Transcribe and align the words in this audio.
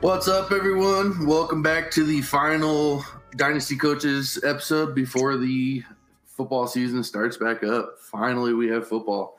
What's 0.00 0.28
up, 0.28 0.52
everyone? 0.52 1.26
Welcome 1.26 1.62
back 1.62 1.90
to 1.92 2.04
the 2.04 2.20
final 2.22 3.04
Dynasty 3.36 3.76
Coaches 3.76 4.38
episode 4.44 4.94
before 4.94 5.36
the 5.36 5.82
football 6.26 6.66
season 6.66 7.02
starts 7.02 7.36
back 7.36 7.64
up. 7.64 7.98
Finally, 8.00 8.52
we 8.54 8.68
have 8.68 8.86
football. 8.86 9.38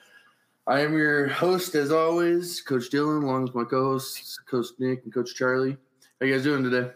I 0.65 0.81
am 0.81 0.93
your 0.98 1.27
host, 1.27 1.75
as 1.75 1.91
always, 1.91 2.59
Coach 2.62 2.89
Dylan, 2.89 3.23
along 3.23 3.43
with 3.43 3.55
my 3.55 3.63
co-hosts, 3.63 4.38
Coach 4.49 4.67
Nick 4.79 5.03
and 5.05 5.13
Coach 5.13 5.34
Charlie. 5.35 5.77
How 6.20 6.25
you 6.25 6.34
guys 6.34 6.43
doing 6.43 6.63
today? 6.63 6.91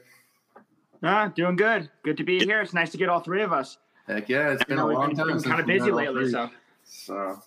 Ah, 1.03 1.27
doing 1.33 1.55
good. 1.55 1.89
Good 2.03 2.17
to 2.17 2.23
be 2.23 2.39
here. 2.43 2.61
It's 2.61 2.73
nice 2.73 2.91
to 2.91 2.97
get 2.97 3.09
all 3.09 3.21
three 3.21 3.43
of 3.43 3.53
us. 3.53 3.77
Heck 4.07 4.27
yeah, 4.27 4.49
it's 4.51 4.63
been 4.65 4.79
a 4.79 4.85
long 4.85 5.09
been- 5.09 5.17
time. 5.17 5.27
been 5.27 5.41
kind 5.41 5.59
of 5.61 5.67
busy 5.67 5.91
lately, 5.91 6.29
so 6.29 6.49
So 6.83 7.39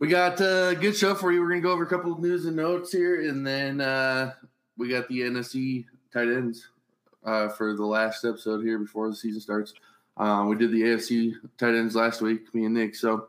we 0.00 0.08
got 0.08 0.40
a 0.40 0.76
good 0.80 0.96
show 0.96 1.14
for 1.14 1.30
you. 1.30 1.40
We're 1.42 1.50
gonna 1.50 1.60
go 1.60 1.70
over 1.70 1.84
a 1.84 1.88
couple 1.88 2.12
of 2.12 2.18
news 2.18 2.46
and 2.46 2.56
notes 2.56 2.90
here, 2.90 3.28
and 3.28 3.46
then 3.46 3.80
uh, 3.80 4.32
we 4.78 4.88
got 4.88 5.08
the 5.08 5.20
NFC 5.20 5.84
tight 6.12 6.28
ends 6.28 6.68
uh, 7.24 7.48
for 7.48 7.74
the 7.74 7.84
last 7.84 8.24
episode 8.24 8.62
here 8.62 8.78
before 8.78 9.10
the 9.10 9.16
season 9.16 9.40
starts. 9.40 9.74
Um, 10.16 10.48
we 10.48 10.56
did 10.56 10.72
the 10.72 10.82
AFC 10.82 11.34
tight 11.58 11.74
ends 11.74 11.94
last 11.94 12.22
week, 12.22 12.52
me 12.54 12.64
and 12.64 12.74
Nick. 12.74 12.94
So 12.94 13.28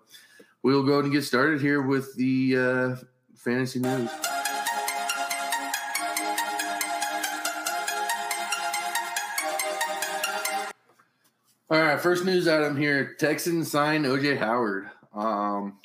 we'll 0.63 0.83
go 0.83 0.99
and 0.99 1.11
get 1.11 1.23
started 1.23 1.59
here 1.59 1.81
with 1.81 2.15
the 2.15 2.55
uh, 2.57 2.95
fantasy 3.35 3.79
news. 3.79 4.09
All 11.71 11.79
right, 11.79 11.99
first 11.99 12.25
news 12.25 12.47
item 12.47 12.75
here: 12.75 13.13
Texans 13.19 13.69
sign 13.69 14.03
OJ 14.03 14.39
Howard. 14.39 14.89
Um, 15.13 15.77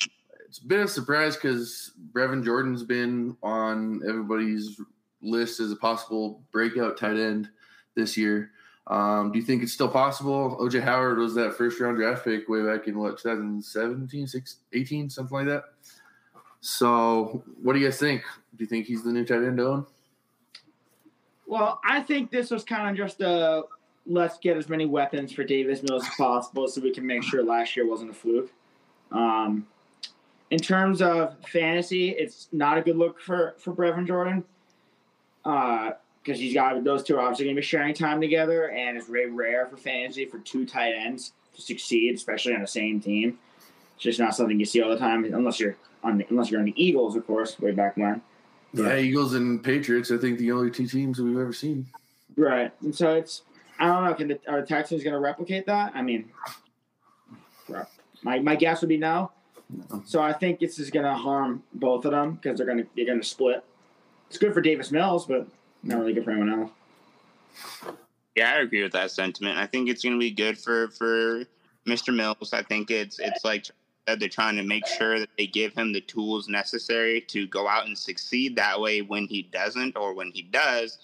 it's 0.47 0.57
been 0.57 0.81
a 0.81 0.87
surprise 0.87 1.35
because 1.35 1.91
Brevin 2.11 2.43
Jordan's 2.43 2.83
been 2.83 3.37
on 3.43 4.01
everybody's 4.07 4.79
list 5.25 5.59
as 5.59 5.71
a 5.71 5.75
possible 5.75 6.41
breakout 6.51 6.97
tight 6.97 7.17
end 7.17 7.49
this 7.95 8.15
year. 8.15 8.51
Um, 8.87 9.31
do 9.31 9.39
you 9.39 9.45
think 9.45 9.63
it's 9.63 9.73
still 9.73 9.89
possible? 9.89 10.57
OJ 10.61 10.83
Howard 10.83 11.17
was 11.17 11.33
that 11.35 11.55
first 11.55 11.79
round 11.79 11.97
draft 11.97 12.23
pick 12.23 12.47
way 12.47 12.61
back 12.61 12.87
in 12.87 12.97
what 12.97 13.17
2017, 13.17 14.27
6, 14.27 14.55
18, 14.73 15.09
something 15.09 15.37
like 15.37 15.47
that. 15.47 15.63
So, 16.61 17.43
what 17.61 17.73
do 17.73 17.79
you 17.79 17.87
guys 17.87 17.99
think? 17.99 18.21
Do 18.55 18.63
you 18.63 18.67
think 18.67 18.85
he's 18.85 19.03
the 19.03 19.11
new 19.11 19.25
tight 19.25 19.43
end 19.43 19.59
well, 21.47 21.79
I 21.83 22.01
think 22.01 22.31
this 22.31 22.49
was 22.49 22.63
kind 22.63 22.89
of 22.89 22.97
just 22.97 23.21
a 23.21 23.63
let's 24.07 24.37
get 24.37 24.57
as 24.57 24.69
many 24.69 24.85
weapons 24.85 25.31
for 25.31 25.43
Davis 25.43 25.81
Mills 25.83 26.03
as 26.03 26.13
possible, 26.15 26.67
so 26.67 26.81
we 26.81 26.91
can 26.91 27.05
make 27.05 27.23
sure 27.23 27.43
last 27.43 27.75
year 27.75 27.87
wasn't 27.87 28.11
a 28.11 28.13
fluke. 28.13 28.51
Um, 29.11 29.67
in 30.51 30.59
terms 30.59 31.01
of 31.01 31.35
fantasy, 31.47 32.09
it's 32.11 32.47
not 32.51 32.77
a 32.77 32.81
good 32.81 32.97
look 32.97 33.19
for 33.19 33.55
for 33.59 33.73
Brevin 33.73 34.07
Jordan 34.07 34.43
Uh, 35.45 35.91
because 36.23 36.39
he's 36.39 36.55
got 36.55 36.83
those 36.83 37.03
two 37.03 37.17
are 37.17 37.21
obviously 37.21 37.45
going 37.45 37.55
to 37.55 37.61
be 37.61 37.65
sharing 37.65 37.93
time 37.93 38.19
together, 38.19 38.71
and 38.71 38.97
it's 38.97 39.07
very 39.07 39.29
rare 39.29 39.67
for 39.67 39.77
fantasy 39.77 40.25
for 40.25 40.39
two 40.39 40.65
tight 40.65 40.93
ends 40.93 41.33
to 41.53 41.61
succeed, 41.61 42.15
especially 42.15 42.55
on 42.55 42.61
the 42.61 42.67
same 42.67 42.99
team. 42.99 43.37
It's 43.95 44.03
just 44.03 44.19
not 44.19 44.35
something 44.35 44.59
you 44.59 44.65
see 44.65 44.81
all 44.81 44.89
the 44.89 44.97
time, 44.97 45.23
unless 45.25 45.59
you're 45.59 45.75
on 46.03 46.17
the, 46.17 46.25
unless 46.29 46.49
you're 46.49 46.59
on 46.59 46.65
the 46.65 46.83
Eagles, 46.83 47.15
of 47.15 47.27
course, 47.27 47.59
way 47.59 47.71
back 47.71 47.95
when. 47.95 48.21
Yeah, 48.73 48.97
Eagles 48.97 49.35
and 49.35 49.63
Patriots. 49.63 50.11
I 50.11 50.17
think 50.17 50.39
the 50.39 50.51
only 50.51 50.71
two 50.71 50.87
teams 50.87 51.17
that 51.17 51.23
we've 51.23 51.37
ever 51.37 51.53
seen. 51.53 51.85
Right, 52.35 52.71
and 52.81 52.93
so 52.93 53.13
it's 53.13 53.43
I 53.79 53.85
don't 53.87 54.03
know. 54.03 54.13
Can 54.13 54.27
the 54.29 54.39
are 54.47 54.61
the 54.61 54.67
Texans 54.67 55.03
going 55.03 55.13
to 55.13 55.19
replicate 55.19 55.65
that? 55.67 55.93
I 55.95 56.01
mean, 56.01 56.31
my 58.23 58.39
my 58.39 58.55
guess 58.55 58.81
would 58.81 58.89
be 58.89 58.97
no. 58.97 59.31
No. 59.69 60.03
So 60.05 60.21
I 60.21 60.33
think 60.33 60.59
this 60.59 60.79
is 60.79 60.89
going 60.91 61.05
to 61.05 61.13
harm 61.13 61.63
both 61.73 62.05
of 62.05 62.11
them 62.11 62.33
because 62.33 62.57
they're 62.57 62.67
going 62.67 62.79
to 62.79 62.87
they're 62.95 63.05
going 63.05 63.21
to 63.21 63.27
split. 63.27 63.63
It's 64.29 64.37
good 64.37 64.53
for 64.53 64.61
Davis 64.61 64.91
Mills, 64.91 65.25
but 65.25 65.47
not 65.83 65.99
really 65.99 66.13
good 66.13 66.25
for 66.25 66.31
anyone 66.31 66.49
else. 66.49 66.71
Yeah, 68.35 68.51
I 68.51 68.59
agree 68.59 68.83
with 68.83 68.91
that 68.91 69.11
sentiment. 69.11 69.57
I 69.57 69.65
think 69.65 69.89
it's 69.89 70.03
going 70.03 70.15
to 70.15 70.19
be 70.19 70.31
good 70.31 70.57
for 70.57 70.89
for 70.89 71.45
Mr. 71.87 72.13
Mills. 72.13 72.51
I 72.53 72.63
think 72.63 72.91
it's 72.91 73.19
it's 73.19 73.45
like 73.45 73.67
they're 74.05 74.29
trying 74.29 74.57
to 74.57 74.63
make 74.63 74.85
sure 74.85 75.19
that 75.19 75.29
they 75.37 75.47
give 75.47 75.73
him 75.73 75.93
the 75.93 76.01
tools 76.01 76.47
necessary 76.47 77.21
to 77.21 77.47
go 77.47 77.67
out 77.67 77.87
and 77.87 77.97
succeed. 77.97 78.55
That 78.55 78.79
way, 78.79 79.01
when 79.01 79.25
he 79.25 79.43
doesn't 79.43 79.95
or 79.97 80.13
when 80.13 80.31
he 80.31 80.43
does, 80.43 80.97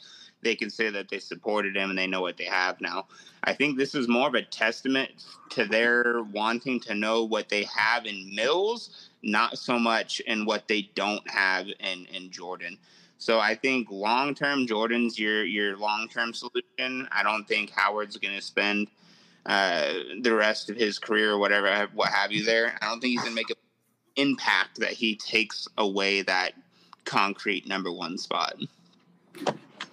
they 0.44 0.56
can 0.56 0.70
say 0.70 0.90
that 0.90 1.09
they 1.09 1.20
supported 1.20 1.76
him 1.76 1.90
and 1.90 1.98
they 1.98 2.08
know 2.08 2.22
what 2.22 2.38
they 2.38 2.46
have 2.46 2.82
now. 2.82 3.08
I 3.44 3.53
think 3.53 3.78
this 3.78 3.96
is 3.96 4.08
more 4.08 4.28
of 4.28 4.36
a 4.36 4.42
testament 4.42 5.26
to 5.52 5.66
their 5.66 6.24
wanting 6.32 6.80
to 6.82 6.96
know 6.96 7.24
what 7.24 7.50
they 7.50 7.64
have 7.64 8.06
in 8.06 8.36
Mills, 8.36 9.09
not 9.24 9.58
so 9.58 9.80
much 9.80 10.20
in 10.22 10.46
what 10.46 10.68
they 10.68 10.90
don't 10.96 11.28
have 11.30 11.68
in 11.80 12.06
in 12.08 12.30
Jordan. 12.30 12.78
So 13.22 13.40
I 13.40 13.54
think 13.54 13.92
long 13.92 14.34
term, 14.34 14.66
Jordan's 14.66 15.20
your 15.20 15.46
your 15.46 15.78
long 15.78 16.09
term 16.09 16.34
solution. 16.34 17.08
I 17.12 17.22
don't 17.22 17.48
think 17.48 17.70
Howard's 17.70 18.18
going 18.18 18.36
to 18.36 18.42
spend 18.42 18.88
uh, 19.46 19.94
the 20.22 20.34
rest 20.34 20.72
of 20.72 20.76
his 20.76 20.98
career 20.98 21.34
or 21.34 21.38
whatever, 21.38 21.88
what 21.94 22.09
have 22.09 22.32
you 22.32 22.44
there. 22.44 22.76
I 22.82 22.88
don't 22.88 23.00
think 23.00 23.12
he's 23.12 23.22
going 23.22 23.34
to 23.34 23.36
make 23.36 23.52
an 23.52 23.58
impact 24.16 24.80
that 24.80 24.94
he 24.94 25.16
takes 25.18 25.68
away 25.78 26.24
that 26.24 26.54
concrete 27.06 27.68
number 27.68 27.92
one 27.92 28.18
spot. 28.18 28.56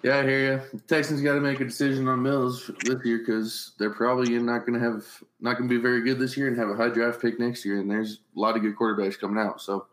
Yeah, 0.02 0.20
I 0.20 0.22
hear 0.22 0.52
you. 0.72 0.80
Texans 0.86 1.20
got 1.20 1.34
to 1.34 1.40
make 1.40 1.60
a 1.60 1.64
decision 1.64 2.08
on 2.08 2.22
Mills 2.22 2.70
this 2.84 3.04
year 3.04 3.18
because 3.18 3.72
they're 3.78 3.92
probably 3.92 4.38
not 4.38 4.60
going 4.60 4.80
to 4.80 4.80
have 4.80 5.04
not 5.38 5.58
going 5.58 5.68
to 5.68 5.74
be 5.74 5.82
very 5.82 6.00
good 6.00 6.18
this 6.18 6.34
year 6.34 6.48
and 6.48 6.56
have 6.56 6.70
a 6.70 6.74
high 6.74 6.88
draft 6.88 7.20
pick 7.20 7.38
next 7.38 7.66
year. 7.66 7.78
And 7.78 7.90
there's 7.90 8.20
a 8.34 8.40
lot 8.40 8.56
of 8.56 8.62
good 8.62 8.74
quarterbacks 8.74 9.18
coming 9.18 9.38
out. 9.38 9.60
So 9.60 9.86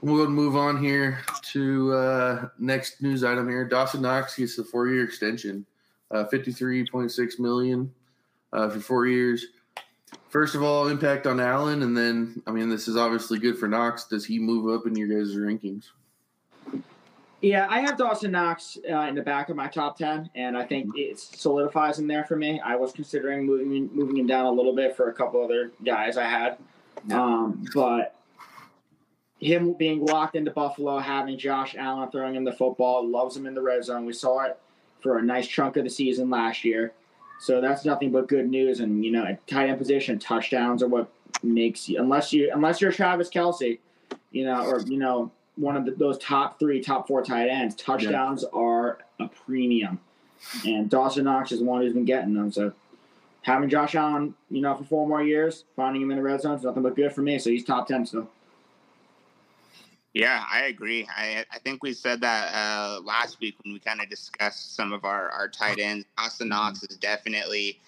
we'll 0.00 0.28
move 0.28 0.56
on 0.56 0.82
here 0.82 1.20
to 1.52 1.92
uh, 1.92 2.48
next 2.58 3.02
news 3.02 3.24
item 3.24 3.48
here. 3.48 3.64
Dawson 3.64 4.02
Knox 4.02 4.36
gets 4.36 4.58
a 4.58 4.64
four 4.64 4.88
year 4.88 5.04
extension, 5.04 5.66
uh, 6.10 6.24
fifty 6.24 6.52
three 6.52 6.86
point 6.86 7.10
six 7.10 7.38
million 7.38 7.92
uh, 8.52 8.68
for 8.70 8.80
four 8.80 9.06
years. 9.06 9.46
First 10.28 10.54
of 10.54 10.62
all, 10.62 10.88
impact 10.88 11.26
on 11.26 11.40
Allen, 11.40 11.82
and 11.82 11.96
then 11.96 12.42
I 12.46 12.50
mean 12.50 12.68
this 12.68 12.88
is 12.88 12.96
obviously 12.96 13.38
good 13.38 13.58
for 13.58 13.68
Knox. 13.68 14.04
Does 14.04 14.24
he 14.24 14.38
move 14.38 14.72
up 14.74 14.86
in 14.86 14.94
your 14.94 15.08
guys' 15.08 15.36
rankings? 15.36 15.86
Yeah, 17.40 17.68
I 17.70 17.80
have 17.80 17.96
Dawson 17.96 18.32
Knox 18.32 18.78
uh, 18.90 19.02
in 19.02 19.14
the 19.14 19.22
back 19.22 19.48
of 19.48 19.54
my 19.54 19.68
top 19.68 19.96
ten, 19.96 20.28
and 20.34 20.56
I 20.56 20.64
think 20.64 20.90
it 20.96 21.20
solidifies 21.20 21.98
him 21.98 22.08
there 22.08 22.24
for 22.24 22.36
me. 22.36 22.60
I 22.60 22.74
was 22.74 22.92
considering 22.92 23.46
moving 23.46 23.90
moving 23.92 24.16
him 24.18 24.26
down 24.26 24.46
a 24.46 24.50
little 24.50 24.74
bit 24.74 24.96
for 24.96 25.08
a 25.08 25.12
couple 25.12 25.42
other 25.42 25.70
guys 25.84 26.16
I 26.16 26.24
had, 26.24 26.58
um, 27.12 27.64
but 27.74 28.17
him 29.40 29.72
being 29.72 30.04
locked 30.04 30.36
into 30.36 30.50
Buffalo, 30.50 30.98
having 30.98 31.38
Josh 31.38 31.74
Allen 31.76 32.10
throwing 32.10 32.34
him 32.34 32.44
the 32.44 32.52
football, 32.52 33.08
loves 33.08 33.36
him 33.36 33.46
in 33.46 33.54
the 33.54 33.62
red 33.62 33.84
zone. 33.84 34.04
We 34.04 34.12
saw 34.12 34.40
it 34.44 34.58
for 35.00 35.18
a 35.18 35.22
nice 35.22 35.46
chunk 35.46 35.76
of 35.76 35.84
the 35.84 35.90
season 35.90 36.28
last 36.28 36.64
year, 36.64 36.92
so 37.40 37.60
that's 37.60 37.84
nothing 37.84 38.10
but 38.10 38.28
good 38.28 38.48
news. 38.48 38.80
And 38.80 39.04
you 39.04 39.12
know, 39.12 39.24
at 39.24 39.46
tight 39.46 39.68
end 39.68 39.78
position, 39.78 40.18
touchdowns 40.18 40.82
are 40.82 40.88
what 40.88 41.10
makes 41.42 41.88
you 41.88 42.00
unless 42.00 42.32
you 42.32 42.50
unless 42.52 42.80
you're 42.80 42.92
Travis 42.92 43.28
Kelce, 43.28 43.78
you 44.32 44.44
know, 44.44 44.64
or 44.66 44.80
you 44.80 44.98
know 44.98 45.30
one 45.58 45.76
of 45.76 45.84
the, 45.84 45.92
those 45.92 46.18
top 46.18 46.58
three, 46.58 46.80
top 46.80 47.06
four 47.08 47.22
tight 47.22 47.48
ends, 47.48 47.74
touchdowns 47.74 48.44
are 48.52 48.98
a 49.20 49.28
premium. 49.28 50.00
And 50.64 50.88
Dawson 50.88 51.24
Knox 51.24 51.50
is 51.50 51.60
one 51.60 51.82
who's 51.82 51.92
been 51.92 52.04
getting 52.04 52.34
them. 52.34 52.52
So 52.52 52.72
having 53.42 53.68
Josh 53.68 53.96
Allen, 53.96 54.34
you 54.50 54.60
know, 54.60 54.76
for 54.76 54.84
four 54.84 55.08
more 55.08 55.22
years, 55.22 55.64
finding 55.74 56.02
him 56.02 56.12
in 56.12 56.16
the 56.16 56.22
red 56.22 56.40
zone 56.40 56.56
is 56.56 56.62
nothing 56.62 56.84
but 56.84 56.94
good 56.94 57.12
for 57.12 57.22
me. 57.22 57.38
So 57.40 57.50
he's 57.50 57.64
top 57.64 57.88
10 57.88 58.06
still. 58.06 58.28
Yeah, 60.14 60.44
I 60.50 60.62
agree. 60.62 61.06
I 61.14 61.44
I 61.52 61.58
think 61.58 61.82
we 61.82 61.92
said 61.92 62.20
that 62.22 62.54
uh, 62.54 63.00
last 63.02 63.40
week 63.40 63.54
when 63.62 63.72
we 63.72 63.78
kind 63.78 64.00
of 64.00 64.08
discussed 64.08 64.74
some 64.74 64.92
of 64.92 65.04
our, 65.04 65.30
our 65.30 65.48
tight 65.48 65.78
ends. 65.78 66.06
Dawson 66.16 66.48
Knox 66.48 66.82
is 66.84 66.96
definitely. 66.96 67.78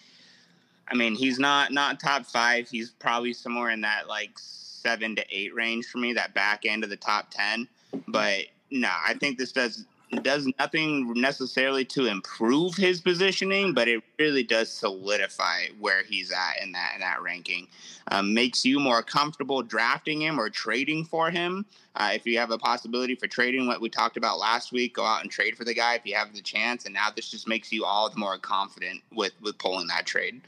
I 0.89 0.95
mean, 0.95 1.15
he's 1.15 1.39
not 1.39 1.73
not 1.73 2.01
top 2.01 2.27
five. 2.27 2.69
He's 2.69 2.91
probably 2.91 3.33
somewhere 3.33 3.71
in 3.71 3.81
that 3.83 4.09
like 4.09 4.33
seven 4.37 5.17
to 5.17 5.25
eight 5.31 5.55
range 5.55 5.87
for 5.87 5.99
me, 5.99 6.13
that 6.15 6.35
back 6.35 6.65
end 6.67 6.85
of 6.85 6.91
the 6.91 6.97
top 6.97 7.31
ten. 7.31 7.67
But 8.07 8.45
no, 8.71 8.91
I 9.07 9.15
think 9.15 9.39
this 9.39 9.53
does 9.53 9.87
does 10.23 10.49
nothing 10.59 11.13
necessarily 11.15 11.85
to 11.87 12.07
improve 12.07 12.75
his 12.75 13.01
positioning, 13.01 13.73
but 13.73 13.89
it 13.89 14.03
really 14.19 14.43
does 14.43 14.69
solidify 14.69 15.67
where 15.79 16.03
he's 16.03 16.33
at 16.33 16.63
in 16.63 16.73
that 16.73 16.93
in 16.95 17.01
that 17.01 17.23
ranking. 17.23 17.69
Um, 18.09 18.35
makes 18.35 18.65
you 18.65 18.81
more 18.81 19.03
comfortable 19.03 19.63
drafting 19.63 20.21
him 20.21 20.41
or 20.41 20.51
trading 20.51 21.05
for 21.05 21.31
him. 21.31 21.65
Uh, 21.95 22.11
if 22.13 22.27
you 22.27 22.39
have 22.39 22.51
a 22.51 22.59
possibility 22.59 23.15
for 23.15 23.29
trading, 23.29 23.67
what 23.67 23.81
we 23.81 23.89
talked 23.89 24.17
about 24.17 24.39
last 24.39 24.73
week, 24.73 24.95
go 24.95 25.05
out 25.05 25.23
and 25.23 25.31
trade 25.31 25.57
for 25.57 25.65
the 25.65 25.75
guy 25.75 25.95
if 25.95 26.05
you 26.05 26.15
have 26.15 26.35
the 26.35 26.43
chance. 26.43 26.85
And 26.85 26.95
now 26.95 27.09
this 27.15 27.31
just 27.31 27.47
makes 27.47 27.73
you 27.73 27.85
all 27.85 28.11
the 28.11 28.19
more 28.19 28.39
confident 28.39 29.03
with 29.13 29.33
with 29.41 29.59
pulling 29.59 29.87
that 29.89 30.07
trade. 30.07 30.41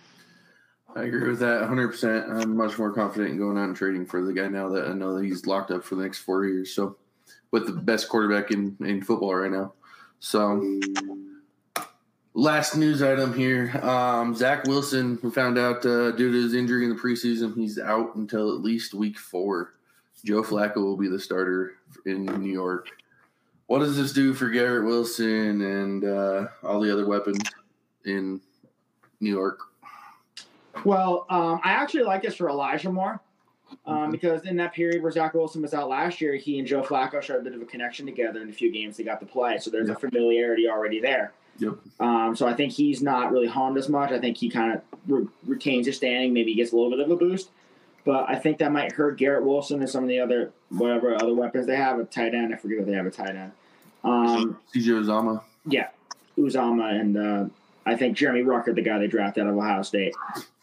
I 0.95 1.05
agree 1.05 1.29
with 1.29 1.39
that 1.39 1.63
100%. 1.63 2.29
I'm 2.29 2.55
much 2.55 2.79
more 2.79 2.93
confident 2.93 3.31
in 3.31 3.39
going 3.39 3.57
out 3.57 3.65
and 3.65 3.77
trading 3.77 4.05
for 4.05 4.23
the 4.23 4.33
guy 4.33 4.49
now 4.49 4.69
that 4.71 4.89
I 4.89 4.93
know 4.93 5.15
that 5.15 5.25
he's 5.25 5.47
locked 5.47 5.71
up 5.71 5.85
for 5.85 5.95
the 5.95 6.03
next 6.03 6.19
four 6.19 6.45
years. 6.45 6.75
So, 6.75 6.97
with 7.53 7.67
the 7.67 7.73
best 7.73 8.09
quarterback 8.09 8.51
in, 8.51 8.77
in 8.81 9.03
football 9.03 9.35
right 9.35 9.51
now. 9.51 9.73
So, 10.19 10.81
last 12.35 12.77
news 12.77 13.03
item 13.03 13.35
here 13.35 13.71
um, 13.83 14.35
Zach 14.35 14.65
Wilson, 14.65 15.19
we 15.23 15.31
found 15.31 15.59
out 15.59 15.85
uh, 15.87 16.13
due 16.13 16.33
to 16.33 16.43
his 16.43 16.55
injury 16.55 16.85
in 16.85 16.91
the 16.91 17.01
preseason, 17.01 17.55
he's 17.55 17.79
out 17.79 18.17
until 18.17 18.53
at 18.55 18.63
least 18.63 18.95
week 18.95 19.19
four. 19.19 19.75
Joe 20.25 20.43
Flacco 20.43 20.77
will 20.77 20.97
be 20.97 21.09
the 21.09 21.19
starter 21.19 21.75
in 22.07 22.25
New 22.25 22.51
York. 22.51 22.89
What 23.67 23.81
does 23.81 23.97
this 23.97 24.13
do 24.13 24.35
for 24.35 24.49
Garrett 24.49 24.85
Wilson 24.85 25.61
and 25.63 26.05
uh, 26.05 26.49
all 26.63 26.81
the 26.81 26.93
other 26.93 27.07
weapons 27.07 27.43
in 28.05 28.41
New 29.21 29.31
York? 29.31 29.61
Well, 30.85 31.27
um, 31.29 31.61
I 31.65 31.73
actually 31.73 32.05
like 32.05 32.23
this 32.23 32.37
for 32.37 32.49
Elijah 32.49 32.91
Moore 32.91 33.21
um, 33.87 34.11
because 34.11 34.45
in 34.45 34.57
that 34.57 34.73
period 34.73 35.03
where 35.03 35.13
Zach 35.13 35.35
Wilson 35.35 35.63
was 35.63 35.75
out 35.75 35.89
last 35.89 36.21
year, 36.21 36.35
he 36.35 36.59
and 36.59 36.67
Joe 36.67 36.83
Flacco 36.83 37.23
showed 37.23 37.41
a 37.41 37.45
bit 37.45 37.55
of 37.55 37.63
a 37.63 37.65
connection 37.65 38.07
together 38.07 38.41
in 38.41 38.49
a 38.49 38.53
few 38.53 38.71
games 38.73 38.97
they 38.97 39.05
got 39.05 39.21
to 39.21 39.27
play. 39.27 39.59
So 39.59 39.71
there's 39.71 39.89
a 39.89 39.95
familiarity 39.95 40.69
already 40.69 41.01
there. 41.01 41.33
Yep. 41.59 41.75
Um, 42.01 42.35
so 42.35 42.47
I 42.47 42.55
think 42.55 42.73
he's 42.73 43.03
not 43.03 43.31
really 43.31 43.47
harmed 43.47 43.77
as 43.77 43.89
much. 43.89 44.11
I 44.11 44.19
think 44.19 44.37
he 44.37 44.49
kind 44.49 44.75
of 44.75 44.83
re- 45.07 45.29
retains 45.47 45.87
his 45.87 45.97
standing. 45.97 46.33
Maybe 46.33 46.55
gets 46.55 46.73
a 46.73 46.77
little 46.77 46.91
bit 46.91 47.01
of 47.01 47.11
a 47.11 47.17
boost. 47.17 47.51
But 48.05 48.29
I 48.29 48.37
think 48.37 48.59
that 48.59 48.73
might 48.73 48.93
hurt 48.93 49.17
Garrett 49.17 49.45
Wilson 49.45 49.81
and 49.81 49.89
some 49.89 50.03
of 50.03 50.09
the 50.09 50.19
other 50.19 50.53
whatever 50.71 51.15
other 51.15 51.35
weapons 51.35 51.67
they 51.67 51.77
have. 51.77 51.99
A 52.01 52.05
tight 52.05 52.35
end, 52.35 52.53
I 52.53 52.57
forget 52.57 52.79
what 52.79 52.87
they 52.87 52.95
have 52.95 53.07
a 53.07 53.11
tight 53.11 53.37
end. 53.37 53.53
Um, 54.03 54.59
CJ 54.75 55.05
Uzomah. 55.05 55.43
yeah, 55.67 55.89
Uzomah 56.37 57.01
and 57.01 57.17
uh, 57.17 57.45
I 57.85 57.97
think 57.97 58.17
Jeremy 58.17 58.43
Ruckert, 58.43 58.77
the 58.77 58.83
guy 58.83 58.99
they 58.99 59.07
drafted 59.07 59.45
out 59.45 59.51
of 59.51 59.57
Ohio 59.57 59.83
State. 59.83 60.15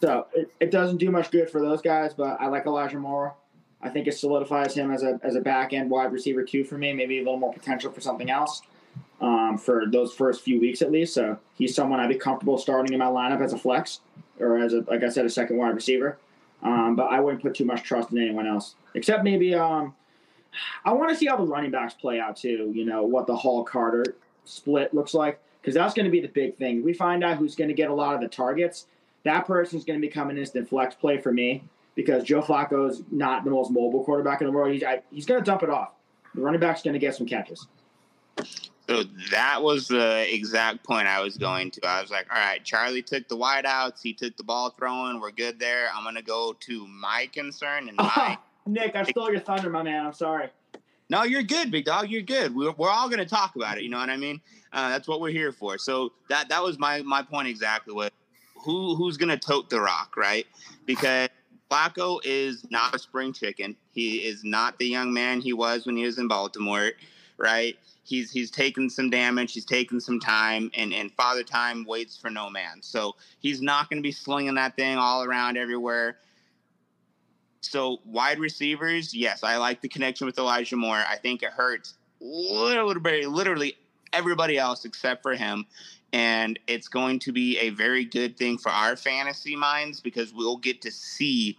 So 0.02 0.28
it, 0.34 0.52
it 0.60 0.72
doesn't 0.72 0.98
do 0.98 1.12
much 1.12 1.32
good 1.32 1.50
for 1.50 1.62
those 1.62 1.82
guys, 1.82 2.14
but 2.14 2.40
I 2.40 2.48
like 2.48 2.66
Elijah 2.66 2.98
Moore. 2.98 3.36
I 3.82 3.90
think 3.90 4.08
it 4.08 4.18
solidifies 4.18 4.74
him 4.74 4.92
as 4.92 5.04
a 5.04 5.20
as 5.24 5.36
a 5.36 5.42
back 5.42 5.74
end 5.74 5.90
wide 5.90 6.12
receiver 6.12 6.44
too 6.44 6.64
for 6.64 6.78
me. 6.78 6.94
Maybe 6.94 7.18
a 7.18 7.24
little 7.24 7.40
more 7.40 7.54
potential 7.54 7.92
for 7.92 8.02
something 8.02 8.30
else 8.30 8.62
um, 9.22 9.58
for 9.58 9.86
those 9.90 10.14
first 10.14 10.42
few 10.42 10.60
weeks 10.60 10.82
at 10.82 10.92
least. 10.92 11.14
So 11.14 11.38
he's 11.56 11.76
someone 11.76 12.00
I'd 12.00 12.10
be 12.10 12.16
comfortable 12.16 12.58
starting 12.58 12.94
in 12.94 13.00
my 13.00 13.06
lineup 13.06 13.44
as 13.44 13.54
a 13.54 13.58
flex 13.58 14.02
or 14.40 14.58
as 14.58 14.74
a 14.74 14.84
like 14.88 15.04
I 15.04 15.10
said 15.10 15.26
a 15.26 15.30
second 15.30 15.58
wide 15.58 15.76
receiver. 15.76 16.18
Um, 16.62 16.98
but 16.98 17.06
I 17.06 17.22
wouldn't 17.22 17.42
put 17.42 17.56
too 17.56 17.64
much 17.64 17.84
trust 17.84 18.12
in 18.12 18.18
anyone 18.18 18.46
else 18.46 18.76
except 18.96 19.24
maybe 19.24 19.56
um, 19.56 19.96
I 20.84 20.92
want 20.92 21.10
to 21.12 21.16
see 21.16 21.28
how 21.28 21.38
the 21.38 21.44
running 21.44 21.72
backs 21.72 21.94
play 21.94 22.20
out 22.20 22.36
too. 22.36 22.72
You 22.76 22.86
know 22.86 23.04
what 23.04 23.28
the 23.28 23.36
Hall 23.36 23.64
Carter 23.64 24.04
split 24.44 24.94
looks 24.94 25.14
like 25.14 25.40
because 25.70 25.76
that's 25.76 25.94
going 25.94 26.06
to 26.06 26.12
be 26.12 26.20
the 26.20 26.28
big 26.28 26.58
thing. 26.58 26.84
we 26.84 26.94
find 26.94 27.24
out 27.24 27.38
who's 27.38 27.56
going 27.56 27.68
to 27.68 27.76
get 27.76 27.92
a 27.92 27.94
lot 27.94 28.16
of 28.16 28.22
the 28.22 28.28
targets. 28.28 28.88
That 29.24 29.46
person's 29.46 29.86
going 29.86 30.02
to 30.02 30.08
become 30.08 30.32
an 30.32 30.38
instant 30.40 30.68
flex 30.68 30.96
play 30.96 31.20
for 31.20 31.32
me 31.32 31.64
because 31.94 32.24
Joe 32.24 32.42
Flacco 32.42 32.90
is 32.90 33.04
not 33.12 33.44
the 33.44 33.52
most 33.52 33.70
mobile 33.70 34.04
quarterback 34.04 34.42
in 34.42 34.48
the 34.48 34.52
world. 34.52 34.74
He's 34.74 34.84
I, 34.84 35.04
he's 35.12 35.28
going 35.28 35.40
to 35.40 35.46
dump 35.46 35.62
it 35.62 35.70
off. 35.70 35.92
The 36.34 36.42
running 36.42 36.60
back's 36.60 36.82
going 36.82 36.96
to 36.96 37.00
get 37.00 37.14
some 37.14 37.28
catches. 37.28 37.68
So 38.90 39.04
that 39.30 39.62
was 39.62 39.88
the 39.88 40.26
exact 40.34 40.84
point 40.84 41.08
I 41.08 41.22
was 41.22 41.38
going 41.38 41.70
to. 41.70 41.86
I 41.86 42.02
was 42.02 42.10
like, 42.10 42.26
all 42.34 42.40
right, 42.40 42.64
Charlie 42.64 43.04
took 43.04 43.28
the 43.28 43.38
wideouts. 43.38 44.02
He 44.02 44.16
took 44.16 44.36
the 44.38 44.44
ball 44.44 44.72
throwing. 44.72 45.20
We're 45.20 45.30
good 45.30 45.60
there. 45.60 45.90
I'm 45.96 46.02
going 46.02 46.16
to 46.16 46.24
go 46.24 46.54
to 46.62 46.88
my 46.88 47.30
concern 47.32 47.90
and 47.90 47.98
my. 47.98 48.40
Nick, 48.66 48.96
I 48.96 49.04
stole 49.04 49.32
your 49.32 49.42
thunder, 49.42 49.70
my 49.70 49.84
man. 49.84 50.08
I'm 50.08 50.14
sorry. 50.14 50.50
No, 51.10 51.24
you're 51.24 51.44
good, 51.44 51.72
big 51.72 51.86
dog. 51.86 52.10
You're 52.10 52.22
good. 52.22 52.56
We're, 52.56 52.72
we're 52.72 52.90
all 52.90 53.10
going 53.10 53.20
to 53.20 53.26
talk 53.26 53.56
about 53.56 53.78
it. 53.78 53.84
You 53.84 53.90
know 53.90 53.98
what 53.98 54.10
I 54.10 54.18
mean? 54.18 54.40
Uh, 54.72 54.90
that's 54.90 55.08
what 55.08 55.22
we're 55.22 55.32
here 55.32 55.52
for. 55.52 55.78
So 55.78 56.12
that 56.30 56.50
that 56.50 56.64
was 56.64 56.78
my 56.78 57.02
my 57.02 57.24
point 57.24 57.48
exactly. 57.48 57.94
What 57.94 58.14
who 58.56 58.96
who's 58.96 59.18
going 59.18 59.30
to 59.30 59.38
tote 59.38 59.70
the 59.70 59.82
rock, 59.82 60.16
right? 60.16 60.46
Because 60.86 61.30
Flacco 61.72 62.20
is 62.24 62.66
not 62.70 62.96
a 62.96 63.00
spring 63.00 63.34
chicken. 63.34 63.76
He 63.92 64.18
is 64.18 64.44
not 64.44 64.78
the 64.78 64.88
young 64.88 65.12
man 65.12 65.42
he 65.42 65.54
was 65.54 65.86
when 65.86 65.98
he 65.98 66.06
was 66.06 66.20
in 66.20 66.28
Baltimore, 66.28 66.92
right? 67.38 67.76
He's 68.04 68.32
he's 68.32 68.52
taken 68.52 68.90
some 68.90 69.10
damage. 69.10 69.54
He's 69.54 69.66
taken 69.66 70.00
some 70.00 70.20
time, 70.20 70.70
and 70.76 70.94
and 70.94 71.12
father 71.14 71.44
time 71.44 71.86
waits 71.86 72.18
for 72.18 72.30
no 72.30 72.52
man. 72.52 72.82
So 72.82 73.16
he's 73.40 73.62
not 73.62 73.90
going 73.90 73.98
to 73.98 74.04
be 74.04 74.12
slinging 74.12 74.56
that 74.56 74.76
thing 74.76 74.98
all 74.98 75.24
around 75.24 75.58
everywhere. 75.58 76.18
So 77.62 78.00
wide 78.06 78.40
receivers, 78.40 79.14
yes, 79.14 79.44
I 79.44 79.58
like 79.58 79.82
the 79.82 79.90
connection 79.90 80.26
with 80.26 80.38
Elijah 80.38 80.76
Moore. 80.76 81.04
I 81.08 81.18
think 81.18 81.44
it 81.44 81.52
hurts 81.52 81.96
bit, 82.20 83.30
literally 83.30 83.78
everybody 84.14 84.58
else 84.58 84.86
except 84.86 85.22
for 85.22 85.36
him. 85.36 85.66
And 86.12 86.58
it's 86.68 86.88
going 86.88 87.20
to 87.20 87.32
be 87.32 87.60
a 87.60 87.70
very 87.70 88.04
good 88.04 88.36
thing 88.38 88.58
for 88.58 88.70
our 88.70 88.96
fantasy 88.96 89.56
minds 89.56 90.00
because 90.00 90.34
we'll 90.34 90.58
get 90.58 90.82
to 90.82 90.92
see 90.92 91.58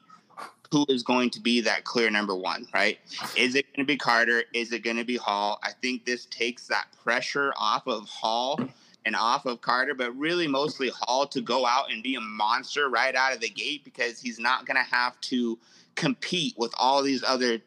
who 0.72 0.86
is 0.88 1.02
going 1.02 1.30
to 1.30 1.40
be 1.40 1.60
that 1.60 1.84
clear 1.84 2.10
number 2.10 2.34
one, 2.34 2.66
right? 2.72 2.98
Is 3.36 3.54
it 3.54 3.66
going 3.74 3.84
to 3.84 3.90
be 3.90 3.96
Carter? 3.96 4.44
Is 4.52 4.72
it 4.72 4.82
going 4.82 4.96
to 4.96 5.04
be 5.04 5.16
Hall? 5.16 5.58
I 5.62 5.72
think 5.82 6.04
this 6.04 6.26
takes 6.26 6.66
that 6.68 6.86
pressure 7.02 7.52
off 7.58 7.86
of 7.86 8.08
Hall 8.08 8.58
and 9.04 9.16
off 9.16 9.46
of 9.46 9.60
Carter, 9.60 9.94
but 9.94 10.16
really 10.16 10.46
mostly 10.46 10.90
Hall 10.90 11.26
to 11.28 11.40
go 11.40 11.66
out 11.66 11.90
and 11.90 12.02
be 12.02 12.14
a 12.14 12.20
monster 12.20 12.88
right 12.88 13.14
out 13.14 13.32
of 13.32 13.40
the 13.40 13.48
gate 13.48 13.84
because 13.84 14.20
he's 14.20 14.38
not 14.38 14.66
going 14.66 14.76
to 14.76 14.94
have 14.94 15.20
to 15.22 15.58
compete 15.96 16.54
with 16.56 16.72
all 16.78 17.02
these 17.02 17.22
other 17.22 17.60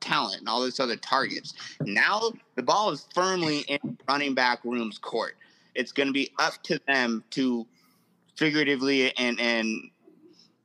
talent 0.00 0.40
and 0.40 0.48
all 0.48 0.62
these 0.62 0.80
other 0.80 0.96
targets. 0.96 1.54
Now 1.82 2.32
the 2.56 2.62
ball 2.62 2.90
is 2.90 3.06
firmly 3.14 3.60
in 3.60 3.98
running 4.08 4.34
back 4.34 4.64
room's 4.64 4.98
court. 4.98 5.36
It's 5.74 5.92
going 5.92 6.08
to 6.08 6.12
be 6.12 6.30
up 6.38 6.54
to 6.64 6.80
them 6.86 7.22
to 7.30 7.66
figuratively 8.36 9.16
and 9.18 9.38
and 9.40 9.90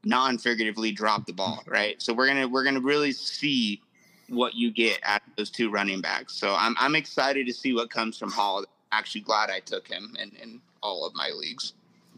non-figuratively 0.06 0.92
drop 0.92 1.26
the 1.26 1.34
ball, 1.34 1.64
right? 1.68 2.02
So 2.02 2.14
we're 2.14 2.28
gonna 2.28 2.48
we're 2.48 2.64
gonna 2.64 2.80
really 2.80 3.12
see 3.12 3.82
what 4.30 4.54
you 4.54 4.72
get 4.72 5.00
out 5.04 5.22
of 5.28 5.36
those 5.36 5.50
two 5.50 5.70
running 5.70 6.02
backs. 6.02 6.34
So 6.34 6.56
I'm 6.58 6.76
I'm 6.80 6.96
excited 6.96 7.46
to 7.48 7.54
see 7.54 7.74
what 7.74 7.90
comes 7.90 8.18
from 8.18 8.32
Hall. 8.32 8.64
Actually, 8.92 9.22
glad 9.22 9.50
I 9.50 9.60
took 9.60 9.88
him 9.88 10.16
in 10.22 10.32
in 10.42 10.62
all 10.82 11.06
of 11.06 11.14
my 11.16 11.32
leagues. 11.36 11.74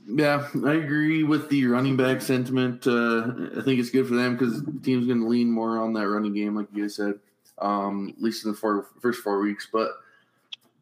Yeah, 0.10 0.48
I 0.66 0.74
agree 0.76 1.24
with 1.24 1.50
the 1.50 1.66
running 1.68 1.98
back 1.98 2.22
sentiment. 2.22 2.88
Uh, 2.88 3.28
I 3.58 3.62
think 3.62 3.80
it's 3.80 3.90
good 3.90 4.08
for 4.08 4.16
them 4.16 4.38
because 4.38 4.64
the 4.64 4.80
team's 4.82 5.06
going 5.06 5.20
to 5.20 5.28
lean 5.28 5.52
more 5.52 5.80
on 5.80 5.94
that 5.94 6.08
running 6.08 6.34
game, 6.34 6.56
like 6.56 6.68
you 6.74 6.84
guys 6.84 6.96
said, 6.96 7.16
um, 7.58 8.14
at 8.16 8.24
least 8.24 8.46
in 8.46 8.52
the 8.52 8.58
four, 8.58 8.88
first 9.02 9.22
four 9.22 9.42
weeks. 9.42 9.68
But 9.72 9.92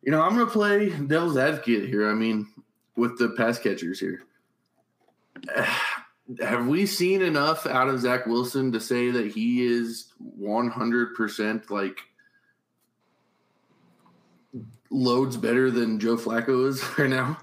you 0.03 0.12
know, 0.12 0.22
I'm 0.22 0.36
going 0.36 0.46
to 0.46 0.53
play 0.53 0.89
devil's 0.89 1.38
advocate 1.38 1.89
here. 1.89 2.08
I 2.08 2.13
mean, 2.13 2.48
with 2.96 3.17
the 3.17 3.29
pass 3.29 3.58
catchers 3.58 4.00
here, 4.00 4.22
have 6.39 6.67
we 6.67 6.86
seen 6.86 7.24
enough 7.24 7.65
out 7.65 7.89
of 7.89 8.00
Zach 8.01 8.27
Wilson 8.27 8.72
to 8.74 8.79
say 8.79 9.10
that 9.10 9.32
he 9.32 9.65
is 9.65 10.13
100 10.20 11.15
percent 11.15 11.72
like? 11.72 11.98
loads 14.91 15.36
better 15.36 15.70
than 15.70 16.00
Joe 16.00 16.15
Flacco 16.15 16.70
is 16.70 16.82
right 16.98 17.10
now. 17.10 17.38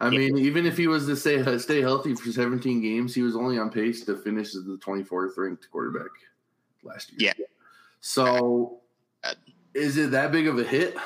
I 0.00 0.10
mean, 0.10 0.36
even 0.36 0.66
if 0.66 0.76
he 0.76 0.88
was 0.88 1.06
to 1.06 1.16
stay 1.16 1.58
stay 1.58 1.80
healthy 1.80 2.14
for 2.14 2.30
17 2.30 2.80
games, 2.80 3.14
he 3.14 3.22
was 3.22 3.36
only 3.36 3.58
on 3.58 3.70
pace 3.70 4.04
to 4.04 4.16
finish 4.16 4.48
as 4.48 4.64
the 4.64 4.78
24th 4.84 5.36
ranked 5.36 5.70
quarterback 5.70 6.10
last 6.82 7.12
year. 7.12 7.32
Yeah. 7.38 7.44
So, 8.00 8.80
uh, 9.22 9.28
uh, 9.28 9.34
is 9.74 9.96
it 9.96 10.10
that 10.10 10.32
big 10.32 10.48
of 10.48 10.58
a 10.58 10.64
hit? 10.64 10.96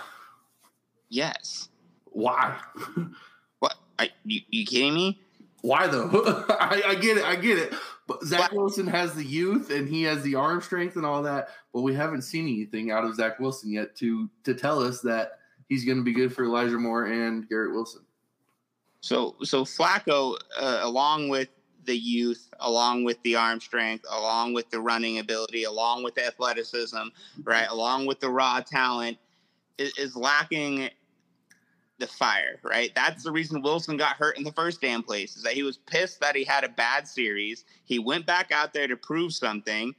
Yes. 1.09 1.69
Why? 2.07 2.57
What? 3.59 3.77
Are 3.99 4.07
you, 4.25 4.41
you 4.51 4.67
kidding 4.67 4.95
me? 4.95 5.21
Why 5.61 5.87
though? 5.87 6.09
I, 6.49 6.83
I, 6.87 6.95
get 6.95 7.19
it. 7.19 7.25
I 7.25 7.37
get 7.37 7.59
it. 7.59 7.75
But 8.07 8.23
Zach 8.25 8.53
Wilson 8.53 8.87
has 8.87 9.15
the 9.15 9.25
youth 9.25 9.71
and 9.71 9.89
he 9.89 10.05
has 10.05 10.23
the 10.23 10.37
arm 10.37 10.63
strength 10.63 10.97
and 10.97 11.05
all 11.05 11.23
that, 11.25 11.49
but 11.73 11.83
we 11.83 11.93
haven't 11.93 12.23
seen 12.23 12.45
anything 12.45 12.91
out 12.91 13.05
of 13.05 13.17
Zach 13.17 13.41
Wilson 13.41 13.71
yet 13.71 13.97
to 13.97 14.31
to 14.45 14.55
tell 14.55 14.83
us 14.83 15.01
that 15.03 15.41
he's 15.69 15.85
going 15.85 15.99
to 15.99 16.05
be 16.05 16.13
good 16.13 16.33
for 16.33 16.45
Elijah 16.45 16.79
Moore 16.79 17.07
and 17.07 17.49
Garrett 17.49 17.73
Wilson. 17.73 18.06
So, 19.07 19.37
so 19.45 19.65
Flacco, 19.65 20.37
uh, 20.61 20.81
along 20.83 21.29
with 21.29 21.49
the 21.85 21.97
youth, 21.97 22.49
along 22.59 23.05
with 23.05 23.23
the 23.23 23.37
arm 23.37 23.61
strength, 23.61 24.05
along 24.11 24.53
with 24.53 24.69
the 24.71 24.81
running 24.81 25.21
ability, 25.21 25.63
along 25.63 26.03
with 26.03 26.17
the 26.17 26.27
athleticism, 26.27 27.09
right, 27.45 27.69
along 27.71 28.07
with 28.07 28.19
the 28.19 28.29
raw 28.29 28.61
talent, 28.61 29.19
is, 29.79 29.97
is 29.97 30.17
lacking 30.17 30.91
the 31.99 32.07
fire, 32.09 32.59
right? 32.65 32.91
That's 32.97 33.23
the 33.23 33.31
reason 33.31 33.63
Wilson 33.63 33.97
got 33.97 34.17
hurt 34.17 34.39
in 34.39 34.43
the 34.43 34.53
first 34.53 34.81
damn 34.81 35.05
place, 35.05 35.37
is 35.37 35.45
that 35.45 35.53
he 35.53 35.63
was 35.63 35.77
pissed 35.77 36.19
that 36.21 36.35
he 36.35 36.43
had 36.43 36.65
a 36.65 36.69
bad 36.69 37.07
series. 37.07 37.65
He 37.85 38.01
went 38.01 38.27
back 38.27 38.51
out 38.51 38.73
there 38.73 38.89
to 38.89 38.97
prove 38.97 39.33
something, 39.33 39.95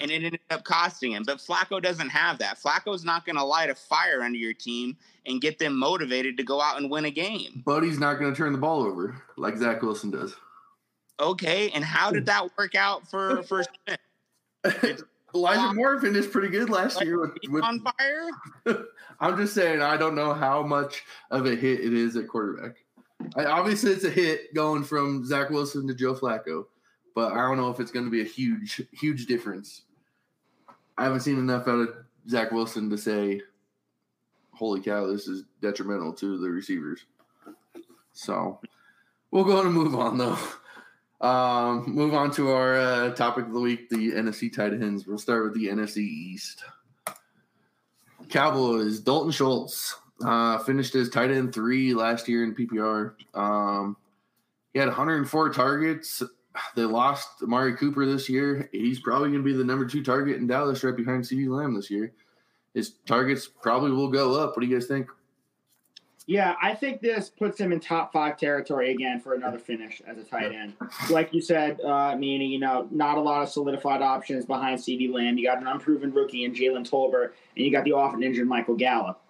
and 0.00 0.10
it 0.10 0.24
ended 0.24 0.40
up 0.50 0.64
costing 0.64 1.12
him. 1.12 1.22
But 1.24 1.38
Flacco 1.38 1.80
doesn't 1.80 2.08
have 2.08 2.38
that. 2.38 2.58
Flacco's 2.60 3.04
not 3.04 3.24
going 3.24 3.36
to 3.36 3.44
light 3.44 3.70
a 3.70 3.74
fire 3.74 4.22
under 4.22 4.38
your 4.38 4.54
team 4.54 4.96
and 5.26 5.40
get 5.40 5.58
them 5.58 5.76
motivated 5.78 6.36
to 6.38 6.42
go 6.42 6.60
out 6.60 6.78
and 6.78 6.90
win 6.90 7.04
a 7.04 7.10
game. 7.10 7.62
But 7.64 7.82
he's 7.82 7.98
not 7.98 8.18
going 8.18 8.32
to 8.32 8.36
turn 8.36 8.52
the 8.52 8.58
ball 8.58 8.82
over 8.82 9.22
like 9.36 9.56
Zach 9.56 9.82
Wilson 9.82 10.10
does. 10.10 10.34
Okay, 11.20 11.70
and 11.70 11.84
how 11.84 12.10
did 12.10 12.26
that 12.26 12.48
work 12.58 12.74
out 12.74 13.08
for 13.08 13.42
for 13.44 13.62
Smith? 14.64 15.04
Elijah 15.34 15.74
Moore 15.74 15.98
finished 15.98 16.30
pretty 16.30 16.48
good 16.48 16.68
last 16.68 16.96
Like, 16.96 17.06
year 17.06 17.18
with, 17.20 17.32
with 17.48 17.64
on 17.64 17.80
fire? 17.80 18.28
I'm 19.20 19.36
just 19.38 19.54
saying 19.54 19.80
I 19.80 19.96
don't 19.96 20.14
know 20.14 20.34
how 20.34 20.62
much 20.62 21.04
of 21.30 21.46
a 21.46 21.54
hit 21.54 21.80
it 21.80 21.92
is 21.92 22.16
at 22.16 22.28
quarterback. 22.28 22.76
I, 23.36 23.46
obviously, 23.46 23.92
it's 23.92 24.04
a 24.04 24.10
hit 24.10 24.52
going 24.52 24.84
from 24.84 25.24
Zach 25.24 25.48
Wilson 25.50 25.86
to 25.86 25.94
Joe 25.94 26.14
Flacco, 26.14 26.66
but 27.14 27.32
I 27.32 27.36
don't 27.36 27.56
know 27.56 27.70
if 27.70 27.80
it's 27.80 27.90
going 27.90 28.04
to 28.04 28.10
be 28.10 28.20
a 28.20 28.24
huge, 28.24 28.82
huge 28.92 29.26
difference. 29.26 29.82
I 30.96 31.04
haven't 31.04 31.20
seen 31.20 31.38
enough 31.38 31.68
out 31.68 31.80
of 31.80 31.94
Zach 32.28 32.52
Wilson 32.52 32.90
to 32.90 32.98
say, 32.98 33.42
"Holy 34.52 34.80
cow, 34.80 35.06
this 35.06 35.26
is 35.28 35.44
detrimental 35.60 36.12
to 36.14 36.38
the 36.38 36.50
receivers." 36.50 37.04
So 38.12 38.60
we'll 39.30 39.44
go 39.44 39.58
on 39.58 39.66
and 39.66 39.74
move 39.74 39.94
on 39.94 40.18
though. 40.18 40.38
Um, 41.22 41.84
move 41.86 42.14
on 42.14 42.32
to 42.32 42.50
our 42.50 42.74
uh, 42.74 43.10
topic 43.10 43.46
of 43.46 43.52
the 43.52 43.60
week: 43.60 43.88
the 43.88 44.10
NFC 44.10 44.52
tight 44.52 44.72
ends. 44.72 45.06
We'll 45.06 45.18
start 45.18 45.44
with 45.44 45.54
the 45.54 45.68
NFC 45.68 45.98
East. 45.98 46.64
Cowboys, 48.28 48.98
Dalton 48.98 49.30
Schultz 49.30 49.94
uh, 50.24 50.58
finished 50.58 50.94
as 50.94 51.08
tight 51.08 51.30
end 51.30 51.54
three 51.54 51.94
last 51.94 52.28
year 52.28 52.44
in 52.44 52.54
PPR. 52.54 53.14
Um, 53.34 53.96
he 54.72 54.78
had 54.78 54.88
104 54.88 55.50
targets. 55.50 56.22
They 56.74 56.84
lost 56.84 57.42
Amari 57.42 57.76
Cooper 57.76 58.04
this 58.06 58.28
year. 58.28 58.68
He's 58.72 59.00
probably 59.00 59.30
going 59.30 59.42
to 59.42 59.44
be 59.44 59.56
the 59.56 59.64
number 59.64 59.86
two 59.86 60.02
target 60.02 60.36
in 60.36 60.46
Dallas, 60.46 60.84
right 60.84 60.96
behind 60.96 61.24
CeeDee 61.24 61.48
Lamb 61.48 61.74
this 61.74 61.90
year. 61.90 62.12
His 62.74 62.94
targets 63.06 63.46
probably 63.46 63.90
will 63.90 64.08
go 64.08 64.38
up. 64.38 64.50
What 64.50 64.60
do 64.60 64.66
you 64.66 64.74
guys 64.74 64.86
think? 64.86 65.08
Yeah, 66.26 66.54
I 66.62 66.74
think 66.74 67.00
this 67.00 67.28
puts 67.28 67.58
him 67.58 67.72
in 67.72 67.80
top 67.80 68.12
five 68.12 68.36
territory 68.36 68.92
again 68.92 69.20
for 69.20 69.34
another 69.34 69.58
finish 69.58 70.00
as 70.06 70.18
a 70.18 70.22
tight 70.22 70.52
end. 70.52 70.74
Like 71.10 71.34
you 71.34 71.40
said, 71.40 71.80
uh, 71.80 72.16
meaning 72.16 72.50
you 72.50 72.60
know 72.60 72.86
not 72.90 73.18
a 73.18 73.20
lot 73.20 73.42
of 73.42 73.48
solidified 73.48 74.02
options 74.02 74.46
behind 74.46 74.78
CeeDee 74.78 75.12
Lamb. 75.12 75.36
You 75.36 75.46
got 75.46 75.60
an 75.60 75.66
unproven 75.66 76.12
rookie 76.12 76.44
in 76.44 76.54
Jalen 76.54 76.88
Tolbert, 76.88 77.32
and 77.56 77.64
you 77.64 77.72
got 77.72 77.84
the 77.84 77.92
often 77.92 78.22
injured 78.22 78.46
Michael 78.46 78.76
Gallup. 78.76 79.20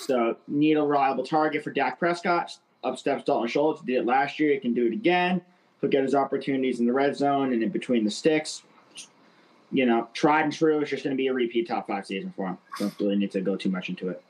So 0.00 0.36
need 0.48 0.78
a 0.78 0.82
reliable 0.82 1.24
target 1.24 1.62
for 1.62 1.70
Dak 1.70 1.98
Prescott. 1.98 2.56
Up 2.82 2.96
steps 2.96 3.24
Dalton 3.24 3.48
Schultz. 3.48 3.82
Did 3.82 3.96
it 3.96 4.06
last 4.06 4.40
year. 4.40 4.52
He 4.52 4.58
can 4.58 4.72
do 4.72 4.86
it 4.86 4.92
again. 4.92 5.42
He'll 5.80 5.90
get 5.90 6.02
his 6.02 6.14
opportunities 6.14 6.80
in 6.80 6.86
the 6.86 6.92
red 6.92 7.16
zone 7.16 7.52
and 7.52 7.62
in 7.62 7.68
between 7.70 8.04
the 8.04 8.10
sticks. 8.10 8.62
You 9.70 9.84
know, 9.86 10.08
tried 10.14 10.44
and 10.44 10.52
true. 10.52 10.80
It's 10.80 10.90
just 10.90 11.04
going 11.04 11.14
to 11.14 11.16
be 11.16 11.26
a 11.26 11.32
repeat 11.34 11.68
top 11.68 11.88
five 11.88 12.06
season 12.06 12.32
for 12.34 12.46
him. 12.48 12.58
Don't 12.78 12.98
really 13.00 13.16
need 13.16 13.30
to 13.32 13.40
go 13.40 13.54
too 13.54 13.68
much 13.68 13.88
into 13.90 14.08
it. 14.08 14.22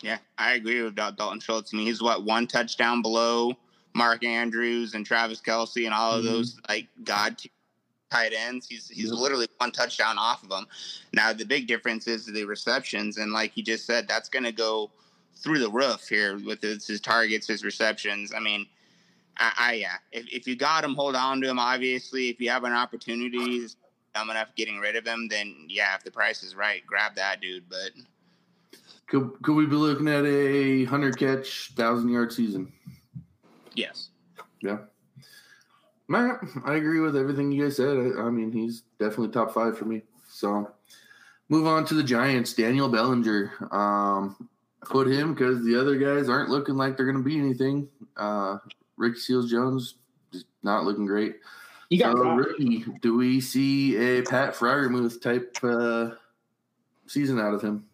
Yeah, 0.00 0.18
I 0.36 0.54
agree 0.54 0.82
with 0.82 0.94
Dal- 0.96 1.12
Dalton 1.12 1.40
Schultz. 1.40 1.72
I 1.72 1.76
mean, 1.76 1.86
he's 1.86 2.02
what 2.02 2.24
one 2.24 2.46
touchdown 2.46 3.00
below 3.00 3.56
Mark 3.94 4.24
Andrews 4.24 4.94
and 4.94 5.06
Travis 5.06 5.40
Kelce 5.40 5.84
and 5.84 5.94
all 5.94 6.12
of 6.12 6.24
Mhm. 6.24 6.28
those 6.28 6.60
like 6.68 6.88
god 7.04 7.40
tight 8.10 8.32
ends. 8.32 8.66
He's 8.68 8.88
he's 8.88 9.10
literally 9.10 9.48
one 9.58 9.72
touchdown 9.72 10.16
off 10.18 10.42
of 10.42 10.48
them. 10.50 10.66
Now 11.12 11.32
the 11.32 11.44
big 11.44 11.66
difference 11.66 12.06
is 12.06 12.26
the 12.26 12.44
receptions, 12.44 13.18
and 13.18 13.32
like 13.32 13.56
you 13.56 13.62
just 13.62 13.86
said, 13.86 14.06
that's 14.06 14.28
going 14.28 14.44
to 14.44 14.52
go 14.52 14.90
through 15.36 15.58
the 15.60 15.70
roof 15.70 16.08
here 16.08 16.38
with 16.38 16.60
his, 16.60 16.86
his 16.86 17.00
targets, 17.00 17.46
his 17.46 17.64
receptions. 17.64 18.32
I 18.34 18.40
mean, 18.40 18.66
I, 19.38 19.52
I 19.58 19.72
yeah, 19.74 19.96
if, 20.12 20.26
if 20.32 20.46
you 20.46 20.56
got 20.56 20.84
him, 20.84 20.94
hold 20.94 21.14
on 21.14 21.40
to 21.40 21.48
him. 21.48 21.58
Obviously, 21.58 22.28
if 22.28 22.40
you 22.40 22.50
have 22.50 22.64
an 22.64 22.72
opportunity, 22.72 23.66
dumb 24.14 24.30
enough 24.30 24.54
getting 24.56 24.78
rid 24.78 24.96
of 24.96 25.06
him, 25.06 25.28
then 25.28 25.54
yeah, 25.68 25.94
if 25.94 26.04
the 26.04 26.10
price 26.10 26.42
is 26.42 26.54
right, 26.54 26.84
grab 26.86 27.14
that 27.16 27.40
dude. 27.40 27.68
But 27.68 27.90
Could, 29.06 29.30
could 29.42 29.54
we 29.54 29.66
be 29.66 29.76
looking 29.76 30.08
at 30.08 30.24
a 30.24 30.84
100 30.84 31.18
catch, 31.18 31.72
1,000 31.76 32.08
yard 32.08 32.32
season? 32.32 32.72
yes. 33.74 34.10
Yeah. 34.60 34.78
Man, 36.08 36.38
I 36.64 36.76
agree 36.76 37.00
with 37.00 37.16
everything 37.16 37.52
you 37.52 37.64
guys 37.64 37.76
said. 37.76 37.96
I, 37.96 38.22
I 38.22 38.30
mean, 38.30 38.50
he's 38.50 38.82
definitely 38.98 39.28
top 39.28 39.52
five 39.52 39.76
for 39.76 39.84
me. 39.84 40.02
So, 40.28 40.70
move 41.50 41.66
on 41.66 41.84
to 41.86 41.94
the 41.94 42.02
Giants. 42.02 42.54
Daniel 42.54 42.88
Bellinger. 42.88 43.52
Um, 43.70 44.48
put 44.82 45.06
him 45.06 45.34
because 45.34 45.62
the 45.64 45.78
other 45.78 45.96
guys 45.96 46.28
aren't 46.28 46.48
looking 46.48 46.76
like 46.76 46.96
they're 46.96 47.06
going 47.06 47.22
to 47.22 47.22
be 47.22 47.38
anything. 47.38 47.88
Uh, 48.16 48.58
Ricky 48.98 49.18
Seals 49.18 49.50
Jones 49.50 49.94
is 50.32 50.44
not 50.62 50.84
looking 50.84 51.06
great. 51.06 51.36
You 51.88 51.98
got 51.98 52.16
So, 52.16 52.22
Goff. 52.22 52.38
Ricky, 52.38 52.84
do 53.00 53.16
we 53.16 53.40
see 53.40 53.96
a 53.96 54.22
Pat 54.22 54.54
Freiermuth 54.54 55.22
type 55.22 55.56
uh, 55.62 56.10
season 57.06 57.40
out 57.40 57.54
of 57.54 57.62
him? 57.62 57.84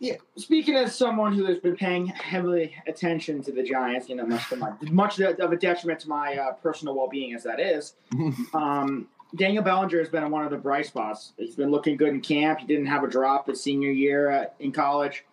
Yeah, 0.00 0.16
speaking 0.36 0.74
as 0.74 0.94
someone 0.94 1.32
who 1.32 1.46
has 1.46 1.58
been 1.58 1.76
paying 1.76 2.06
heavily 2.06 2.74
attention 2.86 3.42
to 3.44 3.52
the 3.52 3.62
Giants, 3.62 4.08
you 4.08 4.16
know, 4.16 4.26
much 4.26 4.48
to 4.50 4.56
my 4.56 4.72
much 4.82 5.18
of 5.18 5.52
a 5.52 5.56
detriment 5.56 6.00
to 6.00 6.08
my 6.08 6.36
uh, 6.36 6.52
personal 6.52 6.94
well-being 6.94 7.32
as 7.32 7.42
that 7.44 7.58
is, 7.58 7.94
um, 8.54 9.08
Daniel 9.36 9.62
Bellinger 9.62 9.98
has 9.98 10.08
been 10.08 10.30
one 10.30 10.44
of 10.44 10.50
the 10.50 10.56
bright 10.56 10.86
spots. 10.86 11.32
He's 11.36 11.56
been 11.56 11.70
looking 11.70 11.96
good 11.96 12.08
in 12.10 12.20
camp. 12.20 12.60
He 12.60 12.66
didn't 12.66 12.86
have 12.86 13.02
a 13.02 13.08
drop 13.08 13.46
his 13.46 13.62
senior 13.62 13.90
year 13.90 14.30
uh, 14.30 14.44
in 14.60 14.72
college. 14.72 15.24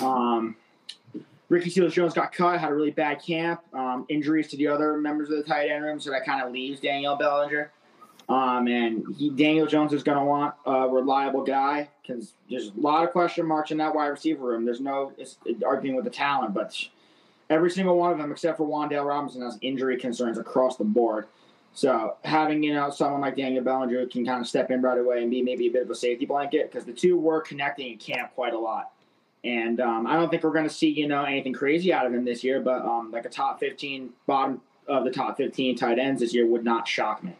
Um, 0.00 0.56
Ricky 1.48 1.70
Seals 1.70 1.94
Jones 1.94 2.14
got 2.14 2.32
cut, 2.32 2.58
had 2.58 2.70
a 2.70 2.74
really 2.74 2.90
bad 2.90 3.22
camp. 3.22 3.60
Um, 3.74 4.06
injuries 4.08 4.48
to 4.48 4.56
the 4.56 4.66
other 4.66 4.96
members 4.96 5.30
of 5.30 5.36
the 5.36 5.42
tight 5.42 5.68
end 5.68 5.84
room, 5.84 6.00
so 6.00 6.10
that 6.10 6.24
kind 6.24 6.42
of 6.42 6.52
leaves 6.52 6.80
Daniel 6.80 7.16
Bellinger. 7.16 7.70
Um, 8.28 8.66
and 8.68 9.04
he, 9.14 9.28
Daniel 9.30 9.66
Jones 9.66 9.92
is 9.92 10.02
going 10.02 10.16
to 10.16 10.24
want 10.24 10.54
a 10.64 10.88
reliable 10.88 11.44
guy 11.44 11.90
because 12.00 12.34
there's 12.48 12.68
a 12.68 12.80
lot 12.80 13.04
of 13.04 13.10
question 13.10 13.46
marks 13.46 13.70
in 13.70 13.76
that 13.78 13.94
wide 13.94 14.06
receiver 14.06 14.46
room. 14.46 14.64
There's 14.64 14.80
no 14.80 15.12
it's, 15.18 15.36
arguing 15.64 15.94
with 15.94 16.06
the 16.06 16.10
talent, 16.10 16.54
but 16.54 16.74
every 17.50 17.70
single 17.70 17.98
one 17.98 18.12
of 18.12 18.18
them, 18.18 18.32
except 18.32 18.56
for 18.56 18.66
Wan'Dale 18.66 19.06
Robinson, 19.06 19.42
has 19.42 19.58
injury 19.60 19.98
concerns 19.98 20.38
across 20.38 20.76
the 20.76 20.84
board. 20.84 21.26
So 21.74 22.16
having 22.24 22.62
you 22.62 22.72
know 22.72 22.88
someone 22.88 23.20
like 23.20 23.36
Daniel 23.36 23.62
Bellinger 23.62 24.06
can 24.06 24.24
kind 24.24 24.40
of 24.40 24.46
step 24.46 24.70
in 24.70 24.80
right 24.80 24.98
away 24.98 25.20
and 25.20 25.30
be 25.30 25.42
maybe 25.42 25.66
a 25.66 25.70
bit 25.70 25.82
of 25.82 25.90
a 25.90 25.94
safety 25.94 26.24
blanket 26.24 26.70
because 26.70 26.86
the 26.86 26.92
two 26.92 27.18
were 27.18 27.40
connecting 27.40 27.92
in 27.92 27.98
camp 27.98 28.32
quite 28.34 28.54
a 28.54 28.58
lot. 28.58 28.92
And 29.44 29.80
um, 29.80 30.06
I 30.06 30.16
don't 30.16 30.30
think 30.30 30.42
we're 30.42 30.52
going 30.52 30.68
to 30.68 30.74
see 30.74 30.88
you 30.88 31.06
know 31.06 31.24
anything 31.24 31.52
crazy 31.52 31.92
out 31.92 32.06
of 32.06 32.14
him 32.14 32.24
this 32.24 32.42
year, 32.42 32.60
but 32.60 32.82
um, 32.82 33.10
like 33.12 33.26
a 33.26 33.28
top 33.28 33.60
15, 33.60 34.10
bottom 34.26 34.60
of 34.88 35.04
the 35.04 35.10
top 35.10 35.36
15 35.36 35.76
tight 35.76 35.98
ends 35.98 36.20
this 36.20 36.34
year 36.34 36.46
would 36.46 36.64
not 36.64 36.88
shock 36.88 37.22
me. 37.22 37.36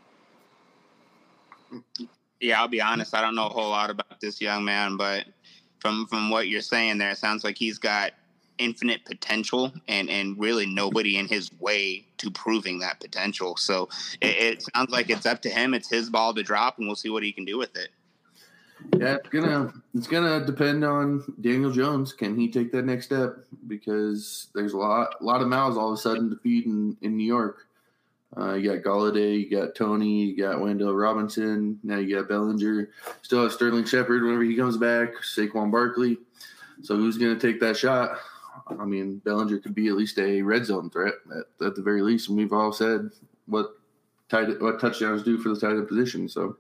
Yeah, 2.41 2.61
I'll 2.61 2.69
be 2.69 2.81
honest. 2.81 3.15
I 3.15 3.23
don't 3.23 3.35
know 3.35 3.47
a 3.47 3.51
whole 3.51 3.71
lot 3.71 3.91
about 3.91 4.21
this 4.21 4.41
young 4.41 4.65
man, 4.65 4.97
but 4.97 5.25
from 5.79 6.07
from 6.07 6.31
what 6.31 6.49
you're 6.49 6.61
saying 6.61 6.99
there, 6.99 7.11
it 7.11 7.19
sounds 7.19 7.43
like 7.43 7.57
he's 7.57 7.79
got 7.79 8.13
infinite 8.59 9.05
potential 9.05 9.73
and 9.89 10.09
and 10.09 10.39
really 10.39 10.67
nobody 10.67 11.17
in 11.17 11.27
his 11.27 11.51
way 11.59 12.07
to 12.19 12.31
proving 12.31 12.79
that 12.81 13.01
potential. 13.01 13.57
So 13.57 13.89
it, 14.21 14.37
it 14.37 14.67
sounds 14.75 14.91
like 14.91 15.11
it's 15.11 15.27
up 15.27 15.43
to 15.43 15.51
him. 15.51 15.75
It's 15.75 15.89
his 15.89 16.11
ball 16.11 16.35
to 16.35 16.43
drop, 16.43 16.79
and 16.79 16.87
we'll 16.87 16.97
see 16.97 17.11
what 17.11 17.23
he 17.23 17.33
can 17.33 17.45
do 17.45 17.59
with 17.59 17.77
it. 17.77 17.89
Yeah, 18.99 19.17
it's 19.17 19.29
gonna 19.29 19.73
it's 19.95 20.07
gonna 20.07 20.45
depend 20.45 20.85
on 20.85 21.35
Daniel 21.41 21.71
Jones. 21.71 22.13
Can 22.13 22.39
he 22.39 22.51
take 22.51 22.71
that 22.73 22.85
next 22.85 23.07
step? 23.07 23.37
Because 23.67 24.49
there's 24.55 24.73
a 24.73 24.77
lot 24.77 25.15
a 25.21 25.25
lot 25.25 25.41
of 25.43 25.49
mouths 25.49 25.77
all 25.77 25.93
of 25.93 25.99
a 25.99 26.01
sudden 26.01 26.31
to 26.31 26.37
feed 26.37 26.67
in, 26.67 26.97
in 27.03 27.17
New 27.17 27.27
York. 27.27 27.67
Uh, 28.37 28.55
you 28.55 28.73
got 28.73 28.85
Golladay, 28.85 29.39
you 29.39 29.51
got 29.51 29.75
Toney, 29.77 30.25
you 30.25 30.37
got 30.37 30.57
Wan'Dale 30.57 31.01
Robinson. 31.01 31.79
Now 31.85 31.99
you 31.99 32.17
got 32.17 32.29
Bellinger. 32.29 32.91
Still 33.23 33.45
have 33.45 33.53
Sterling 33.53 33.85
Shepard 33.85 34.23
whenever 34.23 34.43
he 34.43 34.57
comes 34.57 34.77
back. 34.77 35.15
Saquon 35.23 35.71
Barkley. 35.71 36.19
So 36.83 36.97
who's 36.97 37.17
gonna 37.19 37.39
take 37.39 37.61
that 37.61 37.77
shot? 37.77 38.19
I 38.67 38.85
mean, 38.85 39.19
Bellinger 39.19 39.59
could 39.59 39.75
be 39.75 39.89
at 39.89 39.95
least 39.95 40.19
a 40.19 40.43
red 40.43 40.67
zone 40.67 40.91
threat 40.91 41.15
at, 41.31 41.67
at 41.67 41.75
the 41.75 41.83
very 41.83 42.03
least. 42.03 42.29
And 42.29 42.39
we've 42.39 42.53
all 42.53 42.73
said 42.73 43.11
what 43.47 43.79
tight 44.29 44.61
what 44.61 44.81
touchdowns 44.81 45.23
do 45.23 45.39
for 45.39 45.51
the 45.51 45.61
tight 45.61 45.73
end 45.73 45.89
position. 45.89 46.29
So. 46.29 46.57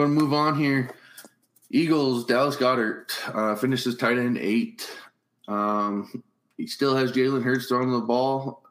Going 0.00 0.14
to 0.14 0.20
move 0.22 0.32
on 0.32 0.58
here. 0.58 0.88
Eagles, 1.68 2.24
Dallas 2.24 2.56
Goedert 2.56 3.10
uh, 3.34 3.54
finishes 3.54 3.98
tight 3.98 4.16
end 4.16 4.38
eight. 4.38 4.90
Um, 5.46 6.24
he 6.56 6.66
still 6.66 6.96
has 6.96 7.12
Jalen 7.12 7.42
Hurts 7.42 7.66
throwing 7.66 7.92
the 7.92 8.00
ball, 8.00 8.62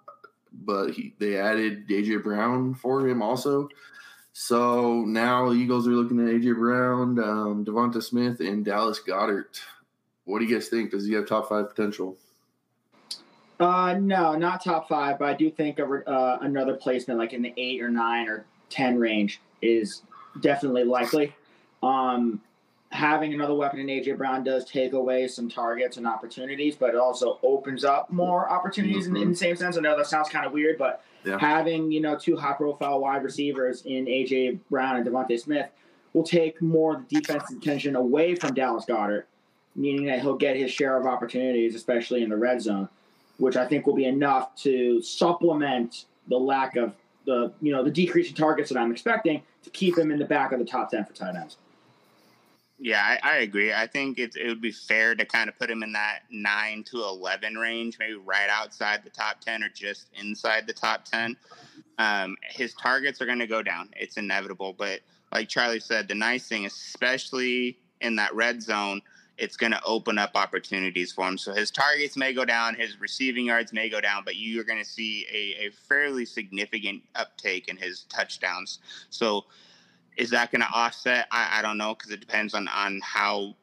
but 0.52 0.90
he, 0.90 1.14
they 1.20 1.38
added 1.38 1.88
AJ 1.88 2.24
Brown 2.24 2.74
for 2.74 3.08
him 3.08 3.22
also. 3.22 3.70
So 4.34 5.04
now 5.06 5.54
Eagles 5.54 5.88
are 5.88 5.92
looking 5.92 6.20
at 6.20 6.34
AJ 6.34 6.56
Brown, 6.56 7.20
um, 7.20 7.64
DeVonta 7.64 8.02
Smith, 8.02 8.40
and 8.40 8.66
Dallas 8.66 9.00
Goedert. 9.00 9.62
What 10.26 10.40
do 10.40 10.46
you 10.46 10.56
guys 10.56 10.70
think? 10.70 10.90
Does 10.90 11.06
he 11.06 11.14
have 11.14 11.28
top 11.28 11.48
five 11.48 11.70
potential? 11.70 12.18
Uh, 13.60 14.00
no, 14.02 14.36
not 14.36 14.64
top 14.64 14.90
five, 14.90 15.20
but 15.20 15.30
I 15.30 15.36
do 15.36 15.52
think 15.52 15.78
a, 15.78 15.86
uh, 15.86 16.40
another 16.42 16.74
placement 16.74 17.20
like 17.20 17.34
in 17.34 17.44
the 17.44 17.54
eight 17.56 17.84
or 17.84 17.90
nine 17.92 18.28
or 18.28 18.48
ten 18.72 18.98
range 18.98 19.42
is 19.62 20.02
definitely 20.42 20.84
likely. 20.84 21.34
Um, 21.84 22.42
having 22.92 23.34
another 23.34 23.54
weapon 23.54 23.80
in 23.80 23.88
AJ 23.88 24.18
Brown 24.18 24.44
does 24.44 24.66
take 24.66 24.94
away 24.94 25.28
some 25.28 25.50
targets 25.50 25.98
and 25.98 26.08
opportunities, 26.08 26.76
but 26.76 26.90
it 26.90 26.96
also 26.96 27.40
opens 27.44 27.84
up 27.86 28.10
more 28.12 28.50
opportunities 28.50 29.06
in, 29.08 29.16
in 29.16 29.30
the 29.30 29.36
same 29.36 29.56
sense. 29.56 29.78
I 29.78 29.82
know 29.82 29.96
that 29.96 30.08
sounds 30.08 30.30
kind 30.30 30.46
of 30.46 30.52
weird, 30.54 30.78
but 30.78 31.04
Yeah. 31.24 31.38
having 31.38 31.92
you 31.92 32.02
know 32.02 32.18
two 32.18 32.36
high 32.38 32.54
profile 32.54 33.00
wide 33.00 33.24
receivers 33.24 33.84
in 33.86 34.06
AJ 34.06 34.60
Brown 34.70 34.98
and 34.98 35.06
DeVonta 35.06 35.40
Smith 35.40 35.70
will 36.14 36.24
take 36.24 36.62
more 36.62 36.96
of 36.96 37.08
the 37.08 37.20
defensive 37.20 37.58
attention 37.58 37.96
away 37.96 38.34
from 38.36 38.54
Dallas 38.56 38.86
Goedert, 38.86 39.26
meaning 39.76 40.06
that 40.08 40.22
he'll 40.22 40.36
get 40.38 40.56
his 40.56 40.72
share 40.72 40.98
of 40.98 41.06
opportunities, 41.06 41.76
especially 41.76 42.24
in 42.24 42.30
the 42.30 42.38
red 42.38 42.62
zone, 42.62 42.90
which 43.38 43.56
I 43.56 43.68
think 43.68 43.86
will 43.86 43.94
be 43.96 44.06
enough 44.06 44.56
to 44.64 45.02
supplement 45.04 46.06
the 46.28 46.38
lack 46.40 46.76
of 46.76 46.96
the 47.30 47.54
you 47.62 47.72
know 47.72 47.84
the 47.84 47.92
decrease 47.92 48.30
in 48.30 48.36
targets 48.36 48.70
that 48.70 48.78
I'm 48.78 48.92
expecting 48.92 49.42
to 49.64 49.70
keep 49.70 49.98
him 49.98 50.12
in 50.12 50.20
the 50.20 50.26
back 50.26 50.52
of 50.52 50.60
the 50.60 50.66
top 50.66 50.92
ten 50.92 51.06
for 51.06 51.14
tight 51.14 51.36
ends. 51.36 51.58
Yeah, 52.82 53.02
I, 53.04 53.20
I 53.24 53.38
agree. 53.40 53.74
I 53.74 53.88
think 53.88 54.20
it, 54.20 54.38
it 54.38 54.48
would 54.48 54.62
be 54.62 54.72
fair 54.72 55.14
to 55.14 55.26
kind 55.26 55.50
of 55.50 55.60
put 55.60 55.70
him 55.70 55.84
in 55.84 55.92
that 55.92 56.20
nine 56.32 56.84
to 56.86 57.04
eleven 57.04 57.56
range, 57.56 57.98
maybe 58.00 58.16
right 58.16 58.50
outside 58.50 59.04
the 59.04 59.10
top 59.10 59.42
ten 59.42 59.64
or 59.64 59.70
just 59.70 60.08
inside 60.20 60.66
the 60.66 60.74
top 60.74 61.06
ten. 61.06 61.38
Um, 61.98 62.38
his 62.42 62.74
targets 62.74 63.22
are 63.22 63.26
going 63.26 63.40
to 63.40 63.48
go 63.48 63.62
down; 63.62 63.90
it's 63.96 64.18
inevitable. 64.18 64.74
But 64.74 65.02
like 65.32 65.50
Charlie 65.50 65.80
said, 65.80 66.08
the 66.08 66.16
nice 66.16 66.48
thing, 66.48 66.66
especially 66.66 67.78
in 68.02 68.16
that 68.16 68.34
red 68.34 68.64
zone, 68.64 69.02
it's 69.40 69.58
going 69.58 69.72
to 69.72 69.82
open 69.84 70.18
up 70.18 70.32
opportunities 70.36 71.12
for 71.12 71.28
him. 71.28 71.38
So 71.38 71.54
his 71.54 71.72
targets 71.72 72.18
may 72.18 72.34
go 72.34 72.46
down, 72.46 72.76
his 72.76 73.00
receiving 73.00 73.46
yards 73.46 73.72
may 73.74 73.90
go 73.90 74.02
down, 74.02 74.24
but 74.26 74.36
you're 74.36 74.64
going 74.64 74.80
to 74.80 74.90
see 74.90 75.26
a, 75.32 75.68
a 75.68 75.72
fairly 75.72 76.26
significant 76.26 77.02
uptake 77.16 77.68
in 77.70 77.78
his 77.78 78.04
touchdowns. 78.10 78.80
So 79.10 79.46
is 80.18 80.30
that 80.32 80.52
going 80.52 80.62
to 80.62 80.70
offset? 80.74 81.28
I, 81.32 81.60
I 81.60 81.62
don't 81.62 81.78
know 81.78 81.96
because 81.96 82.12
it 82.12 82.20
depends 82.20 82.54
on 82.54 82.68
on 82.68 83.00
how 83.04 83.56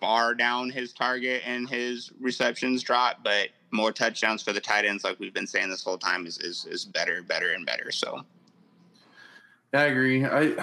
far 0.00 0.34
down 0.34 0.70
his 0.70 0.92
target 0.92 1.42
and 1.44 1.68
his 1.68 2.12
receptions 2.20 2.82
drop. 2.82 3.24
But 3.24 3.48
more 3.70 3.92
touchdowns 3.92 4.42
for 4.42 4.52
the 4.52 4.60
tight 4.60 4.84
ends, 4.84 5.04
like 5.04 5.18
we've 5.18 5.34
been 5.34 5.46
saying 5.46 5.70
this 5.70 5.82
whole 5.82 5.98
time, 5.98 6.26
is 6.26 6.38
is, 6.38 6.66
is 6.70 6.84
better, 6.84 7.22
better, 7.22 7.52
and 7.52 7.64
better. 7.64 7.90
So 7.90 8.24
I 9.72 9.84
agree. 9.84 10.24
I 10.24 10.54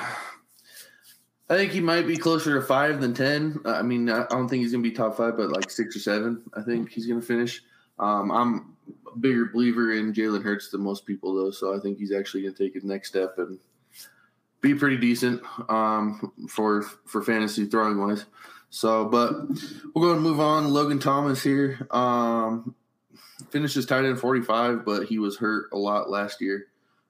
I 1.50 1.58
think 1.58 1.72
he 1.72 1.80
might 1.80 2.08
be 2.08 2.18
closer 2.18 2.60
to 2.60 2.66
five 2.66 3.02
than 3.02 3.14
ten. 3.14 3.60
I 3.66 3.82
mean, 3.82 4.10
I 4.10 4.26
don't 4.30 4.48
think 4.48 4.64
he's 4.64 4.72
gonna 4.72 4.84
be 4.84 4.92
top 4.92 5.18
five, 5.18 5.38
but 5.38 5.52
like 5.52 5.70
six 5.70 5.96
or 5.96 6.00
seven. 6.00 6.44
I 6.54 6.62
think 6.62 6.92
he's 6.92 7.06
gonna 7.06 7.22
finish. 7.22 7.62
Um, 8.00 8.32
I'm 8.32 8.76
a 9.14 9.18
bigger 9.18 9.46
believer 9.46 9.94
in 9.94 10.14
Jalen 10.14 10.44
Hurts 10.44 10.70
than 10.70 10.82
most 10.82 11.06
people, 11.06 11.36
though. 11.36 11.52
So 11.52 11.76
I 11.76 11.80
think 11.80 11.98
he's 11.98 12.12
actually 12.12 12.44
gonna 12.44 12.56
take 12.56 12.74
his 12.74 12.84
next 12.84 13.10
step 13.10 13.36
and 13.38 13.60
be 14.62 14.74
pretty 14.74 14.98
decent 14.98 15.42
um, 15.70 16.32
for 16.50 16.82
for 17.06 17.22
fantasy 17.22 17.66
throwing 17.66 18.00
wise. 18.00 18.26
So, 18.76 19.06
but 19.06 19.32
we're 19.94 20.02
going 20.02 20.16
to 20.16 20.22
move 20.22 20.42
on. 20.42 20.74
Logan 20.74 21.00
Thomas 21.00 21.42
here 21.42 21.88
um, 21.92 22.76
finishes 23.50 23.86
tight 23.86 24.04
end 24.04 24.20
45, 24.20 24.84
but 24.84 25.06
he 25.06 25.18
was 25.18 25.38
hurt 25.38 25.70
a 25.72 25.78
lot 25.78 26.10
last 26.10 26.42
year. 26.42 26.68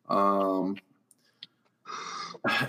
Um, 0.08 0.78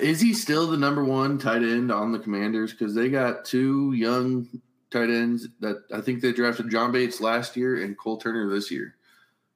is 0.00 0.20
he 0.20 0.32
still 0.32 0.66
the 0.66 0.76
number 0.76 1.04
one 1.04 1.38
tight 1.38 1.62
end 1.62 1.90
on 1.90 2.12
the 2.12 2.18
Commanders? 2.18 2.72
Because 2.72 2.94
they 2.94 3.08
got 3.08 3.44
two 3.44 3.92
young 3.92 4.48
tight 4.90 5.10
ends 5.10 5.48
that 5.60 5.84
I 5.92 6.00
think 6.00 6.20
they 6.20 6.32
drafted 6.32 6.70
John 6.70 6.92
Bates 6.92 7.20
last 7.20 7.56
year 7.56 7.82
and 7.82 7.96
Cole 7.96 8.16
Turner 8.16 8.48
this 8.48 8.70
year. 8.70 8.94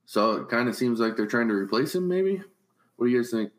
So 0.06 0.32
it 0.32 0.48
kind 0.48 0.68
of 0.68 0.76
seems 0.76 0.98
like 0.98 1.16
they're 1.16 1.26
trying 1.26 1.48
to 1.48 1.54
replace 1.54 1.94
him, 1.94 2.08
maybe. 2.08 2.42
What 2.96 3.06
do 3.06 3.12
you 3.12 3.22
guys 3.22 3.30
think? 3.30 3.52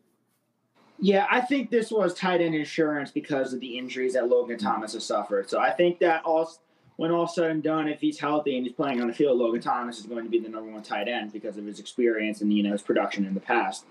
Yeah, 1.00 1.26
I 1.30 1.40
think 1.40 1.70
this 1.70 1.90
was 1.90 2.14
tight 2.14 2.40
end 2.40 2.54
insurance 2.54 3.10
because 3.10 3.52
of 3.52 3.60
the 3.60 3.78
injuries 3.78 4.12
that 4.12 4.28
Logan 4.28 4.58
Thomas 4.58 4.92
has 4.92 5.04
suffered. 5.04 5.50
So 5.50 5.58
I 5.58 5.70
think 5.70 5.98
that 5.98 6.22
all 6.24 6.48
when 6.96 7.10
all 7.10 7.26
said 7.26 7.50
and 7.50 7.62
done, 7.62 7.88
if 7.88 8.00
he's 8.00 8.20
healthy 8.20 8.56
and 8.56 8.64
he's 8.66 8.74
playing 8.76 9.00
on 9.00 9.08
the 9.08 9.12
field, 9.12 9.38
Logan 9.38 9.60
Thomas 9.60 9.98
is 9.98 10.06
going 10.06 10.24
to 10.24 10.30
be 10.30 10.38
the 10.38 10.48
number 10.48 10.70
one 10.70 10.82
tight 10.82 11.08
end 11.08 11.32
because 11.32 11.56
of 11.56 11.64
his 11.64 11.80
experience 11.80 12.40
and 12.40 12.52
you 12.52 12.62
know 12.62 12.70
his 12.70 12.82
production 12.82 13.24
in 13.26 13.34
the 13.34 13.40
past. 13.40 13.84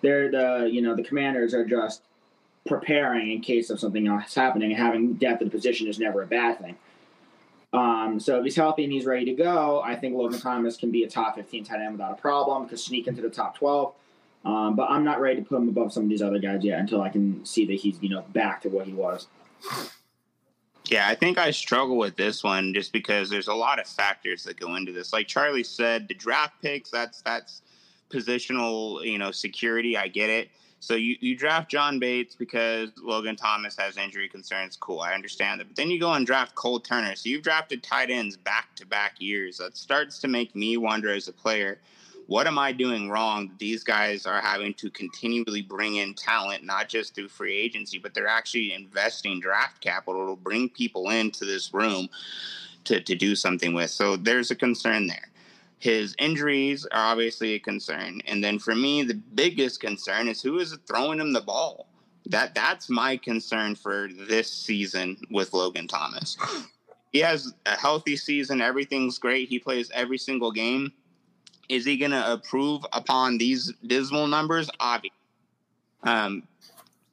They're 0.00 0.30
the 0.30 0.68
you 0.68 0.82
know 0.82 0.96
the 0.96 1.04
Commanders 1.04 1.54
are 1.54 1.64
just 1.64 2.02
preparing 2.66 3.32
in 3.32 3.40
case 3.40 3.70
of 3.70 3.80
something 3.80 4.06
else 4.06 4.34
happening, 4.34 4.72
and 4.72 4.80
having 4.80 5.14
depth 5.14 5.42
at 5.42 5.46
the 5.46 5.50
position 5.50 5.88
is 5.88 5.98
never 5.98 6.22
a 6.22 6.26
bad 6.26 6.60
thing. 6.60 6.76
Um, 7.72 8.18
so 8.18 8.38
if 8.38 8.44
he's 8.44 8.56
healthy 8.56 8.84
and 8.84 8.92
he's 8.92 9.04
ready 9.04 9.26
to 9.26 9.34
go, 9.34 9.82
I 9.82 9.94
think 9.94 10.16
Logan 10.16 10.40
Thomas 10.40 10.76
can 10.76 10.90
be 10.90 11.04
a 11.04 11.10
top 11.10 11.34
15 11.34 11.64
tight 11.64 11.80
end 11.80 11.92
without 11.92 12.12
a 12.12 12.20
problem. 12.20 12.66
Could 12.68 12.80
sneak 12.80 13.06
into 13.06 13.20
the 13.20 13.28
top 13.28 13.58
12. 13.58 13.92
Um, 14.44 14.76
but 14.76 14.88
I'm 14.90 15.04
not 15.04 15.20
ready 15.20 15.42
to 15.42 15.46
put 15.46 15.56
him 15.56 15.68
above 15.68 15.92
some 15.92 16.04
of 16.04 16.08
these 16.08 16.22
other 16.22 16.38
guys 16.38 16.64
yet 16.64 16.78
until 16.78 17.02
I 17.02 17.08
can 17.10 17.44
see 17.44 17.66
that 17.66 17.74
he's 17.74 17.98
you 18.00 18.08
know 18.08 18.22
back 18.32 18.62
to 18.62 18.68
what 18.68 18.86
he 18.86 18.92
was. 18.92 19.26
Yeah, 20.86 21.06
I 21.06 21.14
think 21.14 21.36
I 21.36 21.50
struggle 21.50 21.98
with 21.98 22.16
this 22.16 22.42
one 22.42 22.72
just 22.72 22.92
because 22.92 23.28
there's 23.28 23.48
a 23.48 23.54
lot 23.54 23.78
of 23.78 23.86
factors 23.86 24.44
that 24.44 24.58
go 24.58 24.76
into 24.76 24.92
this. 24.92 25.12
Like 25.12 25.28
Charlie 25.28 25.64
said, 25.64 26.08
the 26.08 26.14
draft 26.14 26.54
picks, 26.62 26.90
that's 26.90 27.20
that's 27.22 27.62
positional, 28.10 29.04
you 29.04 29.18
know, 29.18 29.30
security. 29.30 29.96
I 29.96 30.08
get 30.08 30.30
it. 30.30 30.48
So 30.80 30.94
you, 30.94 31.16
you 31.20 31.36
draft 31.36 31.70
John 31.70 31.98
Bates 31.98 32.34
because 32.34 32.90
Logan 33.02 33.36
Thomas 33.36 33.76
has 33.76 33.96
injury 33.96 34.28
concerns. 34.28 34.76
Cool, 34.76 35.00
I 35.00 35.12
understand 35.12 35.60
that. 35.60 35.68
But 35.68 35.76
then 35.76 35.90
you 35.90 35.98
go 35.98 36.12
and 36.12 36.24
draft 36.24 36.54
Cole 36.54 36.80
Turner. 36.80 37.16
So 37.16 37.28
you've 37.28 37.42
drafted 37.42 37.82
tight 37.82 38.10
ends 38.10 38.36
back 38.36 38.74
to 38.76 38.86
back 38.86 39.14
years. 39.18 39.58
That 39.58 39.76
starts 39.76 40.18
to 40.20 40.28
make 40.28 40.54
me 40.54 40.76
wonder 40.76 41.12
as 41.12 41.28
a 41.28 41.32
player, 41.32 41.78
what 42.28 42.46
am 42.46 42.58
I 42.58 42.72
doing 42.72 43.08
wrong? 43.08 43.48
that 43.48 43.58
These 43.58 43.82
guys 43.82 44.26
are 44.26 44.40
having 44.40 44.74
to 44.74 44.90
continually 44.90 45.62
bring 45.62 45.96
in 45.96 46.14
talent, 46.14 46.62
not 46.62 46.88
just 46.88 47.14
through 47.14 47.28
free 47.28 47.56
agency, 47.56 47.98
but 47.98 48.12
they're 48.14 48.28
actually 48.28 48.74
investing 48.74 49.40
draft 49.40 49.80
capital 49.80 50.36
to 50.36 50.40
bring 50.40 50.68
people 50.68 51.08
into 51.08 51.46
this 51.46 51.72
room 51.72 52.08
to, 52.84 53.00
to 53.00 53.14
do 53.14 53.34
something 53.34 53.72
with. 53.72 53.90
So 53.90 54.16
there's 54.16 54.50
a 54.50 54.56
concern 54.56 55.06
there. 55.06 55.28
His 55.78 56.14
injuries 56.18 56.86
are 56.86 57.12
obviously 57.12 57.54
a 57.54 57.58
concern. 57.58 58.20
And 58.26 58.42
then 58.42 58.58
for 58.58 58.74
me, 58.74 59.02
the 59.02 59.14
biggest 59.14 59.80
concern 59.80 60.28
is 60.28 60.42
who 60.42 60.58
is 60.58 60.76
throwing 60.86 61.20
him 61.20 61.32
the 61.32 61.40
ball. 61.40 61.88
That 62.26 62.54
that's 62.54 62.90
my 62.90 63.16
concern 63.16 63.74
for 63.74 64.08
this 64.12 64.52
season 64.52 65.16
with 65.30 65.52
Logan 65.52 65.88
Thomas. 65.88 66.36
He 67.10 67.20
has 67.20 67.54
a 67.64 67.70
healthy 67.70 68.18
season, 68.18 68.60
everything's 68.60 69.18
great. 69.18 69.48
He 69.48 69.58
plays 69.58 69.90
every 69.94 70.18
single 70.18 70.52
game. 70.52 70.92
Is 71.70 71.86
he 71.86 71.96
going 71.96 72.10
to 72.10 72.32
improve 72.32 72.84
upon 72.92 73.38
these 73.38 73.72
dismal 73.86 74.26
numbers? 74.26 74.68
Obviously. 74.78 75.16
Um, 76.02 76.42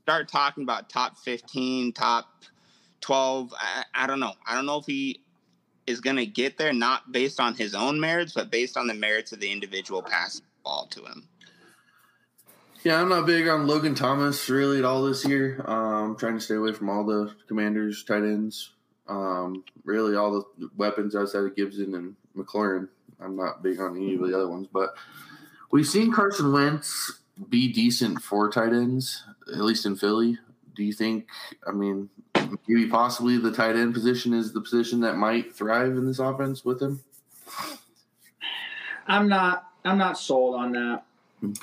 start 0.01 0.27
talking 0.27 0.63
about 0.63 0.89
top 0.89 1.17
15, 1.19 1.93
top 1.93 2.43
12. 2.99 3.53
I, 3.57 3.83
I 3.93 4.07
don't 4.07 4.19
know. 4.19 4.33
I 4.45 4.53
don't 4.53 4.65
know 4.65 4.79
if 4.79 4.85
he 4.85 5.21
is 5.87 6.01
going 6.01 6.15
to 6.15 6.25
get 6.25 6.57
there, 6.57 6.73
not 6.73 7.11
based 7.11 7.39
on 7.39 7.55
his 7.55 7.75
own 7.75 7.99
merits, 7.99 8.33
but 8.33 8.49
based 8.49 8.77
on 8.77 8.87
the 8.87 8.93
merits 8.93 9.31
of 9.31 9.39
the 9.39 9.51
individual 9.51 10.01
passing 10.01 10.41
the 10.41 10.63
ball 10.63 10.87
to 10.91 11.03
him. 11.05 11.27
Yeah, 12.83 13.01
I'm 13.01 13.09
not 13.09 13.25
big 13.25 13.47
on 13.47 13.65
Logan 13.65 13.95
Thomas 13.95 14.47
really 14.47 14.77
at 14.77 14.85
all 14.85 15.03
this 15.03 15.25
year. 15.25 15.63
I'm 15.67 16.11
um, 16.11 16.15
trying 16.17 16.35
to 16.35 16.39
stay 16.39 16.53
away 16.53 16.71
from 16.71 16.89
all 16.89 17.03
the 17.03 17.33
commanders, 17.47 18.03
tight 18.03 18.23
ends. 18.23 18.73
Um, 19.07 19.63
really, 19.83 20.15
all 20.15 20.31
the 20.59 20.69
weapons 20.77 21.15
outside 21.15 21.45
of 21.45 21.55
Gibson 21.55 21.95
and 21.95 22.15
McLaurin. 22.37 22.89
I'm 23.19 23.35
not 23.35 23.63
big 23.63 23.79
on 23.79 23.95
any 23.95 24.13
of 24.15 24.21
the 24.21 24.35
other 24.35 24.47
ones, 24.47 24.67
but 24.71 24.93
we've 25.71 25.87
seen 25.87 26.11
Carson 26.11 26.51
Wentz 26.51 27.21
be 27.49 27.71
decent 27.71 28.21
for 28.21 28.51
tight 28.51 28.73
ends, 28.73 29.23
at 29.51 29.61
least 29.61 29.85
in 29.85 29.95
Philly. 29.95 30.37
Do 30.75 30.83
you 30.83 30.93
think? 30.93 31.27
I 31.67 31.71
mean, 31.71 32.09
maybe 32.67 32.87
possibly 32.87 33.37
the 33.37 33.51
tight 33.51 33.75
end 33.75 33.93
position 33.93 34.33
is 34.33 34.53
the 34.53 34.61
position 34.61 34.99
that 35.01 35.15
might 35.17 35.55
thrive 35.55 35.91
in 35.91 36.05
this 36.07 36.19
offense 36.19 36.63
with 36.65 36.81
him. 36.81 37.01
I'm 39.07 39.27
not. 39.27 39.67
I'm 39.83 39.97
not 39.97 40.17
sold 40.17 40.55
on 40.55 40.71
that. 40.73 41.03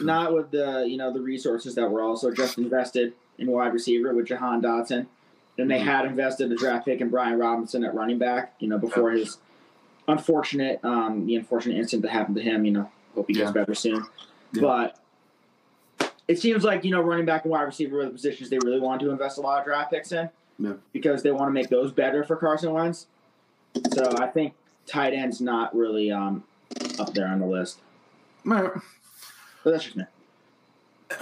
Not 0.00 0.32
with 0.32 0.50
the 0.50 0.84
you 0.88 0.96
know 0.96 1.12
the 1.12 1.20
resources 1.20 1.74
that 1.74 1.90
were 1.90 2.02
also 2.02 2.32
just 2.32 2.58
invested 2.58 3.14
in 3.38 3.50
wide 3.50 3.72
receiver 3.72 4.14
with 4.14 4.26
Jahan 4.26 4.62
Dotson. 4.62 5.06
Then 5.56 5.68
they 5.68 5.80
Mhm. 5.80 5.84
had 5.84 6.04
invested 6.06 6.50
a 6.52 6.56
draft 6.56 6.84
pick 6.86 7.00
in 7.00 7.10
Brian 7.10 7.38
Robinson 7.38 7.84
at 7.84 7.94
running 7.94 8.18
back. 8.18 8.54
You 8.60 8.68
know 8.68 8.78
before 8.78 9.10
his 9.10 9.38
unfortunate, 10.06 10.84
um, 10.84 11.26
the 11.26 11.34
unfortunate 11.36 11.78
incident 11.78 12.02
that 12.04 12.10
happened 12.12 12.36
to 12.36 12.42
him. 12.42 12.64
You 12.64 12.72
know, 12.72 12.90
hope 13.14 13.26
he 13.28 13.34
gets 13.34 13.50
better 13.50 13.74
soon. 13.74 14.04
Yeah. 14.52 14.60
But 14.62 14.98
it 16.28 16.38
seems 16.38 16.62
like 16.62 16.84
you 16.84 16.92
know 16.92 17.00
running 17.00 17.26
back 17.26 17.44
and 17.44 17.50
wide 17.50 17.62
receiver 17.62 17.96
were 17.96 18.04
the 18.04 18.10
positions 18.10 18.50
they 18.50 18.58
really 18.64 18.80
want 18.80 19.00
to 19.00 19.10
invest 19.10 19.38
a 19.38 19.40
lot 19.40 19.58
of 19.58 19.64
draft 19.64 19.90
picks 19.90 20.12
in. 20.12 20.30
Yeah. 20.62 20.74
Because 20.92 21.22
they 21.22 21.30
want 21.32 21.48
to 21.48 21.52
make 21.52 21.68
those 21.68 21.92
better 21.92 22.24
for 22.24 22.36
Carson 22.36 22.72
Wentz. 22.72 23.06
So 23.92 24.12
I 24.18 24.28
think 24.28 24.54
tight 24.86 25.12
end's 25.12 25.40
not 25.40 25.74
really 25.74 26.12
um, 26.12 26.44
up 26.98 27.12
there 27.14 27.26
on 27.26 27.40
the 27.40 27.46
list. 27.46 27.80
All 28.46 28.52
right. 28.52 28.72
But 29.64 29.70
that's 29.72 29.84
just 29.84 29.96
me. 29.96 30.04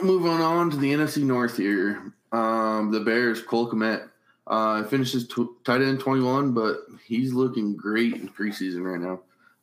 Moving 0.03 0.31
on 0.31 0.71
to 0.71 0.77
the 0.77 0.93
NFC 0.93 1.23
North 1.23 1.57
here. 1.57 2.13
Um, 2.33 2.91
the 2.93 3.01
Bears, 3.01 3.43
Cole 3.43 3.71
Kmet, 3.71 4.09
uh, 4.47 4.85
finishes 4.85 5.27
tw- 5.27 5.65
tight 5.65 5.83
end 5.83 6.01
21, 6.01 6.53
but 6.53 6.81
he's 7.05 7.33
looking 7.33 7.77
great 7.77 8.15
in 8.15 8.29
preseason 8.29 8.85
right 8.85 9.01
now. 9.01 9.21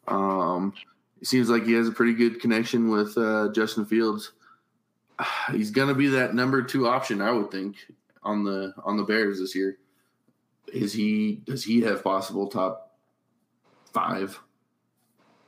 Um, 0.07 0.73
it 1.21 1.27
seems 1.27 1.49
like 1.49 1.65
he 1.65 1.73
has 1.73 1.87
a 1.87 1.91
pretty 1.91 2.13
good 2.13 2.41
connection 2.41 2.89
with 2.89 3.17
uh, 3.17 3.49
Justin 3.53 3.85
Fields. 3.85 4.31
He's 5.51 5.71
going 5.71 5.87
to 5.87 5.95
be 5.95 6.07
that 6.07 6.35
number 6.35 6.61
two 6.61 6.87
option, 6.87 7.21
I 7.21 7.31
would 7.31 7.51
think, 7.51 7.75
on 8.27 8.43
the 8.43 8.73
on 8.83 8.97
the 8.97 9.03
Bears 9.03 9.39
this 9.39 9.55
year. 9.55 9.77
is 10.73 10.93
he 10.93 11.41
does 11.45 11.63
he 11.63 11.81
have 11.81 12.03
possible 12.03 12.47
top 12.47 12.91
five 13.93 14.39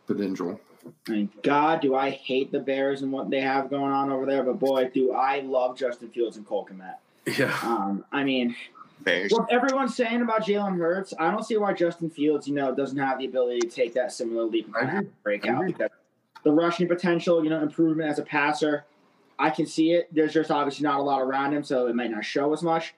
potential? 0.07 0.59
I 1.07 1.11
mean, 1.11 1.29
God, 1.43 1.81
do 1.81 1.93
I 1.93 2.09
hate 2.09 2.51
the 2.51 2.59
Bears 2.59 3.01
and 3.01 3.11
what 3.11 3.29
they 3.29 3.41
have 3.41 3.69
going 3.69 3.91
on 3.91 4.09
over 4.09 4.25
there, 4.25 4.43
but 4.43 4.59
boy, 4.59 4.89
do 4.91 5.11
I 5.11 5.41
love 5.41 5.77
Justin 5.77 6.09
Fields 6.09 6.37
and 6.37 6.47
Cole 6.47 6.67
Kmet. 6.71 6.95
Yeah. 7.37 7.55
Um, 7.61 8.05
I 8.11 8.23
mean, 8.23 8.55
Bears. 9.01 9.31
what 9.31 9.51
everyone's 9.51 9.95
saying 9.95 10.21
about 10.21 10.43
Jalen 10.43 10.77
Hurts, 10.77 11.13
I 11.19 11.29
don't 11.29 11.43
see 11.43 11.57
why 11.57 11.73
Justin 11.73 12.09
Fields, 12.09 12.47
you 12.47 12.55
know, 12.55 12.73
doesn't 12.73 12.97
have 12.97 13.19
the 13.19 13.25
ability 13.25 13.59
to 13.59 13.67
take 13.67 13.93
that 13.95 14.13
similar 14.13 14.45
leap 14.45 14.65
and 14.65 14.73
kind 14.73 14.89
of 14.89 14.97
agree. 14.99 15.11
break 15.23 15.45
out. 15.45 15.91
the 16.43 16.51
rushing 16.51 16.87
potential, 16.87 17.43
you 17.43 17.49
know, 17.49 17.61
improvement 17.61 18.09
as 18.09 18.19
a 18.19 18.23
passer, 18.23 18.85
I 19.39 19.49
can 19.49 19.65
see 19.65 19.93
it. 19.93 20.13
There's 20.13 20.33
just 20.33 20.51
obviously 20.51 20.83
not 20.83 20.99
a 20.99 21.03
lot 21.03 21.21
around 21.21 21.53
him, 21.53 21.63
so 21.63 21.87
it 21.87 21.95
might 21.95 22.11
not 22.11 22.25
show 22.25 22.53
as 22.53 22.61
much. 22.61 22.93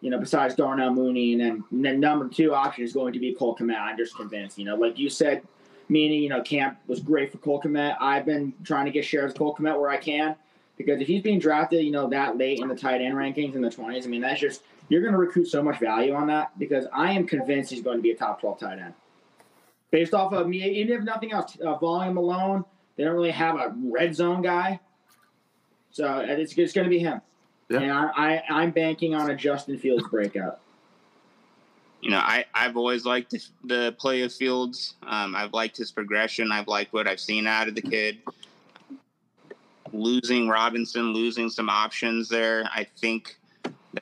You 0.00 0.10
know, 0.10 0.18
besides 0.18 0.54
Darnell 0.54 0.92
Mooney, 0.92 1.32
and 1.32 1.40
then, 1.40 1.64
and 1.72 1.84
then 1.84 1.98
number 1.98 2.28
two 2.28 2.54
option 2.54 2.84
is 2.84 2.92
going 2.92 3.12
to 3.14 3.18
be 3.18 3.34
Cole 3.34 3.56
Kmet. 3.56 3.80
I'm 3.80 3.96
just 3.96 4.14
convinced. 4.14 4.58
You 4.58 4.66
know, 4.66 4.76
like 4.76 4.98
you 4.98 5.10
said, 5.10 5.42
meaning 5.88 6.22
you 6.22 6.28
know, 6.28 6.42
camp 6.42 6.78
was 6.86 7.00
great 7.00 7.32
for 7.32 7.38
Cole 7.38 7.60
Kmet. 7.60 7.96
I've 8.00 8.24
been 8.24 8.52
trying 8.62 8.84
to 8.84 8.92
get 8.92 9.04
shares 9.04 9.32
of 9.32 9.38
Cole 9.38 9.56
Kmet 9.56 9.80
where 9.80 9.90
I 9.90 9.96
can 9.96 10.36
because 10.78 11.00
if 11.00 11.08
he's 11.08 11.22
being 11.22 11.40
drafted, 11.40 11.84
you 11.84 11.90
know, 11.90 12.08
that 12.08 12.38
late 12.38 12.60
in 12.60 12.68
the 12.68 12.76
tight 12.76 13.02
end 13.02 13.14
rankings 13.14 13.54
in 13.54 13.60
the 13.60 13.68
20s, 13.68 14.04
I 14.04 14.06
mean, 14.06 14.20
that's 14.20 14.40
just 14.40 14.62
you're 14.88 15.02
going 15.02 15.12
to 15.12 15.18
recruit 15.18 15.46
so 15.46 15.62
much 15.62 15.78
value 15.80 16.14
on 16.14 16.28
that 16.28 16.56
because 16.58 16.86
I 16.94 17.12
am 17.12 17.26
convinced 17.26 17.70
he's 17.70 17.82
going 17.82 17.98
to 17.98 18.02
be 18.02 18.12
a 18.12 18.16
top 18.16 18.40
12 18.40 18.60
tight 18.60 18.78
end. 18.78 18.94
Based 19.90 20.14
off 20.14 20.32
of 20.32 20.46
me, 20.46 20.62
even 20.62 20.96
if 20.96 21.02
nothing 21.02 21.32
else, 21.32 21.58
uh, 21.60 21.74
volume 21.74 22.16
alone, 22.16 22.64
they 22.96 23.04
don't 23.04 23.14
really 23.14 23.30
have 23.30 23.56
a 23.56 23.74
red 23.84 24.14
zone 24.14 24.40
guy. 24.40 24.80
So 25.90 26.06
uh, 26.06 26.24
it's, 26.28 26.56
it's 26.56 26.72
going 26.72 26.84
to 26.84 26.90
be 26.90 26.98
him. 26.98 27.20
Yeah. 27.68 27.80
And 27.80 27.92
I, 27.92 28.10
I, 28.16 28.42
I'm 28.50 28.70
banking 28.70 29.14
on 29.14 29.30
a 29.30 29.34
Justin 29.34 29.78
Fields 29.78 30.04
breakout. 30.08 30.60
you 32.00 32.10
know, 32.10 32.18
I, 32.18 32.44
I've 32.54 32.76
always 32.76 33.04
liked 33.04 33.30
the, 33.30 33.44
the 33.64 33.94
play 33.98 34.22
of 34.22 34.32
Fields. 34.32 34.94
Um, 35.02 35.34
I've 35.34 35.52
liked 35.52 35.76
his 35.76 35.90
progression. 35.90 36.52
I've 36.52 36.68
liked 36.68 36.92
what 36.92 37.06
I've 37.06 37.20
seen 37.20 37.46
out 37.46 37.68
of 37.68 37.74
the 37.74 37.82
kid. 37.82 38.18
Losing 39.92 40.48
Robinson, 40.48 41.12
losing 41.12 41.48
some 41.48 41.68
options 41.68 42.28
there, 42.28 42.68
I 42.72 42.86
think 43.00 43.38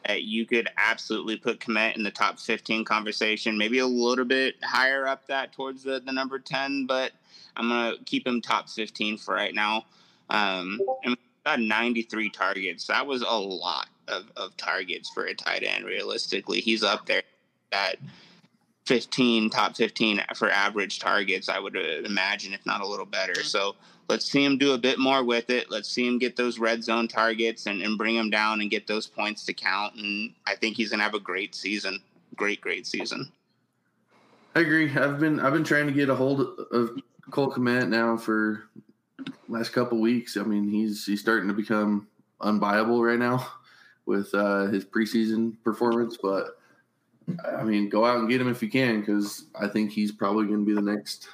that 0.06 0.24
you 0.24 0.44
could 0.44 0.68
absolutely 0.76 1.36
put 1.36 1.60
Kmet 1.60 1.96
in 1.96 2.02
the 2.02 2.10
top 2.10 2.38
15 2.38 2.84
conversation, 2.84 3.56
maybe 3.56 3.78
a 3.78 3.86
little 3.86 4.24
bit 4.24 4.56
higher 4.62 5.06
up 5.06 5.26
that 5.28 5.52
towards 5.52 5.82
the, 5.82 6.00
the 6.04 6.12
number 6.12 6.38
10, 6.38 6.86
but 6.86 7.12
I'm 7.56 7.68
going 7.68 7.96
to 7.96 8.04
keep 8.04 8.26
him 8.26 8.40
top 8.40 8.68
15 8.68 9.16
for 9.18 9.34
right 9.34 9.54
now. 9.54 9.84
Um, 10.28 10.80
and 11.04 11.16
got 11.46 11.60
93 11.60 12.28
targets. 12.30 12.88
That 12.88 13.06
was 13.06 13.22
a 13.22 13.30
lot 13.30 13.88
of, 14.08 14.24
of 14.36 14.56
targets 14.56 15.08
for 15.08 15.26
a 15.26 15.34
tight 15.34 15.62
end, 15.62 15.84
realistically. 15.84 16.60
He's 16.60 16.82
up 16.82 17.06
there 17.06 17.22
at 17.70 17.98
15, 18.86 19.50
top 19.50 19.76
15 19.76 20.22
for 20.34 20.50
average 20.50 20.98
targets, 20.98 21.48
I 21.48 21.60
would 21.60 21.76
uh, 21.76 22.02
imagine, 22.04 22.52
if 22.52 22.66
not 22.66 22.80
a 22.80 22.86
little 22.86 23.06
better. 23.06 23.44
So 23.44 23.76
let's 24.08 24.24
see 24.24 24.44
him 24.44 24.58
do 24.58 24.72
a 24.72 24.78
bit 24.78 24.98
more 24.98 25.22
with 25.22 25.48
it. 25.50 25.70
Let's 25.70 25.88
see 25.88 26.06
him 26.06 26.18
get 26.18 26.34
those 26.34 26.58
red 26.58 26.82
zone 26.82 27.06
targets 27.06 27.66
and, 27.66 27.80
and 27.80 27.96
bring 27.96 28.16
him 28.16 28.28
down 28.28 28.60
and 28.60 28.68
get 28.68 28.88
those 28.88 29.06
points 29.06 29.46
to 29.46 29.52
count. 29.52 29.94
And 29.94 30.32
I 30.48 30.56
think 30.56 30.76
he's 30.76 30.90
going 30.90 30.98
to 30.98 31.04
have 31.04 31.14
a 31.14 31.20
great 31.20 31.54
season. 31.54 32.00
Great, 32.34 32.60
great 32.60 32.88
season. 32.88 33.30
I 34.56 34.60
agree. 34.60 34.90
I've 34.96 35.20
been 35.20 35.38
I've 35.38 35.52
been 35.52 35.64
trying 35.64 35.86
to 35.86 35.92
get 35.92 36.08
a 36.08 36.14
hold 36.14 36.40
of 36.72 36.98
Cole 37.30 37.52
Kmet 37.52 37.88
now 37.88 38.16
for 38.16 38.64
last 39.48 39.72
couple 39.72 39.98
weeks. 39.98 40.36
I 40.36 40.42
mean, 40.42 40.68
he's 40.68 41.06
he's 41.06 41.20
starting 41.20 41.48
to 41.48 41.54
become 41.54 42.08
unbuyable 42.40 43.04
right 43.06 43.18
now 43.18 43.46
with 44.04 44.34
uh, 44.34 44.66
his 44.66 44.84
preseason 44.84 45.56
performance. 45.64 46.16
But 46.20 46.58
I 47.58 47.64
mean, 47.64 47.88
go 47.88 48.04
out 48.04 48.18
and 48.18 48.28
get 48.28 48.40
him 48.40 48.48
if 48.48 48.62
you 48.62 48.70
can 48.70 49.00
because 49.00 49.44
I 49.58 49.68
think 49.68 49.90
he's 49.90 50.12
probably 50.12 50.46
going 50.46 50.60
to 50.60 50.66
be 50.66 50.74
the 50.74 50.80
next 50.80 51.28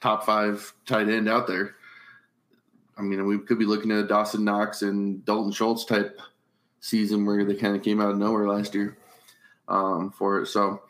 top 0.00 0.24
five 0.24 0.72
tight 0.86 1.08
end 1.08 1.28
out 1.28 1.46
there. 1.46 1.76
I 2.98 3.02
mean, 3.02 3.24
we 3.26 3.38
could 3.38 3.58
be 3.58 3.64
looking 3.64 3.90
at 3.90 4.04
a 4.04 4.06
Dawson 4.06 4.44
Knox 4.44 4.82
and 4.82 5.24
Dalton 5.24 5.52
Schultz 5.52 5.84
type 5.84 6.20
season 6.80 7.24
where 7.24 7.44
they 7.44 7.54
kind 7.54 7.74
of 7.74 7.82
came 7.82 8.00
out 8.00 8.10
of 8.10 8.18
nowhere 8.18 8.48
last 8.48 8.74
year 8.74 8.98
um, 9.68 10.10
for 10.10 10.42
it. 10.42 10.46
So 10.46 10.82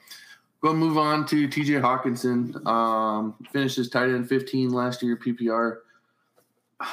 We'll 0.63 0.75
move 0.75 0.97
on 0.97 1.27
to 1.27 1.49
TJ 1.49 1.81
Hockenson. 1.83 2.65
Um, 2.67 3.35
finished 3.53 3.77
his 3.77 3.89
tight 3.91 4.11
end 4.11 4.29
15 4.29 4.71
last 4.71 5.03
year 5.03 5.17
PPR. 5.17 5.79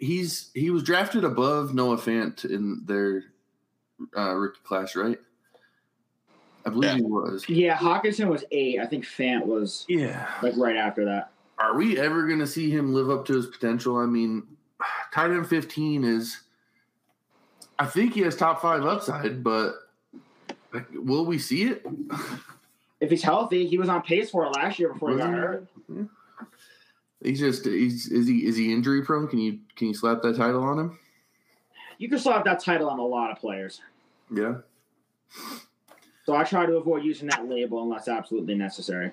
He's 0.00 0.50
he 0.54 0.70
was 0.70 0.82
drafted 0.82 1.24
above 1.24 1.74
Noah 1.74 1.98
Fant 1.98 2.46
in 2.46 2.80
their 2.86 3.24
uh, 4.16 4.32
rookie 4.34 4.60
class, 4.64 4.96
right? 4.96 5.18
I 6.64 6.70
believe 6.70 6.90
Yeah. 6.92 6.96
he 6.96 7.02
was. 7.02 7.44
Yeah, 7.50 7.74
Hawkinson 7.76 8.28
was 8.30 8.44
eight. 8.50 8.80
I 8.80 8.86
think 8.86 9.04
Fant 9.04 9.44
was 9.44 9.84
Yeah. 9.86 10.26
like 10.42 10.54
right 10.56 10.76
after 10.76 11.04
that. 11.04 11.32
Are 11.58 11.76
we 11.76 11.98
ever 11.98 12.26
going 12.26 12.38
to 12.38 12.46
see 12.46 12.70
him 12.70 12.94
live 12.94 13.10
up 13.10 13.26
to 13.26 13.34
his 13.34 13.46
potential? 13.46 13.98
I 13.98 14.06
mean, 14.06 14.44
tight 15.12 15.30
end 15.32 15.46
15 15.48 16.02
is. 16.04 16.40
I 17.78 17.84
think 17.86 18.14
he 18.14 18.20
has 18.20 18.36
top 18.36 18.62
five 18.62 18.86
upside, 18.86 19.42
but 19.44 19.74
like, 20.72 20.86
will 20.94 21.26
we 21.26 21.38
see 21.38 21.64
it? 21.64 21.84
If 23.04 23.10
he's 23.10 23.22
healthy, 23.22 23.66
he 23.66 23.76
was 23.76 23.90
on 23.90 24.00
pace 24.00 24.30
for 24.30 24.46
it 24.46 24.50
last 24.56 24.78
year 24.78 24.90
before 24.90 25.10
he 25.10 25.18
got 25.18 25.28
mm-hmm. 25.28 25.38
hurt. 25.38 25.66
Mm-hmm. 25.90 26.04
He's 27.22 27.38
just 27.38 27.66
he's 27.66 28.08
is 28.08 28.26
he 28.26 28.46
is 28.46 28.56
he 28.56 28.72
injury 28.72 29.02
prone? 29.02 29.28
Can 29.28 29.38
you 29.38 29.58
can 29.76 29.88
you 29.88 29.94
slap 29.94 30.22
that 30.22 30.36
title 30.36 30.64
on 30.64 30.78
him? 30.78 30.98
You 31.98 32.08
can 32.08 32.18
slap 32.18 32.46
that 32.46 32.60
title 32.60 32.88
on 32.88 32.98
a 32.98 33.04
lot 33.04 33.30
of 33.30 33.38
players. 33.38 33.82
Yeah. 34.34 34.56
So 36.24 36.34
I 36.34 36.44
try 36.44 36.64
to 36.64 36.76
avoid 36.76 37.04
using 37.04 37.28
that 37.28 37.46
label 37.46 37.82
unless 37.82 38.08
absolutely 38.08 38.54
necessary. 38.54 39.10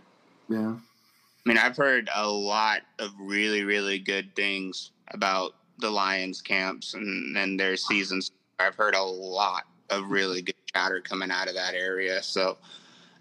Yeah. 0.48 0.76
I 0.76 1.50
mean, 1.50 1.58
I've 1.58 1.76
heard 1.76 2.10
a 2.16 2.30
lot 2.30 2.82
of 3.00 3.12
really, 3.20 3.64
really 3.64 4.00
good 4.00 4.34
things 4.36 4.92
about 5.10 5.56
the 5.80 5.90
Lions 5.90 6.42
camps 6.42 6.94
and, 6.94 7.36
and 7.36 7.60
their 7.60 7.76
seasons. 7.76 8.32
I've 8.58 8.76
heard 8.76 8.96
a 8.96 9.04
lot 9.04 9.64
of 9.90 10.10
really 10.10 10.42
good 10.42 10.56
chatter 10.74 11.02
coming 11.02 11.30
out 11.30 11.50
of 11.50 11.56
that 11.56 11.74
area. 11.74 12.24
So 12.24 12.58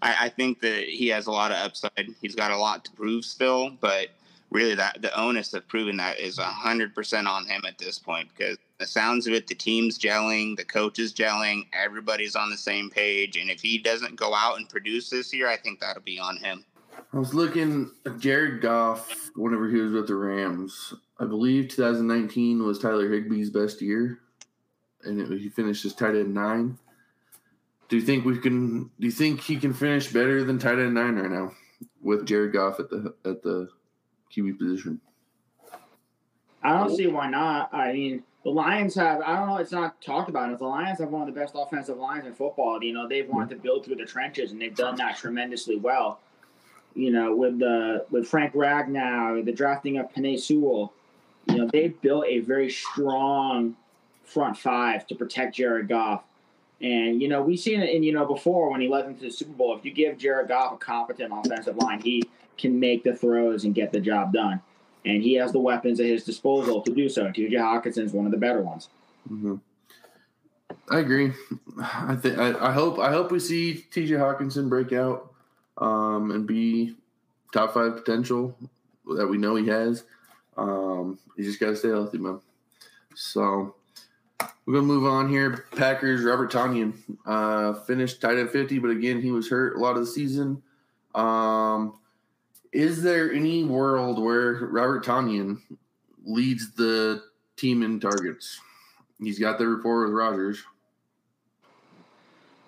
I, 0.01 0.25
I 0.25 0.29
think 0.29 0.61
that 0.61 0.85
he 0.85 1.07
has 1.09 1.27
a 1.27 1.31
lot 1.31 1.51
of 1.51 1.57
upside. 1.57 2.09
He's 2.21 2.35
got 2.35 2.51
a 2.51 2.57
lot 2.57 2.85
to 2.85 2.91
prove 2.91 3.25
still, 3.25 3.69
but 3.69 4.09
really 4.49 4.75
that 4.75 5.01
the 5.01 5.17
onus 5.19 5.53
of 5.53 5.67
proving 5.67 5.97
that 5.97 6.19
is 6.19 6.37
hundred 6.37 6.93
percent 6.93 7.27
on 7.27 7.45
him 7.45 7.61
at 7.65 7.77
this 7.77 7.97
point 7.97 8.27
because 8.35 8.57
the 8.79 8.87
sounds 8.87 9.27
of 9.27 9.33
it, 9.33 9.47
the 9.47 9.55
team's 9.55 9.97
gelling, 9.97 10.57
the 10.57 10.65
coach 10.65 10.97
is 10.99 11.13
gelling, 11.13 11.67
everybody's 11.71 12.35
on 12.35 12.49
the 12.49 12.57
same 12.57 12.89
page. 12.89 13.37
And 13.37 13.49
if 13.49 13.61
he 13.61 13.77
doesn't 13.77 14.15
go 14.15 14.33
out 14.33 14.57
and 14.57 14.67
produce 14.67 15.09
this 15.09 15.33
year, 15.33 15.47
I 15.47 15.55
think 15.55 15.79
that'll 15.79 16.01
be 16.01 16.19
on 16.19 16.37
him. 16.37 16.65
I 17.13 17.19
was 17.19 17.33
looking 17.33 17.91
at 18.05 18.19
Jared 18.19 18.61
Goff 18.61 19.31
whenever 19.35 19.69
he 19.69 19.77
was 19.77 19.93
with 19.93 20.07
the 20.07 20.15
Rams. 20.15 20.93
I 21.19 21.25
believe 21.25 21.69
2019 21.69 22.63
was 22.63 22.79
Tyler 22.79 23.09
Higbee's 23.09 23.49
best 23.49 23.81
year, 23.81 24.19
and 25.03 25.21
it, 25.21 25.39
he 25.39 25.49
finished 25.49 25.85
as 25.85 25.93
tight 25.93 26.15
end 26.15 26.33
nine. 26.33 26.79
Do 27.91 27.97
you 27.97 28.03
think 28.03 28.23
we 28.23 28.37
can? 28.37 28.85
Do 28.85 29.05
you 29.05 29.11
think 29.11 29.41
he 29.41 29.57
can 29.57 29.73
finish 29.73 30.13
better 30.13 30.45
than 30.45 30.57
tight 30.57 30.79
end 30.79 30.93
nine 30.93 31.17
right 31.17 31.29
now 31.29 31.51
with 32.01 32.25
Jared 32.25 32.53
Goff 32.53 32.79
at 32.79 32.89
the 32.89 33.13
at 33.25 33.43
the 33.43 33.67
QB 34.33 34.57
position? 34.57 35.01
I 36.63 36.79
don't 36.79 36.95
see 36.95 37.07
why 37.07 37.29
not. 37.29 37.73
I 37.73 37.91
mean, 37.91 38.23
the 38.45 38.49
Lions 38.49 38.95
have, 38.95 39.19
I 39.19 39.35
don't 39.35 39.49
know, 39.49 39.57
it's 39.57 39.73
not 39.73 40.01
talked 40.01 40.29
about. 40.29 40.53
If 40.53 40.59
the 40.59 40.67
Lions 40.67 40.99
have 40.99 41.09
one 41.09 41.27
of 41.27 41.33
the 41.33 41.37
best 41.37 41.53
offensive 41.53 41.97
lines 41.97 42.25
in 42.25 42.33
football, 42.33 42.81
you 42.81 42.93
know, 42.93 43.09
they've 43.09 43.27
wanted 43.27 43.49
to 43.49 43.55
mm-hmm. 43.55 43.63
build 43.63 43.85
through 43.85 43.97
the 43.97 44.05
trenches, 44.05 44.53
and 44.53 44.61
they've 44.61 44.73
done 44.73 44.95
that 44.95 45.17
tremendously 45.17 45.75
well. 45.75 46.21
You 46.95 47.11
know, 47.11 47.35
with 47.35 47.59
the 47.59 48.05
with 48.09 48.25
Frank 48.25 48.53
Ragnow, 48.53 49.43
the 49.43 49.51
drafting 49.51 49.97
of 49.97 50.09
Penei 50.13 50.39
Sewell, 50.39 50.93
you 51.47 51.57
know, 51.57 51.67
they 51.67 51.89
built 51.89 52.23
a 52.25 52.39
very 52.39 52.69
strong 52.69 53.75
front 54.23 54.57
five 54.57 55.05
to 55.07 55.15
protect 55.15 55.55
Jared 55.55 55.89
Goff. 55.89 56.23
And, 56.81 57.21
you 57.21 57.27
know, 57.27 57.41
we've 57.41 57.59
seen 57.59 57.81
it, 57.81 57.93
and, 57.95 58.03
you 58.03 58.11
know, 58.11 58.25
before 58.25 58.71
when 58.71 58.81
he 58.81 58.87
led 58.87 59.05
them 59.05 59.15
to 59.15 59.21
the 59.21 59.31
Super 59.31 59.53
Bowl, 59.53 59.77
if 59.77 59.85
you 59.85 59.91
give 59.91 60.17
Jared 60.17 60.47
Goff 60.47 60.73
a 60.73 60.77
competent 60.77 61.31
offensive 61.31 61.77
line, 61.77 62.01
he 62.01 62.23
can 62.57 62.79
make 62.79 63.03
the 63.03 63.15
throws 63.15 63.65
and 63.65 63.75
get 63.75 63.91
the 63.91 63.99
job 63.99 64.33
done 64.33 64.61
and 65.05 65.23
he 65.23 65.33
has 65.35 65.51
the 65.51 65.59
weapons 65.59 65.99
at 65.99 66.05
his 66.05 66.23
disposal 66.23 66.81
to 66.81 66.93
do 66.93 67.09
so. 67.09 67.25
TJ 67.25 67.53
Hockenson 67.53 68.05
is 68.05 68.13
one 68.13 68.25
of 68.25 68.31
the 68.31 68.37
better 68.37 68.61
ones. 68.61 68.89
hmm 69.27 69.55
I 70.89 70.99
agree. 70.99 71.33
I 71.79 72.15
think 72.15 72.37
I, 72.37 72.71
hope 72.71 72.97
I 72.97 73.11
hope 73.11 73.31
we 73.31 73.39
see 73.39 73.75
T.J. 73.91 74.15
Hockenson 74.15 74.69
break 74.69 74.93
out 74.93 75.33
um, 75.77 76.31
and 76.31 76.47
be 76.47 76.95
top 77.53 77.73
five 77.73 77.95
potential 77.95 78.57
that 79.15 79.27
we 79.27 79.37
know 79.37 79.55
he 79.55 79.67
has. 79.67 80.03
Um, 80.57 81.19
you 81.37 81.43
just 81.43 81.59
got 81.59 81.67
to 81.67 81.75
stay 81.75 81.89
healthy, 81.89 82.17
man. 82.17 82.39
So 83.15 83.75
we're 84.65 84.73
gonna 84.75 84.85
move 84.85 85.05
on 85.05 85.29
here. 85.29 85.65
Packers 85.75 86.23
Robert 86.23 86.51
Tonyan 86.51 86.93
uh, 87.25 87.73
finished 87.73 88.21
tight 88.21 88.37
end 88.37 88.49
fifty, 88.49 88.79
but 88.79 88.89
again 88.89 89.21
he 89.21 89.31
was 89.31 89.49
hurt 89.49 89.75
a 89.75 89.79
lot 89.79 89.95
of 89.95 90.01
the 90.01 90.07
season. 90.07 90.61
Um, 91.15 91.99
is 92.71 93.03
there 93.03 93.31
any 93.31 93.63
world 93.63 94.21
where 94.23 94.53
Robert 94.53 95.05
Tonyan 95.05 95.61
leads 96.23 96.73
the 96.73 97.23
team 97.57 97.83
in 97.83 97.99
targets? 97.99 98.59
He's 99.19 99.39
got 99.39 99.57
the 99.57 99.67
rapport 99.67 100.05
with 100.05 100.13
Rodgers. 100.13 100.63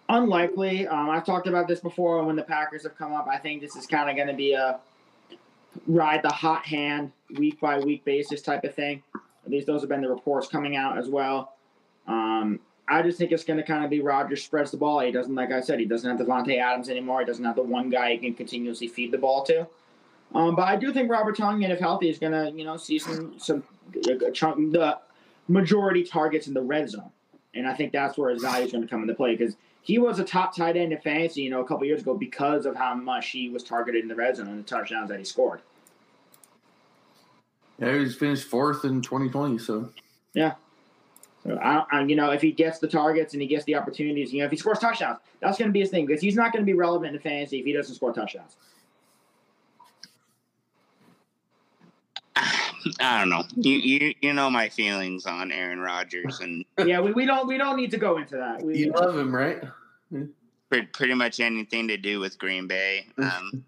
unlikely. 0.09 0.87
Um, 0.87 1.09
I've 1.09 1.25
talked 1.25 1.47
about 1.47 1.67
this 1.67 1.79
before 1.79 2.23
when 2.23 2.35
the 2.35 2.43
Packers 2.43 2.83
have 2.83 2.97
come 2.97 3.13
up. 3.13 3.27
I 3.27 3.37
think 3.37 3.61
this 3.61 3.75
is 3.75 3.87
kind 3.87 4.09
of 4.09 4.15
going 4.15 4.27
to 4.27 4.33
be 4.33 4.53
a 4.53 4.79
ride 5.87 6.21
the 6.21 6.29
hot 6.29 6.65
hand 6.65 7.11
week 7.37 7.59
by 7.59 7.79
week 7.79 8.05
basis 8.05 8.41
type 8.41 8.63
of 8.63 8.75
thing. 8.75 9.01
At 9.45 9.51
least 9.51 9.67
those 9.67 9.81
have 9.81 9.89
been 9.89 10.01
the 10.01 10.09
reports 10.09 10.47
coming 10.47 10.75
out 10.75 10.97
as 10.97 11.09
well. 11.09 11.52
Um, 12.07 12.59
I 12.87 13.01
just 13.01 13.17
think 13.17 13.31
it's 13.31 13.43
going 13.43 13.57
to 13.57 13.63
kind 13.63 13.83
of 13.83 13.89
be 13.89 14.01
Rodgers 14.01 14.43
spreads 14.43 14.71
the 14.71 14.77
ball. 14.77 14.99
He 14.99 15.11
doesn't, 15.11 15.33
like 15.33 15.51
I 15.51 15.61
said, 15.61 15.79
he 15.79 15.85
doesn't 15.85 16.09
have 16.09 16.25
Davante 16.25 16.59
Adams 16.59 16.89
anymore. 16.89 17.21
He 17.21 17.25
doesn't 17.25 17.45
have 17.45 17.55
the 17.55 17.63
one 17.63 17.89
guy 17.89 18.11
he 18.11 18.17
can 18.17 18.33
continuously 18.33 18.87
feed 18.87 19.11
the 19.11 19.17
ball 19.17 19.43
to. 19.45 19.67
Um, 20.35 20.55
but 20.55 20.67
I 20.67 20.75
do 20.75 20.91
think 20.91 21.09
Robert 21.09 21.37
Tonyan, 21.37 21.69
if 21.69 21.79
healthy, 21.79 22.09
is 22.09 22.19
going 22.19 22.31
to 22.31 22.51
you 22.57 22.65
know 22.65 22.77
see 22.77 22.97
some 22.97 23.37
some 23.37 23.63
a 24.09 24.31
chunk 24.31 24.73
the 24.73 24.97
majority 25.47 26.03
targets 26.03 26.47
in 26.47 26.53
the 26.53 26.61
red 26.61 26.89
zone, 26.89 27.11
and 27.53 27.67
I 27.67 27.73
think 27.73 27.91
that's 27.91 28.17
where 28.17 28.31
his 28.31 28.41
value 28.41 28.65
is 28.65 28.71
going 28.71 28.83
to 28.83 28.89
come 28.89 29.01
into 29.01 29.13
play 29.13 29.35
because 29.35 29.55
he 29.83 29.99
was 29.99 30.17
a 30.19 30.23
top 30.23 30.55
tight 30.55 30.75
end 30.75 30.91
in 30.91 30.99
fantasy, 30.99 31.41
you 31.41 31.49
know, 31.49 31.61
a 31.61 31.67
couple 31.67 31.85
years 31.85 32.01
ago 32.01 32.15
because 32.15 32.65
of 32.65 32.75
how 32.75 32.95
much 32.95 33.29
he 33.29 33.49
was 33.49 33.63
targeted 33.63 34.01
in 34.01 34.07
the 34.07 34.15
red 34.15 34.35
zone 34.35 34.47
and 34.47 34.59
the 34.59 34.63
touchdowns 34.63 35.09
that 35.09 35.19
he 35.19 35.25
scored. 35.25 35.61
Yeah, 37.79 37.97
he's 37.97 38.15
finished 38.15 38.47
fourth 38.47 38.85
in 38.85 39.01
2020. 39.01 39.57
So 39.59 39.89
yeah, 40.33 40.53
I, 41.45 41.83
I, 41.91 42.01
you 42.03 42.15
know, 42.15 42.31
if 42.31 42.41
he 42.41 42.51
gets 42.51 42.79
the 42.79 42.87
targets 42.87 43.33
and 43.33 43.41
he 43.41 43.47
gets 43.47 43.65
the 43.65 43.75
opportunities, 43.75 44.31
you 44.31 44.39
know, 44.39 44.45
if 44.45 44.51
he 44.51 44.57
scores 44.57 44.79
touchdowns, 44.79 45.19
that's 45.41 45.57
going 45.57 45.69
to 45.69 45.73
be 45.73 45.81
his 45.81 45.89
thing 45.89 46.05
because 46.05 46.21
he's 46.21 46.35
not 46.35 46.53
going 46.53 46.63
to 46.63 46.65
be 46.65 46.73
relevant 46.73 47.15
in 47.15 47.21
fantasy 47.21 47.59
if 47.59 47.65
he 47.65 47.73
doesn't 47.73 47.95
score 47.95 48.13
touchdowns. 48.13 48.55
I 52.37 53.19
don't 53.19 53.29
know. 53.29 53.43
You 53.55 53.75
you 53.75 54.13
you 54.21 54.33
know 54.33 54.49
my 54.49 54.69
feelings 54.69 55.25
on 55.25 55.51
Aaron 55.51 55.79
Rodgers 55.79 56.39
and 56.39 56.63
yeah, 56.85 57.01
we, 57.01 57.11
we 57.11 57.25
don't 57.25 57.47
we 57.47 57.57
don't 57.57 57.75
need 57.75 57.91
to 57.91 57.97
go 57.97 58.17
into 58.17 58.37
that. 58.37 58.63
We, 58.63 58.77
you 58.77 58.91
love 58.91 59.17
him, 59.17 59.35
right? 59.35 59.61
Pretty, 60.69 60.87
pretty 60.87 61.13
much 61.13 61.39
anything 61.39 61.87
to 61.89 61.97
do 61.97 62.19
with 62.19 62.37
Green 62.37 62.67
Bay. 62.67 63.07
Um, 63.17 63.65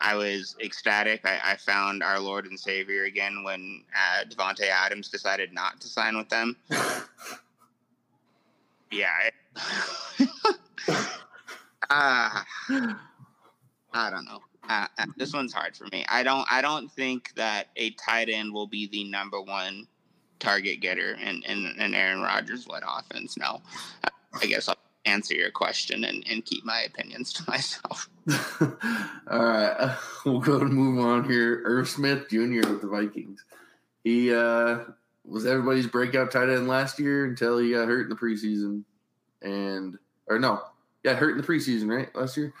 I 0.00 0.14
was 0.14 0.56
ecstatic. 0.62 1.20
I, 1.24 1.40
I, 1.44 1.56
found 1.56 2.02
our 2.02 2.20
Lord 2.20 2.46
and 2.46 2.58
Savior 2.58 3.04
again 3.04 3.42
when 3.42 3.82
uh, 3.96 4.24
Davante 4.24 4.68
Adams 4.68 5.08
decided 5.08 5.52
not 5.52 5.80
to 5.80 5.88
sign 5.88 6.16
with 6.16 6.28
them. 6.28 6.56
yeah. 8.90 9.08
It, 9.26 9.34
uh, 11.90 12.42
I 13.92 14.10
don't 14.10 14.24
know. 14.24 14.40
Uh, 14.68 14.86
uh, 14.98 15.06
this 15.16 15.32
one's 15.32 15.52
hard 15.52 15.76
for 15.76 15.86
me. 15.90 16.04
I 16.08 16.22
don't. 16.22 16.46
I 16.50 16.60
don't 16.60 16.90
think 16.92 17.34
that 17.34 17.68
a 17.76 17.90
tight 17.92 18.28
end 18.28 18.52
will 18.52 18.66
be 18.66 18.86
the 18.86 19.04
number 19.04 19.40
one 19.40 19.86
target 20.38 20.80
getter 20.80 21.14
in 21.14 21.42
in, 21.44 21.74
in 21.78 21.94
Aaron 21.94 22.20
Rodgers 22.20 22.68
led 22.68 22.82
offense. 22.86 23.38
No, 23.38 23.62
I 24.34 24.46
guess 24.46 24.68
I'll 24.68 24.76
answer 25.08 25.34
your 25.34 25.50
question 25.50 26.04
and, 26.04 26.24
and 26.30 26.44
keep 26.44 26.64
my 26.64 26.80
opinions 26.82 27.32
to 27.34 27.44
myself. 27.48 28.08
All 29.30 29.44
right, 29.44 29.96
we'll 30.24 30.40
go 30.40 30.60
and 30.60 30.72
move 30.72 31.04
on 31.04 31.28
here. 31.28 31.62
Irv 31.64 31.88
Smith 31.88 32.28
Jr. 32.28 32.68
with 32.68 32.82
the 32.82 32.88
Vikings. 32.88 33.44
He 34.04 34.34
uh, 34.34 34.80
was 35.24 35.46
everybody's 35.46 35.86
breakout 35.86 36.30
tight 36.30 36.48
end 36.48 36.68
last 36.68 36.98
year 36.98 37.26
until 37.26 37.58
he 37.58 37.72
got 37.72 37.88
hurt 37.88 38.02
in 38.02 38.08
the 38.08 38.16
preseason, 38.16 38.84
and 39.42 39.98
or 40.26 40.38
no, 40.38 40.62
got 41.04 41.16
hurt 41.16 41.32
in 41.32 41.38
the 41.38 41.46
preseason 41.46 41.88
right 41.88 42.14
last 42.14 42.36
year. 42.36 42.52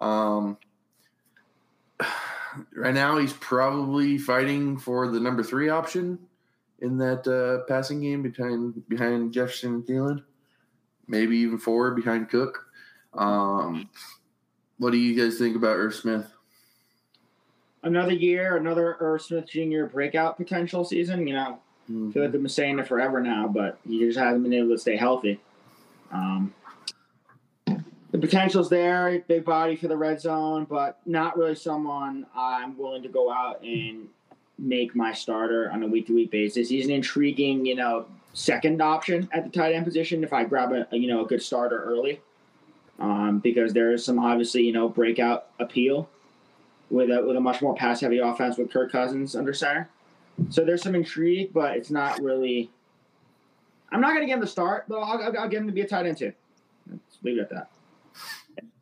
Um, 0.00 0.56
right 2.74 2.94
now 2.94 3.18
he's 3.18 3.32
probably 3.32 4.18
fighting 4.18 4.78
for 4.78 5.08
the 5.08 5.20
number 5.20 5.42
three 5.42 5.68
option 5.68 6.18
in 6.80 6.98
that 6.98 7.26
uh, 7.28 7.64
passing 7.66 8.00
game 8.00 8.22
behind 8.22 8.86
behind 8.88 9.32
Jefferson 9.32 9.74
and 9.74 9.86
Thielen, 9.86 10.22
maybe 11.12 11.36
even 11.36 11.58
four 11.58 11.92
behind 11.92 12.30
Cook. 12.30 12.66
Um, 13.14 13.88
what 14.78 14.90
do 14.90 14.98
you 14.98 15.14
guys 15.14 15.38
think 15.38 15.54
about 15.54 15.76
Irv 15.76 15.94
Smith? 15.94 16.32
Another 17.84 18.12
year, 18.12 18.56
another 18.56 18.96
Irv 18.98 19.22
Smith 19.22 19.46
Jr. 19.46 19.84
breakout 19.84 20.36
potential 20.36 20.84
season. 20.84 21.28
You 21.28 21.34
know, 21.34 21.58
mm-hmm. 21.90 22.08
I 22.08 22.12
feel 22.12 22.22
like 22.22 22.34
I've 22.34 22.40
been 22.40 22.48
saying 22.48 22.78
it 22.78 22.88
forever 22.88 23.20
now, 23.20 23.46
but 23.46 23.78
he 23.86 24.00
just 24.00 24.18
hasn't 24.18 24.42
been 24.42 24.54
able 24.54 24.70
to 24.70 24.78
stay 24.78 24.96
healthy. 24.96 25.38
Um, 26.10 26.54
the 27.66 28.18
potential's 28.18 28.68
there, 28.68 29.22
big 29.28 29.44
body 29.44 29.76
for 29.76 29.88
the 29.88 29.96
red 29.96 30.20
zone, 30.20 30.66
but 30.68 31.00
not 31.06 31.36
really 31.36 31.54
someone 31.54 32.26
I'm 32.34 32.76
willing 32.76 33.02
to 33.02 33.08
go 33.08 33.30
out 33.32 33.62
and 33.62 34.08
make 34.58 34.94
my 34.94 35.12
starter 35.12 35.70
on 35.70 35.82
a 35.82 35.86
week 35.86 36.06
to 36.06 36.14
week 36.14 36.30
basis. 36.30 36.68
He's 36.68 36.86
an 36.86 36.92
intriguing, 36.92 37.64
you 37.64 37.74
know, 37.74 38.06
second 38.32 38.80
option 38.80 39.28
at 39.32 39.44
the 39.44 39.50
tight 39.50 39.74
end 39.74 39.84
position 39.84 40.24
if 40.24 40.32
I 40.32 40.44
grab 40.44 40.72
a 40.72 40.86
you 40.96 41.08
know 41.08 41.24
a 41.24 41.26
good 41.26 41.42
starter 41.42 41.82
early, 41.82 42.20
um, 42.98 43.38
because 43.38 43.72
there 43.72 43.92
is 43.92 44.04
some 44.04 44.18
obviously 44.18 44.62
you 44.62 44.72
know 44.72 44.88
breakout 44.88 45.48
appeal 45.58 46.08
with 46.90 47.10
a 47.10 47.22
with 47.22 47.36
a 47.36 47.40
much 47.40 47.62
more 47.62 47.74
pass 47.74 48.00
heavy 48.00 48.18
offense 48.18 48.56
with 48.56 48.70
Kirk 48.70 48.92
Cousins 48.92 49.34
under 49.34 49.52
center. 49.52 49.88
So 50.50 50.64
there's 50.64 50.82
some 50.82 50.94
intrigue, 50.94 51.52
but 51.52 51.76
it's 51.76 51.90
not 51.90 52.20
really. 52.22 52.70
I'm 53.90 54.00
not 54.00 54.08
going 54.08 54.22
to 54.22 54.26
give 54.26 54.36
him 54.36 54.40
the 54.40 54.46
start, 54.46 54.86
but 54.88 54.96
I'll, 54.96 55.22
I'll, 55.22 55.38
I'll 55.40 55.48
give 55.48 55.60
him 55.60 55.66
to 55.66 55.72
be 55.72 55.82
a 55.82 55.86
tight 55.86 56.06
end 56.06 56.16
too. 56.16 56.32
Let's 56.90 57.18
leave 57.22 57.38
it 57.38 57.42
at 57.42 57.50
that. 57.50 57.70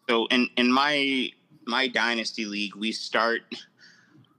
So 0.08 0.26
in 0.26 0.48
in 0.56 0.70
my 0.70 1.30
my 1.66 1.88
dynasty 1.88 2.44
league, 2.44 2.74
we 2.76 2.92
start 2.92 3.42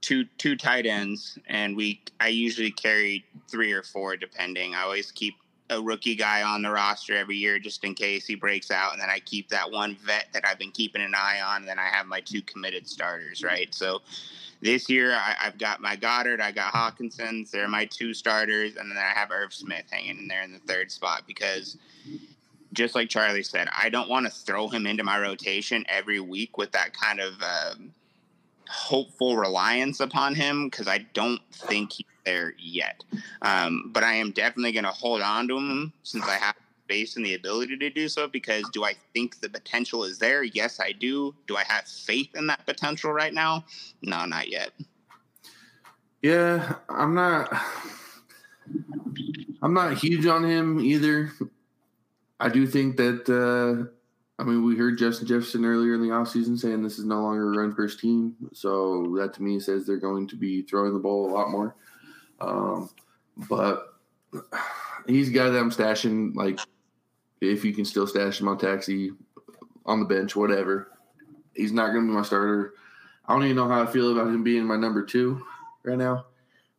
two 0.02 0.24
two 0.36 0.56
tight 0.56 0.84
ends, 0.84 1.38
and 1.46 1.74
we 1.74 2.02
I 2.20 2.28
usually 2.28 2.70
carry 2.70 3.24
three 3.50 3.72
or 3.72 3.82
four 3.82 4.16
depending. 4.16 4.74
I 4.74 4.82
always 4.82 5.10
keep 5.10 5.34
a 5.70 5.80
rookie 5.80 6.16
guy 6.16 6.42
on 6.42 6.60
the 6.60 6.70
roster 6.70 7.16
every 7.16 7.36
year 7.36 7.58
just 7.58 7.82
in 7.84 7.94
case 7.94 8.26
he 8.26 8.34
breaks 8.34 8.70
out, 8.70 8.92
and 8.92 9.00
then 9.00 9.08
I 9.08 9.20
keep 9.20 9.48
that 9.48 9.70
one 9.70 9.96
vet 10.04 10.26
that 10.34 10.46
I've 10.46 10.58
been 10.58 10.72
keeping 10.72 11.00
an 11.00 11.14
eye 11.14 11.40
on, 11.40 11.62
and 11.62 11.68
then 11.68 11.78
I 11.78 11.86
have 11.86 12.06
my 12.06 12.20
two 12.20 12.42
committed 12.42 12.86
starters, 12.86 13.42
right? 13.42 13.74
So 13.74 14.02
this 14.60 14.88
year 14.90 15.12
I, 15.12 15.34
have 15.38 15.58
got 15.58 15.80
my 15.80 15.96
Goedert, 15.96 16.40
I 16.40 16.52
got 16.52 16.72
Hockenson's, 16.72 17.50
they're 17.50 17.68
my 17.68 17.86
two 17.86 18.12
starters, 18.12 18.76
and 18.76 18.90
then 18.90 18.98
I 18.98 19.18
have 19.18 19.30
Irv 19.30 19.54
Smith 19.54 19.84
hanging 19.90 20.18
in 20.18 20.28
there 20.28 20.42
in 20.42 20.52
the 20.52 20.60
third 20.60 20.92
spot 20.92 21.22
because 21.26 21.78
just 22.72 22.94
like 22.94 23.08
Charlie 23.08 23.42
said, 23.42 23.68
I 23.76 23.88
don't 23.88 24.08
want 24.08 24.26
to 24.26 24.32
throw 24.32 24.68
him 24.68 24.86
into 24.86 25.04
my 25.04 25.18
rotation 25.18 25.84
every 25.88 26.20
week 26.20 26.58
with 26.58 26.72
that 26.72 26.96
kind 26.96 27.20
of 27.20 27.34
um, 27.42 27.92
hopeful 28.72 29.36
reliance 29.36 30.00
upon 30.00 30.34
him 30.34 30.68
because 30.68 30.88
I 30.88 30.98
don't 31.12 31.40
think 31.52 31.92
he's 31.92 32.06
there 32.24 32.54
yet. 32.58 33.04
Um, 33.42 33.90
but 33.92 34.02
I 34.02 34.14
am 34.14 34.30
definitely 34.30 34.72
going 34.72 34.84
to 34.84 34.90
hold 34.90 35.20
on 35.20 35.46
to 35.48 35.58
him 35.58 35.92
since 36.02 36.26
I 36.26 36.36
have 36.36 36.54
space 36.84 37.16
and 37.16 37.24
the 37.24 37.34
ability 37.34 37.76
to 37.76 37.90
do 37.90 38.08
so. 38.08 38.26
Because 38.26 38.64
do 38.72 38.84
I 38.84 38.94
think 39.12 39.40
the 39.40 39.48
potential 39.48 40.04
is 40.04 40.18
there? 40.18 40.42
Yes, 40.42 40.80
I 40.80 40.92
do. 40.92 41.34
Do 41.46 41.56
I 41.56 41.64
have 41.64 41.84
faith 41.84 42.30
in 42.34 42.46
that 42.46 42.64
potential 42.64 43.12
right 43.12 43.34
now? 43.34 43.64
No, 44.00 44.24
not 44.24 44.48
yet. 44.48 44.70
Yeah, 46.22 46.76
I'm 46.88 47.14
not. 47.14 47.52
I'm 49.60 49.74
not 49.74 49.98
huge 49.98 50.26
on 50.26 50.44
him 50.44 50.80
either. 50.80 51.30
I 52.40 52.48
do 52.48 52.66
think 52.66 52.96
that. 52.96 53.28
Uh, 53.28 53.90
I 54.38 54.44
mean, 54.44 54.64
we 54.64 54.76
heard 54.76 54.98
Justin 54.98 55.26
Jefferson 55.26 55.64
earlier 55.64 55.94
in 55.94 56.00
the 56.00 56.08
offseason 56.08 56.58
saying 56.58 56.82
this 56.82 56.98
is 56.98 57.04
no 57.04 57.22
longer 57.22 57.52
a 57.52 57.58
run 57.58 57.74
first 57.74 58.00
team. 58.00 58.34
So 58.52 59.14
that 59.18 59.34
to 59.34 59.42
me 59.42 59.60
says 59.60 59.86
they're 59.86 59.98
going 59.98 60.26
to 60.28 60.36
be 60.36 60.62
throwing 60.62 60.94
the 60.94 60.98
ball 60.98 61.30
a 61.30 61.32
lot 61.32 61.50
more. 61.50 61.76
Um, 62.40 62.90
but 63.48 63.94
guy 65.30 65.48
that 65.48 65.58
I'm 65.58 65.70
stashing, 65.70 66.34
like, 66.34 66.58
if 67.40 67.64
you 67.64 67.74
can 67.74 67.84
still 67.84 68.06
stash 68.06 68.40
him 68.40 68.48
on 68.48 68.58
taxi, 68.58 69.12
on 69.86 70.00
the 70.00 70.06
bench, 70.06 70.36
whatever. 70.36 70.88
He's 71.54 71.72
not 71.72 71.92
going 71.92 72.06
to 72.06 72.10
be 72.10 72.16
my 72.16 72.22
starter. 72.22 72.74
I 73.26 73.34
don't 73.34 73.44
even 73.44 73.56
know 73.56 73.68
how 73.68 73.82
I 73.82 73.86
feel 73.86 74.12
about 74.12 74.28
him 74.28 74.42
being 74.42 74.64
my 74.64 74.76
number 74.76 75.04
two 75.04 75.44
right 75.82 75.98
now. 75.98 76.26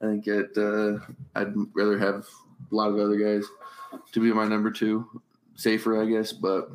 I 0.01 0.05
think 0.05 0.25
that 0.25 0.57
uh, 0.57 1.13
I'd 1.39 1.53
rather 1.73 1.97
have 1.97 2.27
a 2.71 2.75
lot 2.75 2.89
of 2.89 2.99
other 2.99 3.17
guys 3.17 3.45
to 4.11 4.19
be 4.19 4.33
my 4.33 4.47
number 4.47 4.71
two 4.71 5.21
safer, 5.55 6.01
I 6.01 6.05
guess. 6.05 6.33
But 6.33 6.69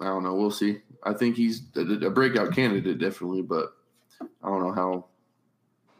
I 0.00 0.06
don't 0.06 0.22
know. 0.22 0.34
We'll 0.34 0.50
see. 0.50 0.80
I 1.02 1.12
think 1.12 1.36
he's 1.36 1.62
a, 1.76 2.10
breakout 2.10 2.54
candidate, 2.54 2.98
definitely, 2.98 3.42
but 3.42 3.74
I 4.20 4.48
don't 4.48 4.62
know 4.62 4.72
how 4.72 5.06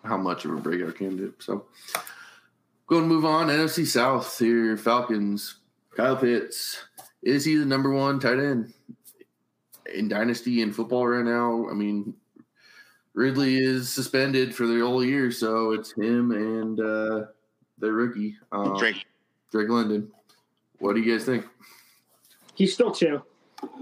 how 0.05 0.17
much 0.17 0.45
of 0.45 0.53
a 0.53 0.57
breakout 0.57 0.97
candidate. 0.97 1.35
So, 1.39 1.67
going 2.87 3.03
to 3.03 3.09
move 3.09 3.25
on. 3.25 3.49
NFC 3.49 3.87
South 3.87 4.39
here. 4.39 4.77
Falcons. 4.77 5.57
Kyle 5.97 6.17
Pitts. 6.17 6.83
Is 7.23 7.45
he 7.45 7.57
the 7.57 7.67
number 7.67 7.91
one 7.91 8.19
tight 8.19 8.39
end 8.39 8.73
in 9.95 10.09
dynasty 10.09 10.63
in 10.63 10.73
football 10.73 11.07
right 11.07 11.25
now? 11.25 11.69
I 11.69 11.75
mean, 11.75 12.15
Ridley 13.13 13.59
is 13.59 13.91
suspended 13.91 14.55
for 14.55 14.67
the 14.67 14.81
whole 14.81 15.05
year, 15.05 15.31
so 15.31 15.73
it's 15.73 15.93
him 15.93 16.31
and 16.31 16.81
uh, 16.81 17.27
the 17.79 17.93
rookie 17.93 18.37
um, 18.53 18.79
Drake 18.79 19.05
Drake 19.51 19.69
London. 19.69 20.11
What 20.79 20.95
do 20.95 21.01
you 21.03 21.13
guys 21.13 21.27
think? 21.27 21.47
He's 22.55 22.73
still 22.73 22.91
two. 22.91 23.23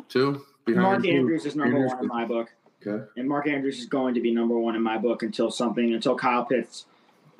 Two. 0.08 0.44
Mark 0.66 1.02
two. 1.02 1.10
Andrews 1.10 1.46
is 1.46 1.56
number 1.56 1.76
Andrews. 1.76 1.92
one 1.92 2.02
in 2.02 2.08
my 2.08 2.24
book. 2.24 2.50
Okay. 2.86 3.04
And 3.16 3.28
Mark 3.28 3.48
Andrews 3.48 3.78
is 3.78 3.86
going 3.86 4.14
to 4.14 4.20
be 4.20 4.32
number 4.32 4.58
one 4.58 4.76
in 4.76 4.82
my 4.82 4.98
book 4.98 5.22
until 5.22 5.50
something 5.50 5.94
until 5.94 6.16
Kyle 6.16 6.44
Pitts, 6.44 6.86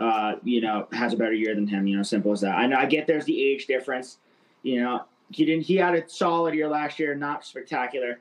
uh, 0.01 0.35
you 0.42 0.61
know, 0.61 0.88
has 0.92 1.12
a 1.12 1.16
better 1.16 1.33
year 1.33 1.55
than 1.55 1.66
him. 1.66 1.87
You 1.87 1.96
know, 1.98 2.03
simple 2.03 2.33
as 2.33 2.40
that. 2.40 2.57
I 2.57 2.66
know. 2.66 2.77
I 2.77 2.87
get 2.87 3.07
there's 3.07 3.24
the 3.24 3.40
age 3.42 3.66
difference. 3.66 4.18
You 4.62 4.83
know, 4.83 5.05
he 5.31 5.44
didn't. 5.44 5.64
He 5.64 5.77
had 5.77 5.94
a 5.94 6.09
solid 6.09 6.55
year 6.55 6.68
last 6.68 6.98
year, 6.98 7.14
not 7.14 7.44
spectacular. 7.44 8.20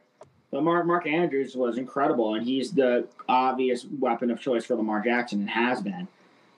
But 0.52 0.64
Mark 0.64 0.86
Mark 0.86 1.08
Andrews 1.08 1.56
was 1.56 1.78
incredible, 1.78 2.36
and 2.36 2.46
he's 2.46 2.72
the 2.72 3.08
obvious 3.28 3.86
weapon 4.00 4.32
of 4.32 4.40
choice 4.40 4.66
for 4.66 4.76
Lamar 4.76 5.02
Jackson 5.02 5.42
and 5.42 5.50
has 5.50 5.82
been. 5.82 6.08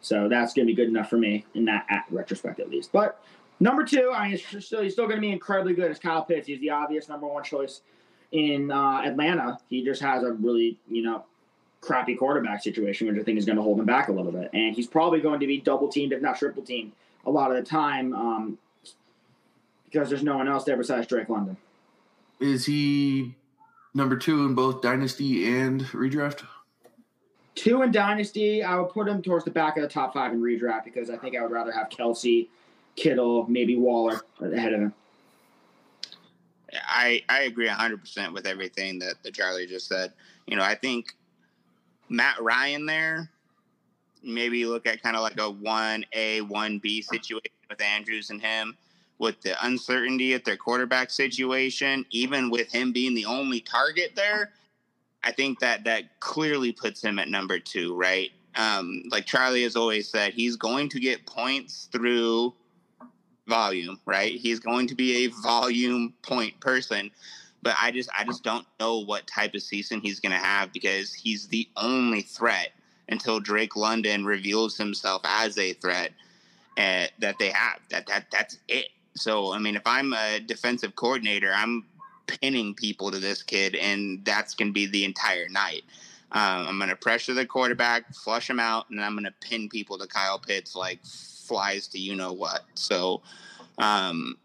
So 0.01 0.29
that's 0.29 0.53
going 0.53 0.67
to 0.67 0.71
be 0.71 0.75
good 0.75 0.87
enough 0.87 1.09
for 1.09 1.17
me 1.17 1.45
in 1.53 1.65
that 1.65 1.85
at 1.89 2.05
retrospect 2.09 2.59
at 2.59 2.69
least. 2.69 2.91
But 2.91 3.21
number 3.59 3.83
two, 3.83 4.11
I 4.13 4.29
mean, 4.29 4.37
he's 4.37 4.65
still 4.65 4.81
he's 4.81 4.93
still 4.93 5.05
going 5.05 5.17
to 5.17 5.21
be 5.21 5.31
incredibly 5.31 5.73
good 5.73 5.91
as 5.91 5.99
Kyle 5.99 6.23
Pitts. 6.23 6.47
He's 6.47 6.59
the 6.59 6.71
obvious 6.71 7.09
number 7.09 7.27
one 7.27 7.43
choice 7.43 7.81
in 8.31 8.71
uh, 8.71 9.01
Atlanta. 9.03 9.57
He 9.69 9.83
just 9.83 10.01
has 10.01 10.23
a 10.23 10.31
really 10.33 10.77
you 10.89 11.03
know 11.03 11.25
crappy 11.81 12.15
quarterback 12.15 12.61
situation, 12.61 13.07
which 13.07 13.19
I 13.19 13.23
think 13.23 13.37
is 13.37 13.45
going 13.45 13.55
to 13.55 13.61
hold 13.61 13.79
him 13.79 13.85
back 13.85 14.09
a 14.09 14.11
little 14.11 14.31
bit. 14.31 14.49
And 14.53 14.75
he's 14.75 14.87
probably 14.87 15.21
going 15.21 15.39
to 15.39 15.47
be 15.47 15.59
double 15.59 15.87
teamed, 15.87 16.13
if 16.13 16.21
not 16.21 16.37
triple 16.37 16.63
teamed, 16.63 16.91
a 17.25 17.31
lot 17.31 17.51
of 17.51 17.57
the 17.57 17.63
time 17.63 18.13
um, 18.13 18.57
because 19.85 20.09
there's 20.09 20.23
no 20.23 20.37
one 20.37 20.47
else 20.47 20.63
there 20.65 20.77
besides 20.77 21.07
Drake 21.07 21.29
London. 21.29 21.57
Is 22.39 22.65
he 22.65 23.35
number 23.93 24.15
two 24.17 24.45
in 24.45 24.55
both 24.55 24.81
dynasty 24.81 25.47
and 25.59 25.83
redraft? 25.85 26.45
Two 27.55 27.81
in 27.81 27.91
dynasty, 27.91 28.63
I 28.63 28.79
would 28.79 28.89
put 28.89 29.07
him 29.07 29.21
towards 29.21 29.43
the 29.43 29.51
back 29.51 29.75
of 29.75 29.83
the 29.83 29.89
top 29.89 30.13
five 30.13 30.31
in 30.31 30.41
redraft 30.41 30.85
because 30.85 31.09
I 31.09 31.17
think 31.17 31.35
I 31.35 31.41
would 31.41 31.51
rather 31.51 31.71
have 31.71 31.89
Kelce, 31.89 32.47
Kittle, 32.95 33.45
maybe 33.47 33.77
Waller 33.77 34.21
ahead 34.41 34.73
of 34.73 34.81
him. 34.81 34.93
I 36.87 37.23
I 37.29 37.41
agree 37.41 37.67
100% 37.67 38.33
with 38.33 38.45
everything 38.45 38.99
that, 38.99 39.15
Charlie 39.33 39.65
just 39.65 39.87
said. 39.87 40.13
You 40.45 40.55
know, 40.55 40.63
I 40.63 40.75
think 40.75 41.15
Matt 42.09 42.41
Ryan 42.41 42.85
there, 42.85 43.29
maybe 44.23 44.65
look 44.65 44.85
at 44.85 45.01
kind 45.01 45.15
of 45.15 45.21
like 45.23 45.37
a 45.37 45.51
1A, 45.51 46.47
1B 46.47 47.03
situation 47.03 47.51
with 47.69 47.81
Andrews 47.81 48.29
and 48.29 48.41
him 48.41 48.77
with 49.19 49.41
the 49.41 49.53
uncertainty 49.65 50.33
at 50.33 50.45
their 50.45 50.57
quarterback 50.57 51.11
situation, 51.11 52.05
even 52.09 52.49
with 52.49 52.71
him 52.71 52.91
being 52.91 53.13
the 53.13 53.25
only 53.25 53.59
target 53.59 54.13
there, 54.15 54.51
I 55.23 55.33
think 55.33 55.59
that 55.59 55.83
that 55.83 56.19
clearly 56.21 56.71
puts 56.71 57.03
him 57.03 57.19
at 57.19 57.27
number 57.27 57.59
two, 57.59 57.95
right? 57.95 58.31
Um, 58.55 59.03
like 59.11 59.25
Charlie 59.25 59.63
has 59.63 59.75
always 59.75 60.09
said, 60.09 60.33
he's 60.33 60.55
going 60.55 60.89
to 60.89 60.99
get 60.99 61.25
points 61.25 61.89
through 61.91 62.53
volume, 63.49 63.99
right? 64.05 64.33
He's 64.33 64.59
going 64.59 64.87
to 64.87 64.95
be 64.95 65.25
a 65.25 65.27
volume 65.41 66.13
point 66.21 66.59
person. 66.59 67.11
But 67.61 67.75
I 67.81 67.91
just 67.91 68.09
I 68.17 68.23
just 68.23 68.43
don't 68.43 68.65
know 68.79 68.99
what 68.99 69.27
type 69.27 69.53
of 69.53 69.61
season 69.61 69.99
he's 69.99 70.21
gonna 70.21 70.37
have 70.37 70.71
because 70.71 71.13
he's 71.13 71.47
the 71.47 71.67
only 71.75 72.21
threat 72.21 72.69
until 73.09 73.39
Drake 73.41 73.75
London 73.75 74.23
reveals 74.23 74.77
himself 74.77 75.21
as 75.25 75.57
a 75.57 75.73
threat 75.73 76.11
uh, 76.77 77.07
that 77.19 77.37
they 77.37 77.49
have. 77.49 77.79
That 77.89 78.07
that 78.07 78.31
that's 78.31 78.59
it. 78.69 78.87
So 79.15 79.53
I 79.53 79.59
mean, 79.59 79.75
if 79.75 79.85
I'm 79.85 80.13
a 80.13 80.39
defensive 80.39 80.95
coordinator, 80.95 81.51
I'm 81.53 81.85
pinning 82.27 82.75
people 82.75 83.11
to 83.11 83.19
this 83.19 83.43
kid, 83.43 83.75
and 83.75 84.23
that's 84.23 84.53
gonna 84.53 84.71
be 84.71 84.85
the 84.85 85.03
entire 85.03 85.49
night. 85.49 85.83
Um, 86.31 86.67
I'm 86.67 86.79
gonna 86.79 86.95
pressure 86.95 87.33
the 87.33 87.45
quarterback, 87.45 88.13
flush 88.13 88.49
him 88.49 88.59
out, 88.59 88.89
and 88.89 89.01
I'm 89.01 89.15
gonna 89.15 89.33
pin 89.41 89.67
people 89.67 89.97
to 89.97 90.07
Kyle 90.07 90.39
Pitts 90.39 90.75
like 90.75 90.99
flies 91.49 91.87
to 91.89 91.99
you 91.99 92.15
know 92.15 92.31
what. 92.31 92.61
So 92.75 93.21
um, 93.79 94.37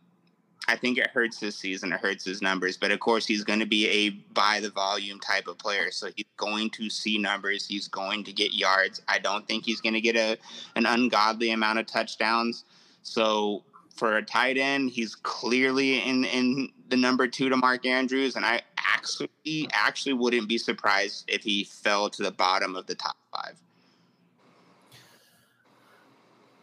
I 0.67 0.77
think 0.77 0.97
it 0.97 1.09
hurts 1.09 1.39
his 1.39 1.55
season, 1.55 1.93
it 1.93 2.01
hurts 2.01 2.25
his 2.25 2.41
numbers. 2.41 2.77
But 2.79 2.91
of 2.91 3.01
course, 3.01 3.27
he's 3.27 3.45
going 3.45 3.61
to 3.61 3.67
be 3.67 3.87
a 3.89 4.11
by 4.33 4.61
the 4.61 4.71
volume 4.71 5.21
type 5.21 5.47
of 5.47 5.59
player, 5.59 5.91
so 5.91 6.09
he's 6.17 6.27
going 6.37 6.71
to 6.71 6.89
see 6.89 7.19
numbers. 7.19 7.67
He's 7.67 7.87
going 7.87 8.25
to 8.25 8.33
get 8.33 8.55
yards. 8.55 9.03
I 9.07 9.19
don't 9.19 9.47
think 9.47 9.65
he's 9.65 9.81
going 9.81 9.95
to 9.95 10.01
get 10.01 10.17
a 10.17 10.39
an 10.75 10.87
ungodly 10.87 11.51
amount 11.51 11.79
of 11.79 11.87
touchdowns. 11.87 12.65
So 13.03 13.63
for 13.95 14.17
a 14.17 14.23
tight 14.23 14.57
end, 14.57 14.91
he's 14.91 15.15
clearly 15.15 15.99
in 15.99 16.25
in 16.25 16.71
the 16.89 16.97
number 16.97 17.29
two 17.29 17.51
to 17.51 17.57
Mark 17.57 17.85
Andrews, 17.85 18.37
and 18.37 18.47
I 18.47 18.63
actually 18.79 19.69
actually 19.73 20.15
wouldn't 20.15 20.49
be 20.49 20.59
surprised 20.59 21.25
if 21.29 21.43
he 21.43 21.65
fell 21.65 22.09
to 22.11 22.23
the 22.23 22.33
bottom 22.33 22.75
of 22.75 22.87
the 22.87 22.95
top 22.95 23.17
five. 23.31 23.61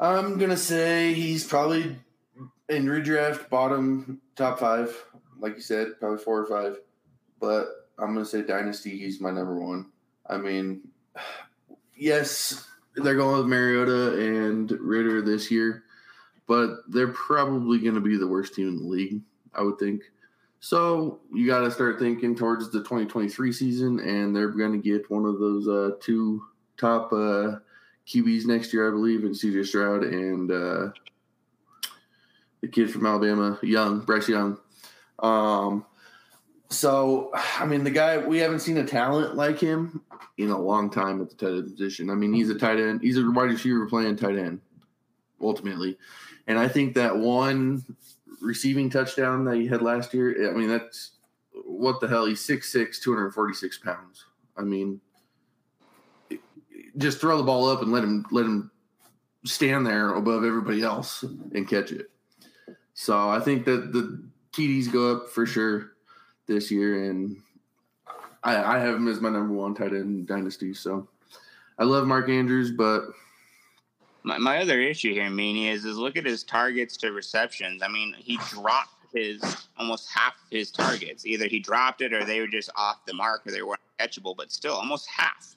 I'm 0.02 0.40
gonna 0.40 0.58
say 0.58 1.14
he's 1.14 1.46
probably 1.46 1.96
in 2.70 2.86
redraft 2.88 3.50
bottom 3.50 4.20
top 4.36 4.60
five, 4.60 5.06
like 5.40 5.56
you 5.56 5.62
said, 5.62 6.00
probably 6.00 6.18
four 6.18 6.40
or 6.40 6.48
five. 6.48 6.80
But 7.40 7.68
I'm 8.00 8.14
gonna 8.16 8.26
say 8.26 8.42
dynasty. 8.42 8.98
He's 8.98 9.22
my 9.22 9.30
number 9.30 9.60
one. 9.60 9.92
I 10.28 10.38
mean, 10.38 10.82
yes, 11.96 12.68
they're 12.96 13.16
going 13.16 13.38
with 13.38 13.46
Mariota 13.46 14.18
and 14.20 14.72
Ridder 14.72 15.22
this 15.22 15.52
year, 15.52 15.84
but 16.48 16.78
they're 16.88 17.10
probably 17.10 17.80
to 17.80 18.02
be 18.02 18.18
the 18.18 18.28
worst 18.28 18.56
team 18.56 18.70
in 18.70 18.78
the 18.78 18.88
league. 18.88 19.22
I 19.54 19.62
would 19.62 19.78
think. 19.78 20.02
So 20.62 21.20
you 21.34 21.48
got 21.48 21.62
to 21.62 21.72
start 21.72 22.00
thinking 22.00 22.36
towards 22.36 22.72
the 22.72 22.80
2023 22.80 23.52
season, 23.52 24.00
and 24.00 24.36
they're 24.36 24.50
going 24.50 24.72
to 24.72 24.78
get 24.78 25.10
one 25.10 25.26
of 25.26 25.40
those 25.40 25.68
uh, 25.68 25.96
two 26.00 26.44
top 26.78 27.12
uh, 27.12 27.58
QBs 28.08 28.46
next 28.46 28.74
year, 28.74 28.88
I 28.88 28.92
believe, 28.92 29.24
in 29.24 29.32
CJ 29.32 29.66
Stroud 29.66 30.04
and 30.04 30.52
uh, 30.52 30.90
the 32.62 32.68
kid 32.68 32.92
from 32.92 33.06
Alabama, 33.06 33.60
Young, 33.62 34.02
Bryce 34.02 34.28
Young. 34.28 34.58
Um, 35.20 35.86
so, 36.70 37.32
I 37.34 37.66
mean, 37.66 37.84
the 37.84 37.92
guy, 37.92 38.18
we 38.18 38.38
haven't 38.38 38.60
seen 38.60 38.78
a 38.78 38.86
talent 38.86 39.36
like 39.36 39.60
him 39.60 40.02
in 40.38 40.50
a 40.50 40.60
long 40.60 40.90
time 40.90 41.22
at 41.22 41.30
the 41.30 41.36
tight 41.36 41.54
end 41.54 41.72
position. 41.72 42.10
I 42.10 42.16
mean, 42.16 42.34
he's 42.34 42.50
a 42.50 42.58
tight 42.58 42.80
end, 42.80 43.02
he's 43.02 43.18
a 43.18 43.30
wide 43.30 43.52
receiver 43.52 43.86
playing 43.88 44.16
tight 44.16 44.38
end, 44.38 44.62
ultimately. 45.42 45.98
And 46.48 46.58
I 46.58 46.68
think 46.68 46.96
that 46.96 47.16
one 47.16 47.84
receiving 48.42 48.90
touchdown 48.90 49.46
that 49.46 49.56
he 49.56 49.68
had 49.68 49.82
last 49.82 50.14
year, 50.14 50.50
I 50.50 50.58
mean, 50.58 50.70
that's 50.70 51.12
what 51.66 52.00
the 52.00 52.08
hell? 52.08 52.26
He's 52.26 52.46
6'6, 52.46 53.02
246 53.02 53.78
pounds. 53.80 54.26
I 54.58 54.62
mean, 54.62 55.02
just 56.97 57.19
throw 57.19 57.38
the 57.38 57.43
ball 57.43 57.69
up 57.69 57.82
and 57.82 57.91
let 57.91 58.04
him 58.04 58.25
let 58.32 58.45
him 58.45 58.71
stand 59.45 59.86
there 59.86 60.13
above 60.13 60.43
everybody 60.43 60.84
else 60.84 61.23
and 61.23 61.67
catch 61.67 61.91
it. 61.91 62.10
So 62.93 63.30
I 63.30 63.39
think 63.39 63.65
that 63.65 63.93
the 63.93 64.21
TDs 64.54 64.91
go 64.91 65.15
up 65.15 65.30
for 65.30 65.45
sure 65.45 65.93
this 66.47 66.69
year, 66.69 67.10
and 67.10 67.41
I, 68.43 68.75
I 68.75 68.80
have 68.80 68.95
him 68.95 69.08
as 69.08 69.21
my 69.21 69.30
number 69.30 69.54
one 69.54 69.73
tight 69.73 69.93
end 69.93 69.93
in 69.93 70.25
dynasty. 70.25 70.73
So 70.73 71.08
I 71.80 71.84
love 71.84 72.06
Mark 72.06 72.30
Andrews, 72.30 72.71
but 72.71 73.06
my, 74.23 74.38
my 74.38 74.60
other 74.60 74.80
issue 74.80 75.13
here, 75.13 75.30
Meany, 75.30 75.69
is 75.69 75.86
is 75.86 75.97
look 75.97 76.17
at 76.17 76.25
his 76.25 76.43
targets 76.43 76.97
to 76.97 77.12
receptions. 77.12 77.82
I 77.82 77.88
mean, 77.88 78.13
he 78.17 78.38
dropped 78.49 78.95
his 79.13 79.41
almost 79.77 80.10
half 80.10 80.34
his 80.49 80.71
targets. 80.71 81.25
Either 81.25 81.47
he 81.47 81.60
dropped 81.60 82.01
it 82.01 82.13
or 82.13 82.23
they 82.23 82.39
were 82.39 82.47
just 82.47 82.69
off 82.75 83.06
the 83.06 83.13
mark 83.13 83.45
or 83.45 83.51
they 83.51 83.62
weren't 83.62 83.82
catchable, 83.99 84.36
but 84.36 84.51
still 84.51 84.73
almost 84.73 85.08
half. 85.10 85.56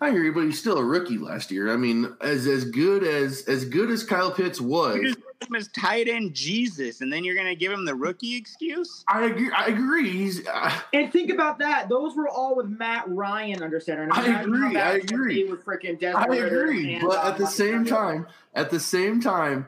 I 0.00 0.10
hear 0.10 0.24
you, 0.24 0.32
but 0.32 0.44
he's 0.44 0.58
still 0.58 0.76
a 0.76 0.84
rookie 0.84 1.16
last 1.16 1.50
year. 1.50 1.72
I 1.72 1.76
mean, 1.76 2.14
as 2.20 2.46
as 2.46 2.66
good 2.66 3.02
as 3.02 3.44
as 3.48 3.64
good 3.64 3.90
as 3.90 4.04
Kyle 4.04 4.30
Pitts 4.30 4.60
was, 4.60 4.96
you 4.96 5.04
just 5.04 5.18
him 5.42 5.54
as 5.54 5.68
tight 5.68 6.08
end 6.08 6.34
Jesus, 6.34 7.00
and 7.00 7.12
then 7.12 7.24
you're 7.24 7.34
going 7.34 7.46
to 7.46 7.54
give 7.54 7.72
him 7.72 7.84
the 7.84 7.94
rookie 7.94 8.36
excuse. 8.36 9.04
I 9.08 9.24
agree. 9.24 9.50
I 9.50 9.66
agree. 9.66 10.10
He's 10.10 10.46
uh, 10.46 10.78
and 10.92 11.10
think 11.12 11.30
about 11.30 11.58
that; 11.60 11.88
those 11.88 12.14
were 12.14 12.28
all 12.28 12.56
with 12.56 12.66
Matt 12.66 13.04
Ryan 13.08 13.62
under 13.62 13.80
center. 13.80 14.08
I 14.12 14.42
agree. 14.42 14.76
I 14.76 14.92
agree. 14.96 15.44
With 15.44 15.64
freaking 15.64 16.02
I 16.02 16.36
agree, 16.36 16.98
but 17.00 17.24
at 17.24 17.38
the 17.38 17.46
same 17.46 17.86
time, 17.86 18.26
at 18.54 18.70
the 18.70 18.80
same 18.80 19.20
time, 19.20 19.66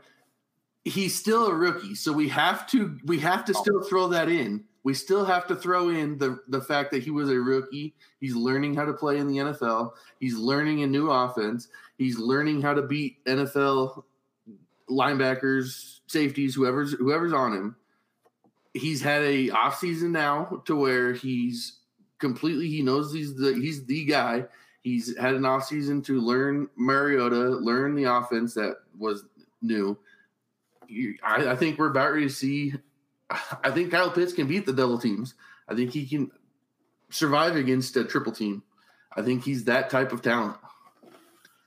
he's 0.84 1.18
still 1.18 1.46
a 1.46 1.54
rookie, 1.54 1.94
so 1.94 2.12
we 2.12 2.28
have 2.28 2.66
to 2.68 2.98
we 3.04 3.20
have 3.20 3.46
to 3.46 3.54
still 3.54 3.82
throw 3.82 4.08
that 4.08 4.28
in 4.28 4.64
we 4.88 4.94
still 4.94 5.22
have 5.22 5.46
to 5.46 5.54
throw 5.54 5.90
in 5.90 6.16
the 6.16 6.40
the 6.48 6.62
fact 6.62 6.90
that 6.92 7.02
he 7.02 7.10
was 7.10 7.28
a 7.28 7.38
rookie. 7.38 7.94
He's 8.20 8.34
learning 8.34 8.74
how 8.74 8.86
to 8.86 8.94
play 8.94 9.18
in 9.18 9.28
the 9.28 9.36
NFL. 9.36 9.90
He's 10.18 10.38
learning 10.38 10.82
a 10.82 10.86
new 10.86 11.10
offense. 11.10 11.68
He's 11.98 12.18
learning 12.18 12.62
how 12.62 12.72
to 12.72 12.80
beat 12.80 13.22
NFL 13.26 14.02
linebackers, 14.88 15.98
safeties, 16.06 16.54
whoever's 16.54 16.94
whoever's 16.94 17.34
on 17.34 17.52
him. 17.52 17.76
He's 18.72 19.02
had 19.02 19.20
a 19.24 19.50
off 19.50 19.78
season 19.78 20.10
now 20.10 20.62
to 20.64 20.74
where 20.74 21.12
he's 21.12 21.80
completely 22.18 22.68
he 22.68 22.80
knows 22.80 23.12
he's 23.12 23.36
the 23.36 23.52
he's 23.52 23.84
the 23.84 24.06
guy. 24.06 24.46
He's 24.80 25.14
had 25.18 25.34
an 25.34 25.44
off 25.44 25.66
season 25.66 26.00
to 26.04 26.18
learn 26.18 26.66
Mariota, 26.78 27.36
learn 27.36 27.94
the 27.94 28.04
offense 28.04 28.54
that 28.54 28.76
was 28.96 29.26
new. 29.60 29.98
I, 31.22 31.50
I 31.50 31.56
think 31.56 31.78
we're 31.78 31.90
about 31.90 32.14
to 32.14 32.28
see 32.30 32.72
I 33.30 33.70
think 33.70 33.90
Kyle 33.90 34.10
Pitts 34.10 34.32
can 34.32 34.46
beat 34.46 34.66
the 34.66 34.72
double 34.72 34.98
teams. 34.98 35.34
I 35.68 35.74
think 35.74 35.92
he 35.92 36.06
can 36.06 36.30
survive 37.10 37.56
against 37.56 37.96
a 37.96 38.04
triple 38.04 38.32
team. 38.32 38.62
I 39.14 39.22
think 39.22 39.44
he's 39.44 39.64
that 39.64 39.90
type 39.90 40.12
of 40.12 40.22
talent. 40.22 40.56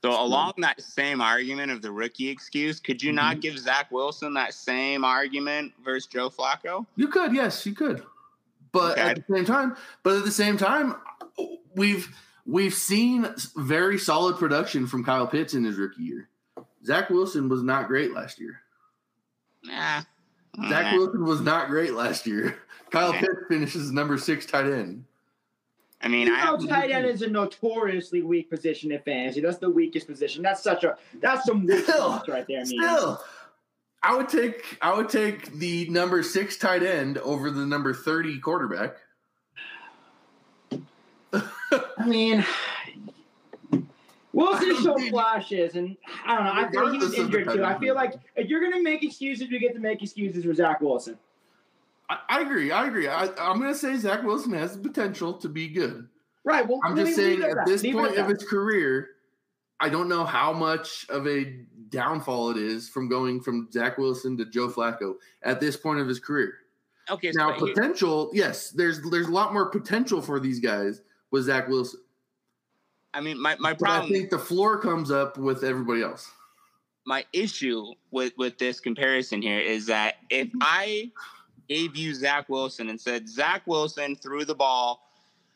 So 0.04 0.10
along 0.10 0.54
that 0.58 0.80
same 0.80 1.20
argument 1.20 1.70
of 1.70 1.80
the 1.80 1.92
rookie 1.92 2.28
excuse, 2.28 2.80
could 2.80 3.00
you 3.00 3.10
mm-hmm. 3.10 3.16
not 3.16 3.40
give 3.40 3.56
Zach 3.56 3.90
Wilson 3.92 4.34
that 4.34 4.52
same 4.52 5.04
argument 5.04 5.72
versus 5.84 6.06
Joe 6.08 6.28
Flacco? 6.28 6.86
You 6.96 7.06
could, 7.06 7.32
yes, 7.32 7.64
you 7.64 7.74
could. 7.74 8.02
But 8.72 8.92
okay. 8.92 9.00
at 9.02 9.16
the 9.16 9.34
same 9.34 9.44
time, 9.44 9.76
but 10.02 10.16
at 10.16 10.24
the 10.24 10.32
same 10.32 10.56
time, 10.56 10.96
we've 11.76 12.08
we've 12.46 12.74
seen 12.74 13.28
very 13.56 13.98
solid 13.98 14.38
production 14.38 14.86
from 14.86 15.04
Kyle 15.04 15.26
Pitts 15.26 15.54
in 15.54 15.62
his 15.62 15.76
rookie 15.76 16.02
year. 16.02 16.28
Zach 16.84 17.10
Wilson 17.10 17.48
was 17.48 17.62
not 17.62 17.86
great 17.86 18.12
last 18.12 18.40
year. 18.40 18.60
Nah, 19.62 20.02
Zach 20.68 20.92
Wilson 20.94 21.24
was 21.24 21.40
not 21.40 21.68
great 21.68 21.94
last 21.94 22.26
year. 22.26 22.58
Kyle 22.90 23.12
Pitts 23.12 23.32
finishes 23.48 23.90
number 23.90 24.18
six 24.18 24.44
tight 24.44 24.66
end. 24.66 25.04
I 26.02 26.08
mean, 26.08 26.26
You 26.26 26.34
I 26.34 26.44
know, 26.44 26.58
have 26.58 26.68
tight 26.68 26.90
end 26.90 27.06
is 27.06 27.22
a 27.22 27.28
notoriously 27.28 28.22
weak 28.22 28.50
position 28.50 28.92
in 28.92 29.00
fantasy. 29.00 29.40
That's 29.40 29.58
the 29.58 29.70
weakest 29.70 30.06
position. 30.08 30.42
That's 30.42 30.62
such 30.62 30.84
a 30.84 30.96
that's 31.20 31.46
some 31.46 31.64
weak 31.64 31.84
Still, 31.84 32.22
right 32.28 32.44
there. 32.46 32.58
man. 32.58 32.66
Still, 32.66 33.22
I 34.02 34.14
would 34.16 34.28
take 34.28 34.76
I 34.82 34.94
would 34.94 35.08
take 35.08 35.52
the 35.54 35.88
number 35.88 36.22
six 36.22 36.56
tight 36.58 36.82
end 36.82 37.18
over 37.18 37.50
the 37.50 37.64
number 37.64 37.94
thirty 37.94 38.38
quarterback. 38.40 38.96
I 41.32 42.06
mean, 42.06 42.44
Wilson 44.32 44.82
showed 44.82 45.00
flashes, 45.10 45.74
and 45.74 45.96
I 46.24 46.34
don't 46.36 46.44
know. 46.44 46.52
I 46.52 46.70
feel 46.70 46.90
he 46.92 46.98
was 46.98 47.10
Regardless 47.10 47.18
of 47.18 47.30
the 47.30 47.38
injured 47.38 47.54
too. 47.56 47.64
I 47.64 47.78
feel 47.78 47.94
like 47.94 48.14
if 48.36 48.48
you're 48.48 48.60
gonna 48.62 48.82
make 48.82 49.02
excuses, 49.02 49.50
we 49.50 49.58
get 49.58 49.74
to 49.74 49.80
make 49.80 50.02
excuses 50.02 50.44
for 50.44 50.54
Zach 50.54 50.80
Wilson. 50.80 51.18
I, 52.08 52.18
I 52.28 52.40
agree. 52.40 52.72
I 52.72 52.86
agree. 52.86 53.08
I, 53.08 53.24
I'm 53.38 53.58
going 53.58 53.72
to 53.72 53.78
say 53.78 53.96
Zach 53.96 54.22
Wilson 54.22 54.52
has 54.52 54.76
the 54.76 54.82
potential 54.86 55.34
to 55.34 55.48
be 55.48 55.68
good. 55.68 56.08
Right. 56.44 56.66
Well, 56.66 56.80
I'm 56.84 56.96
just 56.96 57.14
saying 57.16 57.42
at 57.42 57.54
that. 57.54 57.66
this 57.66 57.82
Leave 57.82 57.94
point 57.94 58.16
of 58.16 58.28
his 58.28 58.44
career, 58.44 59.10
I 59.80 59.88
don't 59.88 60.08
know 60.08 60.24
how 60.24 60.52
much 60.52 61.06
of 61.08 61.26
a 61.26 61.60
downfall 61.88 62.50
it 62.50 62.56
is 62.56 62.88
from 62.88 63.08
going 63.08 63.40
from 63.40 63.68
Zach 63.72 63.98
Wilson 63.98 64.36
to 64.38 64.44
Joe 64.46 64.68
Flacco 64.68 65.14
at 65.42 65.60
this 65.60 65.76
point 65.76 66.00
of 66.00 66.08
his 66.08 66.18
career. 66.18 66.54
okay. 67.10 67.32
So 67.32 67.38
Now, 67.38 67.50
but 67.50 67.66
here- 67.66 67.74
potential, 67.74 68.30
yes, 68.32 68.70
there's 68.70 69.00
there's 69.10 69.28
a 69.28 69.32
lot 69.32 69.52
more 69.52 69.70
potential 69.70 70.20
for 70.20 70.40
these 70.40 70.58
guys 70.58 71.00
with 71.30 71.44
Zach 71.44 71.68
Wilson. 71.68 72.00
I 73.14 73.20
mean, 73.20 73.40
my 73.40 73.56
my 73.58 73.74
But 73.74 73.90
I 73.90 74.08
think 74.08 74.30
the 74.30 74.38
floor 74.38 74.78
comes 74.78 75.10
up 75.10 75.36
with 75.36 75.64
everybody 75.64 76.02
else. 76.02 76.30
my 77.04 77.24
issue 77.32 77.86
with 78.10 78.32
with 78.36 78.58
this 78.58 78.80
comparison 78.80 79.42
here 79.42 79.58
is 79.58 79.86
that 79.86 80.16
if 80.30 80.48
mm-hmm. 80.48 80.58
I 80.62 81.10
gave 81.68 81.96
you 81.96 82.14
Zach 82.14 82.48
Wilson 82.48 82.88
and 82.88 83.00
said 83.00 83.28
Zach 83.28 83.62
Wilson 83.66 84.16
threw 84.16 84.44
the 84.44 84.54
ball 84.54 85.08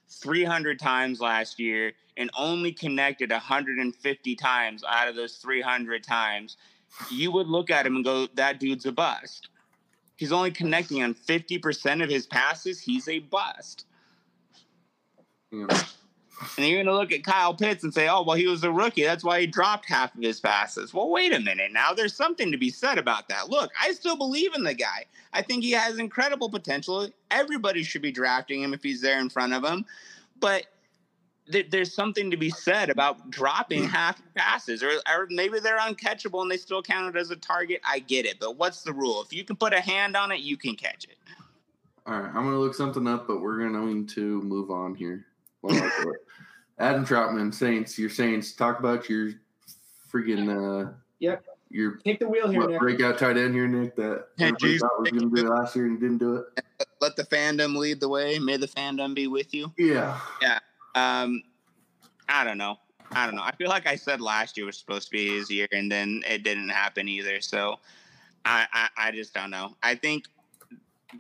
300 0.09 0.79
times 0.79 1.21
last 1.21 1.59
year 1.59 1.93
and 2.17 2.31
only 2.39 2.73
connected 2.73 3.31
150 3.31 4.37
times 4.37 4.85
out 4.89 5.09
of 5.09 5.17
those 5.17 5.37
300 5.37 6.03
times, 6.03 6.57
you 7.11 7.31
would 7.33 7.49
look 7.49 7.71
at 7.71 7.87
him 7.87 7.97
and 7.97 8.05
go, 8.05 8.27
"That 8.35 8.61
dude's 8.61 8.87
a 8.87 8.93
bust." 8.93 9.49
He's 10.17 10.33
only 10.33 10.51
connecting 10.51 11.03
on 11.03 11.15
50% 11.15 12.03
of 12.03 12.09
his 12.09 12.27
passes. 12.27 12.81
He's 12.81 13.07
a 13.07 13.19
bust. 13.19 13.85
Know. 15.53 15.69
And 16.57 16.67
you're 16.67 16.83
going 16.83 16.87
to 16.87 16.97
look 16.97 17.13
at 17.13 17.25
Kyle 17.25 17.55
Pitts 17.55 17.83
and 17.83 17.93
say, 17.93 18.09
oh, 18.09 18.23
well, 18.23 18.37
he 18.37 18.47
was 18.47 18.63
a 18.63 18.71
rookie. 18.71 19.05
That's 19.05 19.25
why 19.25 19.41
he 19.41 19.47
dropped 19.47 19.89
half 19.89 20.15
of 20.15 20.23
his 20.23 20.39
passes. 20.39 20.93
Well, 20.93 21.09
wait 21.09 21.33
a 21.33 21.41
minute 21.41 21.73
now. 21.73 21.95
There's 21.95 22.15
something 22.15 22.53
to 22.53 22.59
be 22.59 22.71
said 22.71 22.99
about 22.99 23.29
that. 23.29 23.49
Look, 23.49 23.71
I 23.81 23.93
still 23.93 24.17
believe 24.17 24.55
in 24.55 24.63
the 24.63 24.75
guy. 24.75 25.07
I 25.33 25.43
think 25.43 25.65
he 25.65 25.73
has 25.73 25.99
incredible 25.99 26.51
potential. 26.51 27.09
Everybody 27.31 27.83
should 27.83 28.03
be 28.03 28.13
drafting 28.13 28.63
him 28.63 28.75
if 28.75 28.83
he's 28.83 29.01
there 29.01 29.19
in 29.19 29.31
front 29.31 29.55
of 29.55 29.65
him. 29.65 29.87
But 30.39 30.67
th- 31.51 31.71
there's 31.71 31.95
something 31.95 32.31
to 32.31 32.37
be 32.37 32.51
said 32.51 32.91
about 32.91 33.31
dropping 33.31 33.85
hmm. 33.85 33.89
half 33.89 34.19
your 34.19 34.33
passes, 34.35 34.83
or, 34.83 34.91
or 35.09 35.27
maybe 35.31 35.59
they're 35.59 35.79
uncatchable 35.79 36.43
and 36.43 36.51
they 36.51 36.59
still 36.59 36.83
count 36.83 37.15
it 37.15 37.19
as 37.19 37.31
a 37.31 37.37
target. 37.37 37.81
I 37.87 38.01
get 38.01 38.27
it. 38.27 38.39
But 38.41 38.57
what's 38.57 38.83
the 38.83 38.93
rule? 38.93 39.23
If 39.23 39.33
you 39.33 39.45
can 39.45 39.57
put 39.57 39.73
a 39.73 39.81
hand 39.81 40.17
on 40.17 40.33
it, 40.33 40.41
you 40.41 40.57
can 40.57 40.75
catch 40.75 41.05
it. 41.05 41.17
All 42.07 42.21
right, 42.21 42.29
I'm 42.29 42.45
gonna 42.45 42.59
look 42.59 42.75
something 42.75 43.09
up, 43.09 43.27
but 43.27 43.41
we're 43.41 43.59
going 43.59 44.07
to 44.07 44.43
move 44.43 44.71
on 44.71 44.95
here. 44.95 45.27
While 45.67 45.77
I 45.83 46.03
do 46.03 46.11
it. 46.11 46.21
Adam 46.79 47.05
Trautman, 47.07 47.53
Saints, 47.53 47.99
your 47.99 48.11
Saints. 48.11 48.53
Talk 48.53 48.79
about 48.79 49.09
your 49.09 49.33
freaking 50.13 50.49
uh, 50.89 50.93
Yep. 51.21 51.45
your 51.71 51.93
Take 52.05 52.21
the 52.21 52.29
wheel 52.29 52.49
here, 52.49 52.61
what, 52.61 52.71
Nick. 52.71 52.81
breakout 52.81 53.19
tight 53.19 53.37
end 53.37 53.55
here, 53.55 53.67
Nick. 53.67 53.97
That 53.97 54.29
Hey, 54.37 54.47
everybody 54.49 54.73
geez. 54.73 54.81
thought 54.83 55.01
was 55.01 55.11
going 55.11 55.31
to 55.31 55.37
do 55.37 55.47
it 55.47 55.51
last 55.51 55.75
year 55.75 55.87
and 55.87 55.99
didn't 55.99 56.19
do 56.19 56.37
it. 56.37 56.65
Let 57.01 57.17
the 57.17 57.25
fandom 57.25 57.77
lead 57.77 58.01
the 58.01 58.09
way. 58.09 58.39
May 58.39 58.57
the 58.59 58.69
fandom 58.69 59.15
be 59.15 59.27
with 59.27 59.53
you. 59.55 59.73
Yeah. 59.79 60.21
Yeah, 60.43 60.59
Um, 60.95 61.43
I 62.29 62.45
don't 62.45 62.59
know. 62.59 62.77
I 63.13 63.25
don't 63.27 63.37
know. 63.37 63.43
I 63.43 63.53
feel 63.57 63.69
like 63.69 63.87
I 63.87 63.97
said 63.97 64.21
last 64.21 64.57
year 64.57 64.67
was 64.67 64.77
supposed 64.77 65.07
to 65.07 65.13
be 65.13 65.37
his 65.39 65.51
year, 65.51 65.69
and 65.73 65.91
then 65.91 66.23
it 66.29 66.43
didn't 66.43 66.69
happen 66.69 67.09
either. 67.09 67.41
So 67.41 67.79
I, 68.45 68.67
I, 68.73 68.89
I 68.99 69.11
just 69.13 69.33
don't 69.33 69.51
know. 69.51 69.77
I 69.83 69.95
think 69.95 70.25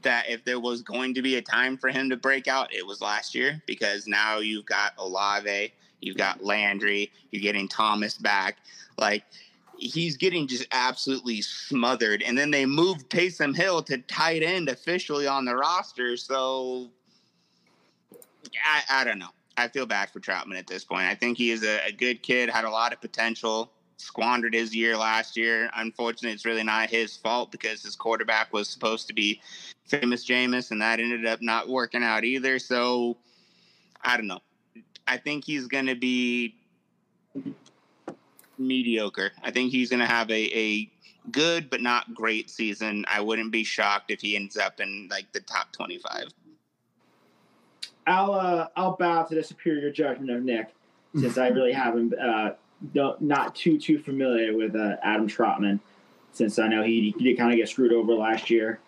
that 0.02 0.28
if 0.28 0.44
there 0.44 0.60
was 0.60 0.82
going 0.82 1.14
to 1.14 1.22
be 1.22 1.36
a 1.36 1.42
time 1.42 1.76
for 1.76 1.88
him 1.90 2.10
to 2.10 2.16
break 2.16 2.48
out, 2.48 2.74
it 2.74 2.86
was 2.86 3.00
last 3.00 3.34
year 3.34 3.62
because 3.66 4.06
now 4.06 4.38
you've 4.38 4.66
got 4.66 4.92
Olave, 4.98 5.72
you've 6.00 6.16
got 6.16 6.42
Landry, 6.42 7.12
you're 7.30 7.42
getting 7.42 7.68
Thomas 7.68 8.18
back. 8.18 8.58
Like 8.98 9.24
he's 9.78 10.16
getting 10.16 10.46
just 10.46 10.66
absolutely 10.72 11.42
smothered. 11.42 12.22
And 12.22 12.36
then 12.36 12.50
they 12.50 12.66
moved 12.66 13.08
Taysom 13.10 13.54
Hill 13.54 13.82
to 13.84 13.98
tight 13.98 14.42
end 14.42 14.68
officially 14.68 15.26
on 15.26 15.44
the 15.44 15.56
roster. 15.56 16.16
So 16.16 16.90
I, 18.64 19.00
I 19.00 19.04
don't 19.04 19.18
know. 19.18 19.30
I 19.56 19.68
feel 19.68 19.86
bad 19.86 20.10
for 20.10 20.20
Trautman 20.20 20.58
at 20.58 20.66
this 20.66 20.84
point. 20.84 21.06
I 21.06 21.14
think 21.14 21.38
he 21.38 21.50
is 21.50 21.64
a, 21.64 21.86
a 21.86 21.92
good 21.92 22.22
kid, 22.22 22.50
had 22.50 22.64
a 22.64 22.70
lot 22.70 22.92
of 22.92 23.00
potential, 23.00 23.70
squandered 23.98 24.54
his 24.54 24.74
year 24.74 24.96
last 24.96 25.36
year. 25.36 25.70
Unfortunately, 25.76 26.32
it's 26.32 26.44
really 26.44 26.62
not 26.62 26.90
his 26.90 27.16
fault 27.16 27.50
because 27.50 27.82
his 27.82 27.96
quarterback 27.96 28.52
was 28.52 28.68
supposed 28.68 29.06
to 29.08 29.14
be 29.14 29.40
famous 29.84 30.26
Jameis, 30.26 30.70
and 30.70 30.80
that 30.82 31.00
ended 31.00 31.26
up 31.26 31.40
not 31.42 31.68
working 31.68 32.02
out 32.02 32.24
either. 32.24 32.58
So 32.58 33.16
I 34.02 34.16
don't 34.16 34.26
know. 34.26 34.40
I 35.06 35.16
think 35.16 35.44
he's 35.44 35.66
going 35.66 35.86
to 35.86 35.94
be 35.94 36.56
mediocre. 38.58 39.32
I 39.42 39.50
think 39.50 39.70
he's 39.70 39.90
going 39.90 40.00
to 40.00 40.06
have 40.06 40.30
a, 40.30 40.58
a 40.58 40.90
good 41.30 41.70
but 41.70 41.80
not 41.80 42.14
great 42.14 42.50
season. 42.50 43.04
I 43.08 43.20
wouldn't 43.20 43.52
be 43.52 43.64
shocked 43.64 44.10
if 44.10 44.20
he 44.20 44.36
ends 44.36 44.56
up 44.56 44.80
in 44.80 45.08
like 45.10 45.30
the 45.32 45.40
top 45.40 45.72
25. 45.72 46.28
I'll 48.08 48.32
uh, 48.32 48.68
I'll 48.76 48.96
bow 48.96 49.24
to 49.24 49.34
the 49.34 49.42
superior 49.42 49.90
judgment 49.90 50.30
of 50.30 50.42
Nick, 50.44 50.68
since 51.18 51.38
I 51.38 51.48
really 51.48 51.72
haven't 51.72 52.14
uh, 52.14 52.52
not 52.94 53.54
too 53.54 53.78
too 53.78 53.98
familiar 53.98 54.56
with 54.56 54.74
uh, 54.76 54.96
Adam 55.02 55.28
Trautman, 55.28 55.80
since 56.32 56.58
I 56.58 56.68
know 56.68 56.82
he, 56.82 57.14
he 57.16 57.24
did 57.24 57.38
kind 57.38 57.52
of 57.52 57.56
get 57.56 57.68
screwed 57.68 57.92
over 57.92 58.12
last 58.14 58.50
year. 58.50 58.80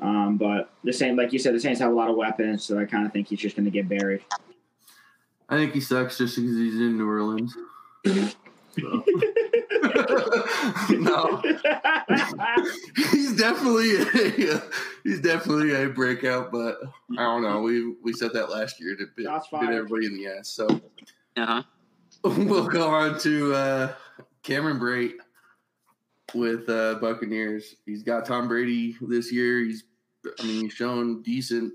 Um, 0.00 0.36
but 0.36 0.70
the 0.84 0.92
same, 0.92 1.16
like 1.16 1.32
you 1.32 1.38
said, 1.38 1.54
the 1.54 1.60
Saints 1.60 1.80
have 1.80 1.90
a 1.90 1.94
lot 1.94 2.10
of 2.10 2.16
weapons, 2.16 2.64
so 2.64 2.78
I 2.78 2.84
kind 2.84 3.06
of 3.06 3.12
think 3.12 3.28
he's 3.28 3.38
just 3.38 3.56
going 3.56 3.64
to 3.64 3.70
get 3.70 3.88
buried. 3.88 4.22
I 5.48 5.56
think 5.56 5.72
he 5.72 5.80
sucks 5.80 6.18
just 6.18 6.36
because 6.36 6.56
he's 6.56 6.74
in 6.74 6.98
New 6.98 7.08
Orleans. 7.08 7.56
So. 8.04 9.04
no, 10.90 11.42
he's 13.10 13.34
definitely 13.36 13.96
a, 13.96 14.62
he's 15.02 15.20
definitely 15.20 15.74
a 15.74 15.88
breakout, 15.88 16.52
but 16.52 16.78
I 17.12 17.22
don't 17.22 17.42
know. 17.42 17.62
We 17.62 17.94
we 18.02 18.12
said 18.12 18.32
that 18.34 18.50
last 18.50 18.78
year 18.80 18.94
to 18.96 19.06
bit, 19.16 19.24
Shots 19.24 19.48
bit 19.50 19.62
everybody 19.62 20.06
in 20.06 20.16
the 20.16 20.26
ass. 20.26 20.48
So 20.48 20.66
Uh 21.36 21.46
huh. 21.46 21.62
we'll 22.24 22.66
go 22.66 22.88
on 22.88 23.18
to 23.20 23.54
uh, 23.54 23.92
Cameron 24.42 24.78
Brate 24.78 25.14
with 26.34 26.68
uh, 26.68 26.94
Buccaneers. 26.94 27.76
He's 27.84 28.02
got 28.02 28.26
Tom 28.26 28.48
Brady 28.48 28.96
this 29.00 29.32
year. 29.32 29.60
He's, 29.60 29.84
I 30.40 30.42
mean, 30.44 30.62
he's 30.62 30.72
shown 30.72 31.22
decent 31.22 31.72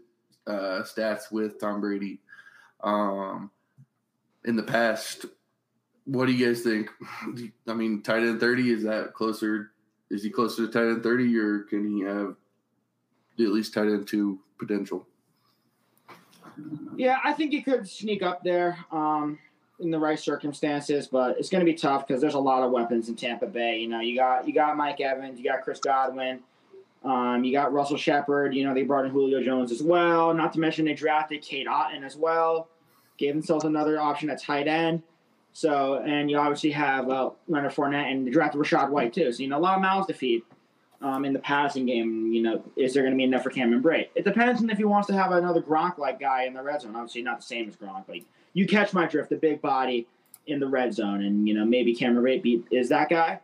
uh, 0.47 0.83
stats 0.83 1.31
with 1.31 1.59
Tom 1.59 1.81
Brady 1.81 2.19
um, 2.81 3.51
in 4.45 4.55
the 4.55 4.63
past. 4.63 5.25
What 6.05 6.25
do 6.25 6.31
you 6.31 6.45
guys 6.45 6.61
think? 6.61 6.89
I 7.67 7.73
mean, 7.73 8.01
tight 8.01 8.23
end 8.23 8.39
thirty 8.39 8.71
is 8.71 8.83
that 8.83 9.13
closer? 9.13 9.71
Is 10.09 10.23
he 10.23 10.29
closer 10.29 10.65
to 10.65 10.71
tight 10.71 10.89
end 10.89 11.03
thirty, 11.03 11.37
or 11.37 11.59
can 11.59 11.85
he 11.85 12.03
have 12.03 12.35
at 13.39 13.53
least 13.53 13.73
tight 13.73 13.87
end 13.87 14.07
two 14.07 14.39
potential? 14.57 15.07
Yeah, 16.97 17.19
I 17.23 17.33
think 17.33 17.51
he 17.51 17.61
could 17.61 17.87
sneak 17.87 18.21
up 18.21 18.43
there 18.43 18.77
um, 18.91 19.39
in 19.81 19.91
the 19.91 19.99
right 19.99 20.19
circumstances, 20.19 21.07
but 21.07 21.37
it's 21.37 21.49
going 21.49 21.65
to 21.65 21.71
be 21.71 21.77
tough 21.77 22.07
because 22.07 22.21
there's 22.21 22.35
a 22.35 22.39
lot 22.39 22.63
of 22.63 22.71
weapons 22.71 23.09
in 23.09 23.15
Tampa 23.15 23.47
Bay. 23.47 23.79
You 23.79 23.87
know, 23.87 23.99
you 23.99 24.15
got 24.15 24.47
you 24.47 24.53
got 24.53 24.77
Mike 24.77 25.01
Evans, 25.01 25.39
you 25.39 25.45
got 25.45 25.63
Chris 25.63 25.79
Godwin, 25.79 26.39
um, 27.03 27.43
you 27.43 27.51
got 27.51 27.73
Russell 27.73 27.97
Shepard. 27.97 28.53
You 28.53 28.65
know, 28.65 28.73
they 28.73 28.83
brought 28.83 29.05
in 29.05 29.11
Julio 29.11 29.43
Jones 29.43 29.71
as 29.71 29.81
well. 29.81 30.33
Not 30.33 30.53
to 30.53 30.59
mention 30.59 30.85
they 30.85 30.93
drafted 30.93 31.41
Cade 31.41 31.67
Otton 31.67 32.03
as 32.03 32.15
well, 32.15 32.69
gave 33.17 33.33
themselves 33.33 33.65
another 33.65 33.99
option 33.99 34.29
at 34.29 34.41
tight 34.41 34.67
end. 34.67 35.03
So, 35.53 35.95
and 35.95 36.31
you 36.31 36.37
obviously 36.37 36.71
have 36.71 37.09
uh, 37.09 37.31
Leonard 37.47 37.73
Fournette 37.73 38.09
and 38.09 38.25
they 38.25 38.31
drafted 38.31 38.61
Rachaad 38.61 38.89
White 38.89 39.13
too. 39.13 39.31
So, 39.31 39.43
you 39.43 39.49
know, 39.49 39.57
a 39.57 39.59
lot 39.59 39.75
of 39.75 39.81
mouths 39.81 40.07
to 40.07 40.13
feed 40.13 40.43
um, 41.01 41.25
in 41.25 41.33
the 41.33 41.39
passing 41.39 41.85
game. 41.85 42.31
You 42.31 42.41
know, 42.41 42.63
is 42.77 42.93
there 42.93 43.03
going 43.03 43.13
to 43.13 43.17
be 43.17 43.23
enough 43.23 43.43
for 43.43 43.49
Cameron 43.49 43.83
Brate? 43.83 44.07
It 44.15 44.23
depends 44.23 44.61
on 44.61 44.69
if 44.69 44.77
he 44.77 44.85
wants 44.85 45.07
to 45.07 45.13
have 45.13 45.31
another 45.31 45.61
Gronk-like 45.61 46.19
guy 46.19 46.43
in 46.43 46.53
the 46.53 46.63
red 46.63 46.81
zone. 46.81 46.95
Obviously, 46.95 47.23
not 47.23 47.39
the 47.39 47.45
same 47.45 47.67
as 47.67 47.75
Gronk, 47.75 48.05
but 48.07 48.17
you 48.53 48.67
catch 48.67 48.93
my 48.93 49.07
drift. 49.07 49.29
The 49.29 49.35
big 49.35 49.61
body 49.61 50.07
in 50.47 50.59
the 50.59 50.67
red 50.67 50.93
zone, 50.93 51.23
and 51.23 51.47
you 51.47 51.53
know 51.53 51.65
maybe 51.65 51.93
Cameron 51.95 52.41
be, 52.41 52.63
is 52.71 52.89
that 52.89 53.09
guy, 53.09 53.39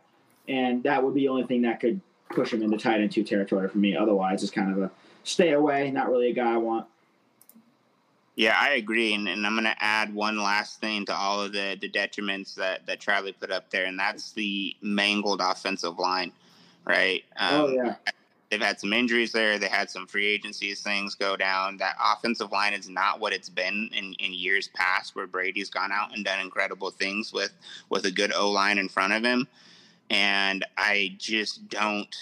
and 0.48 0.84
that 0.84 1.04
would 1.04 1.14
be 1.14 1.22
the 1.22 1.30
only 1.30 1.44
thing 1.44 1.62
that 1.64 1.80
could 1.80 2.02
push 2.30 2.54
him 2.54 2.62
into 2.62 2.78
tight 2.78 3.02
end 3.02 3.12
two 3.12 3.24
territory 3.24 3.68
for 3.70 3.78
me. 3.78 3.96
Otherwise, 3.96 4.44
it's 4.44 4.52
kind 4.52 4.72
of 4.72 4.82
a 4.82 4.92
stay 5.24 5.52
away. 5.52 5.92
Not 5.92 6.10
really 6.10 6.32
a 6.32 6.34
guy 6.34 6.54
I 6.54 6.58
want. 6.58 6.88
Yeah, 8.36 8.56
I 8.56 8.76
agree, 8.76 9.16
and, 9.16 9.28
and 9.28 9.48
I'm 9.48 9.54
going 9.54 9.64
to 9.64 9.84
add 9.84 10.14
one 10.14 10.38
last 10.38 10.80
thing 10.80 11.06
to 11.06 11.16
all 11.16 11.42
of 11.42 11.54
the 11.54 11.76
the 11.80 11.90
detriments 11.90 12.54
that 12.56 12.86
that 12.86 13.00
Charlie 13.00 13.32
put 13.34 13.52
up 13.52 13.70
there, 13.72 13.86
and 13.86 13.98
that's 13.98 14.32
the 14.34 14.76
mangled 14.82 15.42
offensive 15.42 15.98
line, 15.98 16.32
right? 16.86 17.24
Um, 17.38 17.62
oh 17.62 17.68
yeah, 17.70 17.96
they've 18.50 18.62
had 18.62 18.80
some 18.80 18.94
injuries 18.94 19.32
there. 19.32 19.60
They 19.60 19.68
had 19.68 19.90
some 19.90 20.08
free 20.08 20.28
agencies 20.28 20.82
things 20.82 21.16
go 21.16 21.36
down. 21.36 21.78
That 21.78 21.96
offensive 22.04 22.52
line 22.52 22.74
is 22.74 22.90
not 22.90 23.20
what 23.20 23.34
it's 23.34 23.50
been 23.50 23.90
in, 23.94 24.14
in 24.20 24.34
years 24.34 24.70
past, 24.70 25.16
where 25.16 25.28
Brady's 25.28 25.70
gone 25.70 25.92
out 25.92 26.16
and 26.16 26.24
done 26.24 26.40
incredible 26.40 26.92
things 26.92 27.34
with 27.34 27.54
with 27.90 28.06
a 28.06 28.12
good 28.12 28.34
O 28.34 28.50
line 28.52 28.78
in 28.78 28.90
front 28.90 29.14
of 29.14 29.24
him. 29.24 29.48
And 30.10 30.66
I 30.78 31.16
just 31.18 31.68
don't 31.68 32.16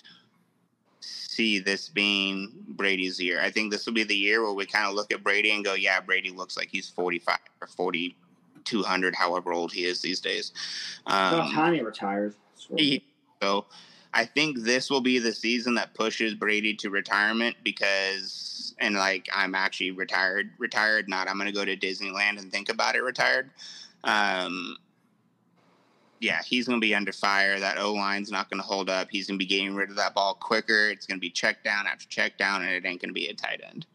see 1.01 1.59
this 1.59 1.89
being 1.89 2.51
Brady's 2.69 3.19
year. 3.19 3.41
I 3.41 3.51
think 3.51 3.71
this 3.71 3.85
will 3.85 3.93
be 3.93 4.03
the 4.03 4.15
year 4.15 4.41
where 4.41 4.53
we 4.53 4.65
kind 4.65 4.87
of 4.87 4.95
look 4.95 5.13
at 5.13 5.23
Brady 5.23 5.51
and 5.51 5.63
go, 5.63 5.73
yeah, 5.73 5.99
Brady 5.99 6.31
looks 6.31 6.57
like 6.57 6.69
he's 6.71 6.89
45 6.89 7.37
or 7.61 7.67
4,200, 7.67 9.13
however 9.13 9.53
old 9.53 9.71
he 9.71 9.83
is 9.83 10.01
these 10.01 10.19
days. 10.19 10.53
Um, 11.05 11.51
time 11.51 11.73
he 11.73 11.81
retires. 11.81 12.33
So 13.41 13.65
I 14.15 14.23
think 14.23 14.61
this 14.61 14.89
will 14.89 15.01
be 15.01 15.19
the 15.19 15.33
season 15.33 15.75
that 15.75 15.93
pushes 15.93 16.33
Brady 16.33 16.73
to 16.75 16.89
retirement 16.89 17.57
because, 17.65 18.73
and 18.79 18.95
like 18.95 19.27
I'm 19.35 19.53
actually 19.53 19.91
retired, 19.91 20.51
retired, 20.57 21.09
not 21.09 21.27
I'm 21.27 21.37
going 21.37 21.47
to 21.47 21.53
go 21.53 21.65
to 21.65 21.75
Disneyland 21.75 22.39
and 22.39 22.49
think 22.49 22.69
about 22.69 22.95
it 22.95 23.03
retired. 23.03 23.51
Um, 24.05 24.77
yeah, 26.21 26.41
he's 26.43 26.65
going 26.65 26.79
to 26.79 26.85
be 26.85 26.95
under 26.95 27.11
fire. 27.11 27.59
That 27.59 27.77
O 27.77 27.91
line's 27.91 28.31
not 28.31 28.49
going 28.49 28.61
to 28.61 28.65
hold 28.65 28.89
up. 28.89 29.09
He's 29.11 29.27
going 29.27 29.37
to 29.37 29.43
be 29.43 29.49
getting 29.49 29.75
rid 29.75 29.89
of 29.89 29.97
that 29.97 30.15
ball 30.15 30.33
quicker. 30.33 30.87
It's 30.87 31.05
going 31.05 31.17
to 31.17 31.21
be 31.21 31.29
check 31.29 31.61
down 31.65 31.85
after 31.85 32.07
check 32.07 32.37
down, 32.37 32.61
and 32.61 32.71
it 32.71 32.85
ain't 32.85 33.01
going 33.01 33.09
to 33.09 33.13
be 33.13 33.27
a 33.27 33.33
tight 33.33 33.59
end. 33.67 33.85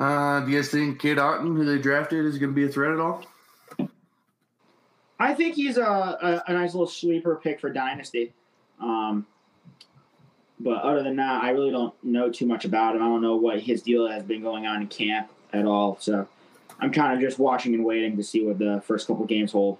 Uh, 0.00 0.40
do 0.40 0.50
you 0.50 0.58
guys 0.58 0.68
think 0.68 0.98
Cade 0.98 1.18
Otton, 1.18 1.56
who 1.56 1.64
they 1.64 1.80
drafted, 1.80 2.24
is 2.24 2.38
going 2.38 2.50
to 2.50 2.56
be 2.56 2.64
a 2.64 2.68
threat 2.68 2.90
at 2.90 2.98
all? 2.98 3.24
I 5.20 5.34
think 5.34 5.54
he's 5.54 5.76
a, 5.76 5.82
a, 5.82 6.42
a 6.46 6.52
nice 6.52 6.72
little 6.72 6.86
sleeper 6.86 7.36
pick 7.36 7.60
for 7.60 7.70
Dynasty. 7.70 8.32
Um, 8.80 9.26
but 10.58 10.82
other 10.82 11.02
than 11.02 11.16
that, 11.16 11.42
I 11.42 11.50
really 11.50 11.70
don't 11.70 11.94
know 12.02 12.30
too 12.30 12.46
much 12.46 12.64
about 12.64 12.96
him. 12.96 13.02
I 13.02 13.06
don't 13.06 13.22
know 13.22 13.36
what 13.36 13.60
his 13.60 13.82
deal 13.82 14.08
has 14.08 14.22
been 14.22 14.42
going 14.42 14.66
on 14.66 14.82
in 14.82 14.88
camp 14.88 15.30
at 15.52 15.66
all. 15.66 15.98
So 16.00 16.26
I'm 16.80 16.90
kind 16.90 17.14
of 17.14 17.20
just 17.20 17.38
watching 17.38 17.74
and 17.74 17.84
waiting 17.84 18.16
to 18.16 18.22
see 18.22 18.44
what 18.44 18.58
the 18.58 18.82
first 18.86 19.06
couple 19.06 19.24
games 19.26 19.52
hold. 19.52 19.78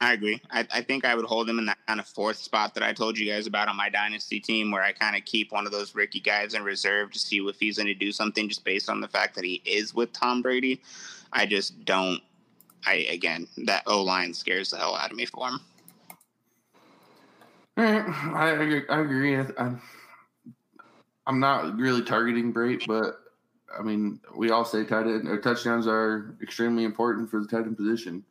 I 0.00 0.12
agree. 0.12 0.40
I, 0.50 0.66
I, 0.72 0.82
think 0.82 1.04
I 1.04 1.14
would 1.14 1.24
hold 1.24 1.50
him 1.50 1.58
in 1.58 1.66
that 1.66 1.78
kind 1.86 1.98
of 1.98 2.06
fourth 2.06 2.36
spot 2.36 2.72
that 2.74 2.84
I 2.84 2.92
told 2.92 3.18
you 3.18 3.26
guys 3.30 3.48
about 3.48 3.68
on 3.68 3.76
my 3.76 3.88
dynasty 3.88 4.38
team, 4.38 4.70
where 4.70 4.82
I 4.82 4.92
kind 4.92 5.16
of 5.16 5.24
keep 5.24 5.50
one 5.50 5.66
of 5.66 5.72
those 5.72 5.94
rookie 5.94 6.20
guys 6.20 6.54
in 6.54 6.62
reserve 6.62 7.10
to 7.12 7.18
see 7.18 7.38
if 7.38 7.58
he's 7.58 7.78
going 7.78 7.88
to 7.88 7.94
do 7.94 8.12
something 8.12 8.48
just 8.48 8.64
based 8.64 8.88
on 8.88 9.00
the 9.00 9.08
fact 9.08 9.34
that 9.34 9.44
he 9.44 9.60
is 9.64 9.94
with 9.94 10.12
Tom 10.12 10.40
Brady. 10.40 10.80
I 11.32 11.46
just 11.46 11.84
don't. 11.84 12.22
I 12.86 13.06
again, 13.10 13.46
that 13.64 13.82
O 13.86 14.02
line 14.02 14.34
scares 14.34 14.70
the 14.70 14.78
hell 14.78 14.94
out 14.94 15.10
of 15.10 15.16
me 15.16 15.26
for 15.26 15.48
him. 15.48 15.60
I, 17.76 18.82
I, 18.90 18.96
I 18.96 19.00
agree. 19.00 19.36
I'm, 19.36 19.80
I'm 21.26 21.40
not 21.40 21.76
really 21.76 22.02
targeting 22.02 22.52
Brate, 22.52 22.86
but 22.86 23.20
I 23.78 23.82
mean, 23.82 24.20
we 24.34 24.50
all 24.50 24.64
say 24.64 24.84
tight 24.84 25.06
end 25.06 25.28
or 25.28 25.38
touchdowns 25.38 25.86
are 25.86 26.34
extremely 26.42 26.84
important 26.84 27.30
for 27.30 27.40
the 27.40 27.46
tight 27.46 27.66
end 27.66 27.76
position. 27.76 28.24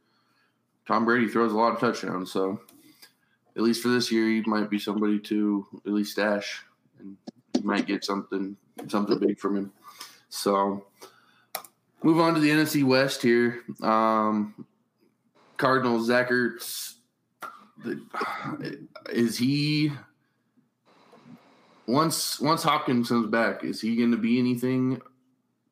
Tom 0.88 1.06
Brady 1.06 1.28
throws 1.28 1.52
a 1.52 1.56
lot 1.56 1.74
of 1.74 1.80
touchdowns, 1.80 2.32
so 2.32 2.60
at 3.56 3.64
least 3.64 3.82
for 3.82 3.90
this 3.90 4.12
year, 4.12 4.28
he 4.28 4.42
might 4.46 4.70
be 4.70 4.80
somebody 4.80 5.20
to 5.20 5.66
at 5.86 5.92
least 5.92 6.12
stash, 6.12 6.64
and 7.00 7.18
you 7.56 7.64
might 7.64 7.88
get 7.88 8.04
something 8.04 8.56
something 8.88 9.20
big 9.20 9.40
from 9.40 9.58
him. 9.58 9.72
So, 10.30 10.86
move 12.04 12.20
on 12.20 12.34
to 12.34 12.40
the 12.40 12.50
NFC 12.50 12.84
West 12.84 13.22
here. 13.22 13.64
Um, 13.82 14.66
Cardinals, 15.58 16.08
Zach 16.08 16.30
Ertz, 16.30 16.96
is 19.10 19.38
he 19.38 19.92
once 21.88 22.40
once 22.40 22.64
Hopkins 22.64 23.10
comes 23.10 23.30
back? 23.30 23.64
Is 23.64 23.82
he 23.82 23.96
going 23.96 24.12
to 24.12 24.18
be 24.18 24.40
anything? 24.40 25.02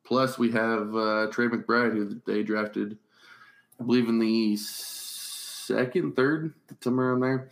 Plus, 0.04 0.38
we 0.38 0.52
have 0.52 0.94
uh, 0.94 1.26
Trey 1.32 1.48
McBride, 1.48 1.92
who 1.92 2.20
they 2.26 2.44
drafted, 2.44 2.96
I 3.80 3.84
believe, 3.84 4.08
in 4.08 4.20
the 4.20 4.56
second, 4.56 6.14
third, 6.14 6.54
somewhere 6.80 7.08
around 7.08 7.20
there. 7.20 7.50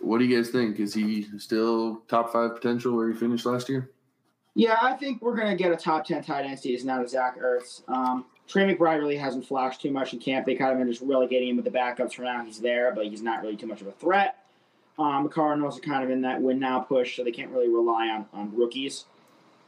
What 0.00 0.18
do 0.18 0.24
you 0.24 0.36
guys 0.36 0.50
think? 0.50 0.80
Is 0.80 0.92
he 0.92 1.28
still 1.38 2.02
top 2.08 2.32
five 2.32 2.56
potential 2.56 2.96
where 2.96 3.08
he 3.08 3.14
finished 3.14 3.46
last 3.46 3.68
year? 3.68 3.92
Yeah, 4.54 4.76
I 4.80 4.94
think 4.94 5.22
we're 5.22 5.36
going 5.36 5.48
to 5.48 5.56
get 5.56 5.72
a 5.72 5.76
top 5.76 6.06
10 6.06 6.24
tight 6.24 6.44
end 6.44 6.58
season 6.58 6.90
out 6.90 7.02
of 7.02 7.08
Zach 7.08 7.38
Ertz. 7.38 7.88
Um, 7.88 8.26
Trey 8.46 8.64
McBride 8.64 8.98
really 8.98 9.16
hasn't 9.16 9.46
flashed 9.46 9.80
too 9.80 9.90
much 9.90 10.12
in 10.12 10.18
camp. 10.18 10.44
They 10.44 10.54
kind 10.54 10.72
of 10.72 10.78
been 10.78 10.90
just 10.90 11.02
relegating 11.02 11.50
him 11.50 11.56
with 11.56 11.64
the 11.64 11.70
backups 11.70 12.14
for 12.14 12.22
now. 12.22 12.44
He's 12.44 12.58
there, 12.60 12.92
but 12.94 13.06
he's 13.06 13.22
not 13.22 13.42
really 13.42 13.56
too 13.56 13.66
much 13.66 13.80
of 13.80 13.86
a 13.86 13.92
threat. 13.92 14.44
Um, 14.98 15.22
the 15.22 15.30
Cardinals 15.30 15.78
are 15.78 15.80
kind 15.80 16.04
of 16.04 16.10
in 16.10 16.20
that 16.22 16.42
win 16.42 16.58
now 16.58 16.80
push, 16.80 17.16
so 17.16 17.24
they 17.24 17.32
can't 17.32 17.50
really 17.50 17.68
rely 17.68 18.08
on, 18.08 18.26
on 18.34 18.54
rookies. 18.54 19.06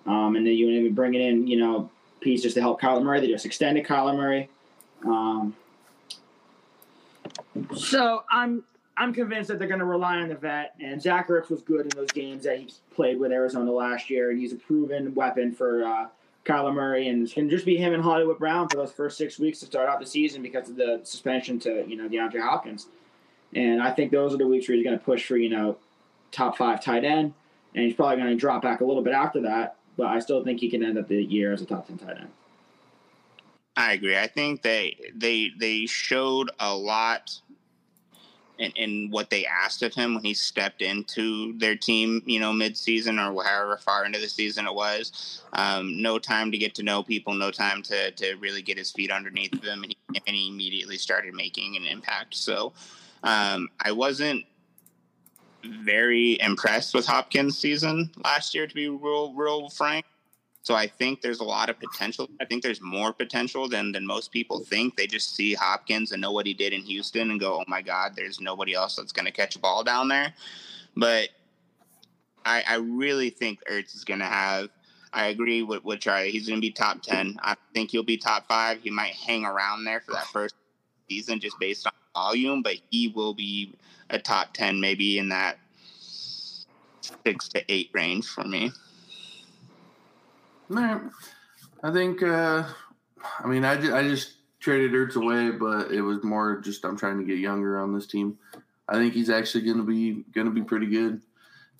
Um, 0.07 0.37
and 0.37 0.47
then 0.47 0.53
you 0.53 0.69
even 0.69 0.93
bringing 0.93 1.23
in, 1.23 1.47
you 1.47 1.59
know, 1.59 1.91
pieces 2.21 2.53
to 2.55 2.61
help 2.61 2.81
Kyler 2.81 3.03
Murray. 3.03 3.21
They 3.21 3.29
just 3.29 3.47
extended 3.47 3.87
Kyler 3.87 4.15
Murray. 4.15 4.51
Um, 5.07 5.55
so 7.75 8.25
I'm 8.31 8.65
I'm 8.97 9.13
convinced 9.13 9.49
that 9.49 9.59
they're 9.59 9.69
going 9.69 9.81
to 9.81 9.87
rely 9.87 10.19
on 10.19 10.29
the 10.29 10.37
vet. 10.37 10.75
And 10.81 11.03
Zach 11.03 11.29
Ertz 11.29 11.51
was 11.51 11.63
good 11.63 11.83
in 11.83 11.89
those 11.89 12.13
games 12.13 12.45
that 12.45 12.59
he 12.59 12.69
played 12.95 13.19
with 13.19 13.33
Arizona 13.33 13.71
last 13.73 14.09
year, 14.09 14.31
and 14.31 14.39
he's 14.39 14.53
a 14.53 14.57
proven 14.57 15.15
weapon 15.15 15.53
for 15.53 15.85
uh, 15.85 16.07
Kyler 16.45 16.73
Murray. 16.73 17.09
And 17.09 17.31
can 17.31 17.51
just 17.51 17.65
be 17.65 17.77
him 17.77 17.93
and 17.93 18.03
Hollywood 18.03 18.39
Brown 18.39 18.69
for 18.69 18.77
those 18.77 18.93
first 18.93 19.19
six 19.19 19.39
weeks 19.39 19.61
to 19.61 19.67
start 19.67 19.89
out 19.89 19.99
the 19.99 20.07
season 20.07 20.43
because 20.43 20.69
of 20.69 20.77
the 20.77 21.01
suspension 21.03 21.59
to 21.61 21.85
you 21.89 21.97
know 21.97 22.09
DeAndre 22.09 22.41
Hopkins. 22.41 22.87
And 23.55 23.83
I 23.83 23.91
think 23.91 24.11
those 24.11 24.35
are 24.35 24.39
the 24.39 24.47
weeks 24.47 24.69
where 24.69 24.77
he's 24.77 24.85
going 24.85 24.99
to 24.99 25.05
push 25.05 25.27
for 25.27 25.37
you 25.37 25.51
know 25.51 25.77
top 26.31 26.57
five 26.57 26.83
tight 26.83 27.05
end, 27.05 27.35
and 27.75 27.85
he's 27.85 27.95
probably 27.95 28.17
going 28.17 28.31
to 28.31 28.37
drop 28.37 28.63
back 28.63 28.81
a 28.81 28.85
little 28.85 29.03
bit 29.03 29.13
after 29.13 29.41
that. 29.43 29.77
But 29.97 30.07
I 30.07 30.21
still 30.21 30.45
think 30.45 30.61
he 30.61 30.71
can 30.71 30.85
end 30.85 30.99
up 30.99 31.09
the 31.09 31.23
year 31.23 31.53
as 31.53 31.63
a 31.63 31.67
top 31.67 31.89
ten 31.89 31.99
tight 31.99 32.19
end. 32.19 32.29
I 33.77 33.93
agree. 33.93 34.17
I 34.17 34.29
think 34.29 34.63
they 34.63 34.97
they 35.15 35.51
they 35.59 35.87
showed 35.87 36.51
a 36.61 36.77
lot 36.77 37.41
in 38.59 39.11
what 39.11 39.31
they 39.31 39.47
asked 39.47 39.83
of 39.83 39.95
him 39.95 40.15
when 40.15 40.25
he 40.25 40.35
stepped 40.35 40.81
into 40.81 41.57
their 41.59 41.75
team, 41.75 42.23
you 42.25 42.39
know, 42.39 42.53
mid-season 42.53 43.19
or 43.19 43.43
however 43.43 43.77
far 43.79 44.05
into 44.05 44.21
the 44.21 44.29
season 44.29 44.67
it 44.67 44.75
was. 44.75 45.43
Um, 45.53 46.01
no 46.01 46.19
time 46.19 46.53
to 46.53 46.59
get 46.59 46.75
to 46.77 46.83
know 46.83 47.03
people, 47.03 47.35
no 47.35 47.51
time 47.51 47.83
to 47.83 48.11
to 48.13 48.35
really 48.37 48.63
get 48.63 48.79
his 48.79 48.93
feet 48.93 49.11
underneath 49.11 49.53
him, 49.63 49.83
and 49.83 49.97
he, 50.13 50.21
and 50.27 50.37
he 50.37 50.49
immediately 50.49 50.99
started 50.99 51.35
making 51.35 51.77
an 51.77 51.85
impact. 51.85 52.35
So 52.37 52.73
um, 53.23 53.69
I 53.81 53.93
wasn't 53.93 54.45
very 55.65 56.39
impressed 56.41 56.95
with 56.95 57.07
Hopkins' 57.07 57.59
season 57.59 58.11
last 58.23 58.55
year, 58.55 58.67
to 58.67 58.75
be 58.75 58.89
real 58.89 59.33
real 59.35 59.69
frank. 59.69 60.05
So 60.65 60.75
I 60.75 60.87
think 60.87 61.21
there's 61.21 61.41
a 61.41 61.45
lot 61.45 61.69
of 61.69 61.79
potential. 61.79 62.29
I 62.41 62.47
think 62.47 62.63
there's 62.63 62.81
more 62.81 63.13
potential 63.13 63.69
than 63.69 63.93
than 63.93 64.07
most 64.07 64.33
people 64.33 64.61
think. 64.61 64.97
They 64.97 65.07
just 65.07 65.37
see 65.37 65.53
Hopkins 65.53 66.11
and 66.11 66.23
know 66.23 66.33
what 66.33 66.47
he 66.47 66.55
did 66.55 66.73
in 66.73 66.81
Houston 66.81 67.31
and 67.31 67.39
go, 67.39 67.61
"Oh 67.61 67.65
my 67.69 67.83
God, 67.83 68.15
there's 68.17 68.41
nobody 68.41 68.73
else 68.73 68.97
that's 68.97 69.13
going 69.13 69.27
to 69.27 69.31
catch 69.31 69.57
a 69.57 69.59
ball 69.59 69.85
down 69.85 70.09
there." 70.09 70.33
But 70.97 71.29
I, 72.47 72.65
I 72.67 72.77
really 72.77 73.29
think 73.29 73.61
Ertz 73.71 73.95
is 73.95 74.05
going 74.05 74.21
to 74.21 74.27
have. 74.27 74.71
I 75.13 75.27
agree 75.27 75.63
with, 75.63 75.85
with 75.85 76.01
Charlie. 76.01 76.31
He's 76.31 76.49
going 76.49 76.57
to 76.57 76.67
be 76.67 76.73
top 76.73 77.03
ten. 77.03 77.37
I 77.43 77.57
think 77.75 77.91
he'll 77.91 78.03
be 78.03 78.17
top 78.17 78.49
five. 78.49 78.81
He 78.83 78.91
might 78.91 79.13
hang 79.13 79.45
around 79.45 79.85
there 79.85 80.01
for 80.01 80.13
that 80.13 80.27
first 80.29 80.55
season 81.11 81.41
just 81.41 81.59
based 81.61 81.87
on 81.87 81.93
volume, 82.15 82.63
but 82.63 82.77
he 82.91 83.09
will 83.09 83.35
be 83.35 83.75
a 84.09 84.19
top 84.19 84.55
ten, 84.55 84.81
maybe 84.81 85.19
in 85.19 85.29
that 85.29 85.59
six 87.03 87.49
to 87.49 87.63
eight 87.71 87.91
range 87.93 88.27
for 88.27 88.45
me. 88.45 88.73
I 91.83 91.93
think. 91.93 92.23
Uh, 92.23 92.65
I 93.39 93.47
mean, 93.47 93.65
I 93.65 93.73
I 93.73 94.03
just 94.03 94.37
traded 94.61 94.93
Ertz 94.93 95.17
away, 95.17 95.51
but 95.51 95.91
it 95.91 96.01
was 96.01 96.23
more 96.25 96.61
just 96.61 96.85
I'm 96.85 96.97
trying 96.97 97.19
to 97.19 97.25
get 97.25 97.39
younger 97.39 97.79
on 97.79 97.95
this 97.95 98.07
team. 98.07 98.39
I 98.89 98.95
think 98.95 99.15
he's 99.15 99.31
actually 99.31 99.65
going 99.65 99.79
to 99.79 99.85
be 99.85 100.25
going 100.35 100.47
to 100.47 100.53
be 100.53 100.63
pretty 100.63 100.87
good 100.87 101.23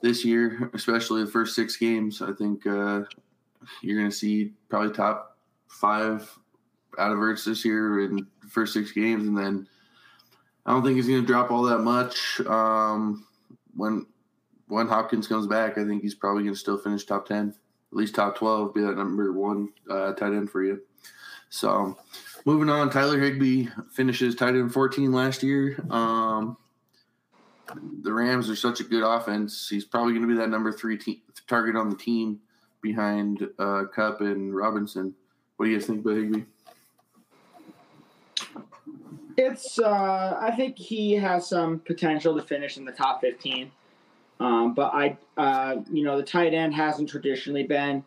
this 0.03 0.25
year, 0.25 0.71
especially 0.75 1.25
the 1.25 1.31
first 1.31 1.55
six 1.55 1.77
games. 1.77 2.23
I 2.23 2.33
think 2.33 2.67
uh, 2.67 3.03
you're 3.83 3.99
going 3.99 4.11
to 4.11 4.17
see 4.17 4.53
probably 4.69 4.93
top 4.93 5.39
five 5.69 6.31
out 6.99 7.13
of 7.13 7.19
Ertz 7.19 7.45
this 7.45 7.65
year 7.65 8.01
in 8.01 8.17
the 8.17 8.49
first 8.49 8.73
six 8.73 8.93
games, 8.93 9.27
and 9.27 9.37
then 9.37 9.67
I 10.67 10.73
don't 10.73 10.83
think 10.83 10.97
he's 10.97 11.09
going 11.09 11.21
to 11.21 11.27
drop 11.27 11.51
all 11.51 11.63
that 11.65 11.79
much. 11.79 12.41
Um, 12.47 13.27
when 13.75 14.07
when 14.69 14.89
Hopkins 14.89 15.27
comes 15.27 15.47
back, 15.47 15.79
I 15.79 15.85
think 15.85 16.03
he's 16.03 16.15
probably 16.15 16.43
going 16.43 16.55
to 16.55 16.61
still 16.61 16.79
finish 16.79 17.05
top 17.05 17.27
ten 17.27 17.55
at 17.95 17.99
least 17.99 18.17
top 18.17 18.37
12, 18.37 18.75
be 18.75 18.81
that 18.81 18.97
number 18.97 19.33
one 19.33 19.69
uh, 19.89 20.13
tight 20.15 20.33
end 20.33 20.51
for 20.51 20.65
you. 20.65 20.83
So 21.49 21.97
moving 22.45 22.69
on, 22.69 22.91
Tyler 22.91 23.21
Higbee 23.21 23.69
finishes 23.93 24.35
tight 24.35 24.57
end 24.57 24.73
14 24.73 25.13
last 25.13 25.45
year. 25.45 25.79
Um, 25.91 26.57
the 28.03 28.13
Rams 28.13 28.51
are 28.51 28.57
such 28.57 28.81
a 28.81 28.85
good 28.85 29.05
offense. 29.05 29.69
He's 29.69 29.85
probably 29.85 30.13
going 30.13 30.23
to 30.23 30.35
be 30.35 30.41
that 30.41 30.51
number 30.51 30.73
three 30.73 30.99
te- 30.99 31.23
target 31.47 31.77
on 31.77 31.89
the 31.89 31.97
team 31.97 32.41
behind 32.83 33.49
uh, 33.61 33.85
Kupp 33.95 34.21
and 34.21 34.55
Robinson. 34.55 35.15
What 35.57 35.67
do 35.67 35.71
you 35.71 35.79
guys 35.79 35.87
think 35.87 36.01
about 36.01 36.17
Higbee? 36.17 36.43
It's. 39.37 39.79
Uh, 39.79 40.37
I 40.41 40.51
think 40.57 40.77
he 40.79 41.13
has 41.15 41.49
some 41.49 41.79
potential 41.79 42.37
to 42.37 42.43
finish 42.43 42.77
in 42.77 42.85
the 42.85 42.93
top 42.93 43.21
15. 43.21 43.71
Um, 44.41 44.75
but 44.75 44.93
I, 44.93 45.17
uh, 45.37 45.77
you 45.91 46.05
know, 46.05 46.17
the 46.17 46.25
tight 46.25 46.55
end 46.55 46.75
hasn't 46.75 47.09
traditionally 47.09 47.63
been 47.63 48.05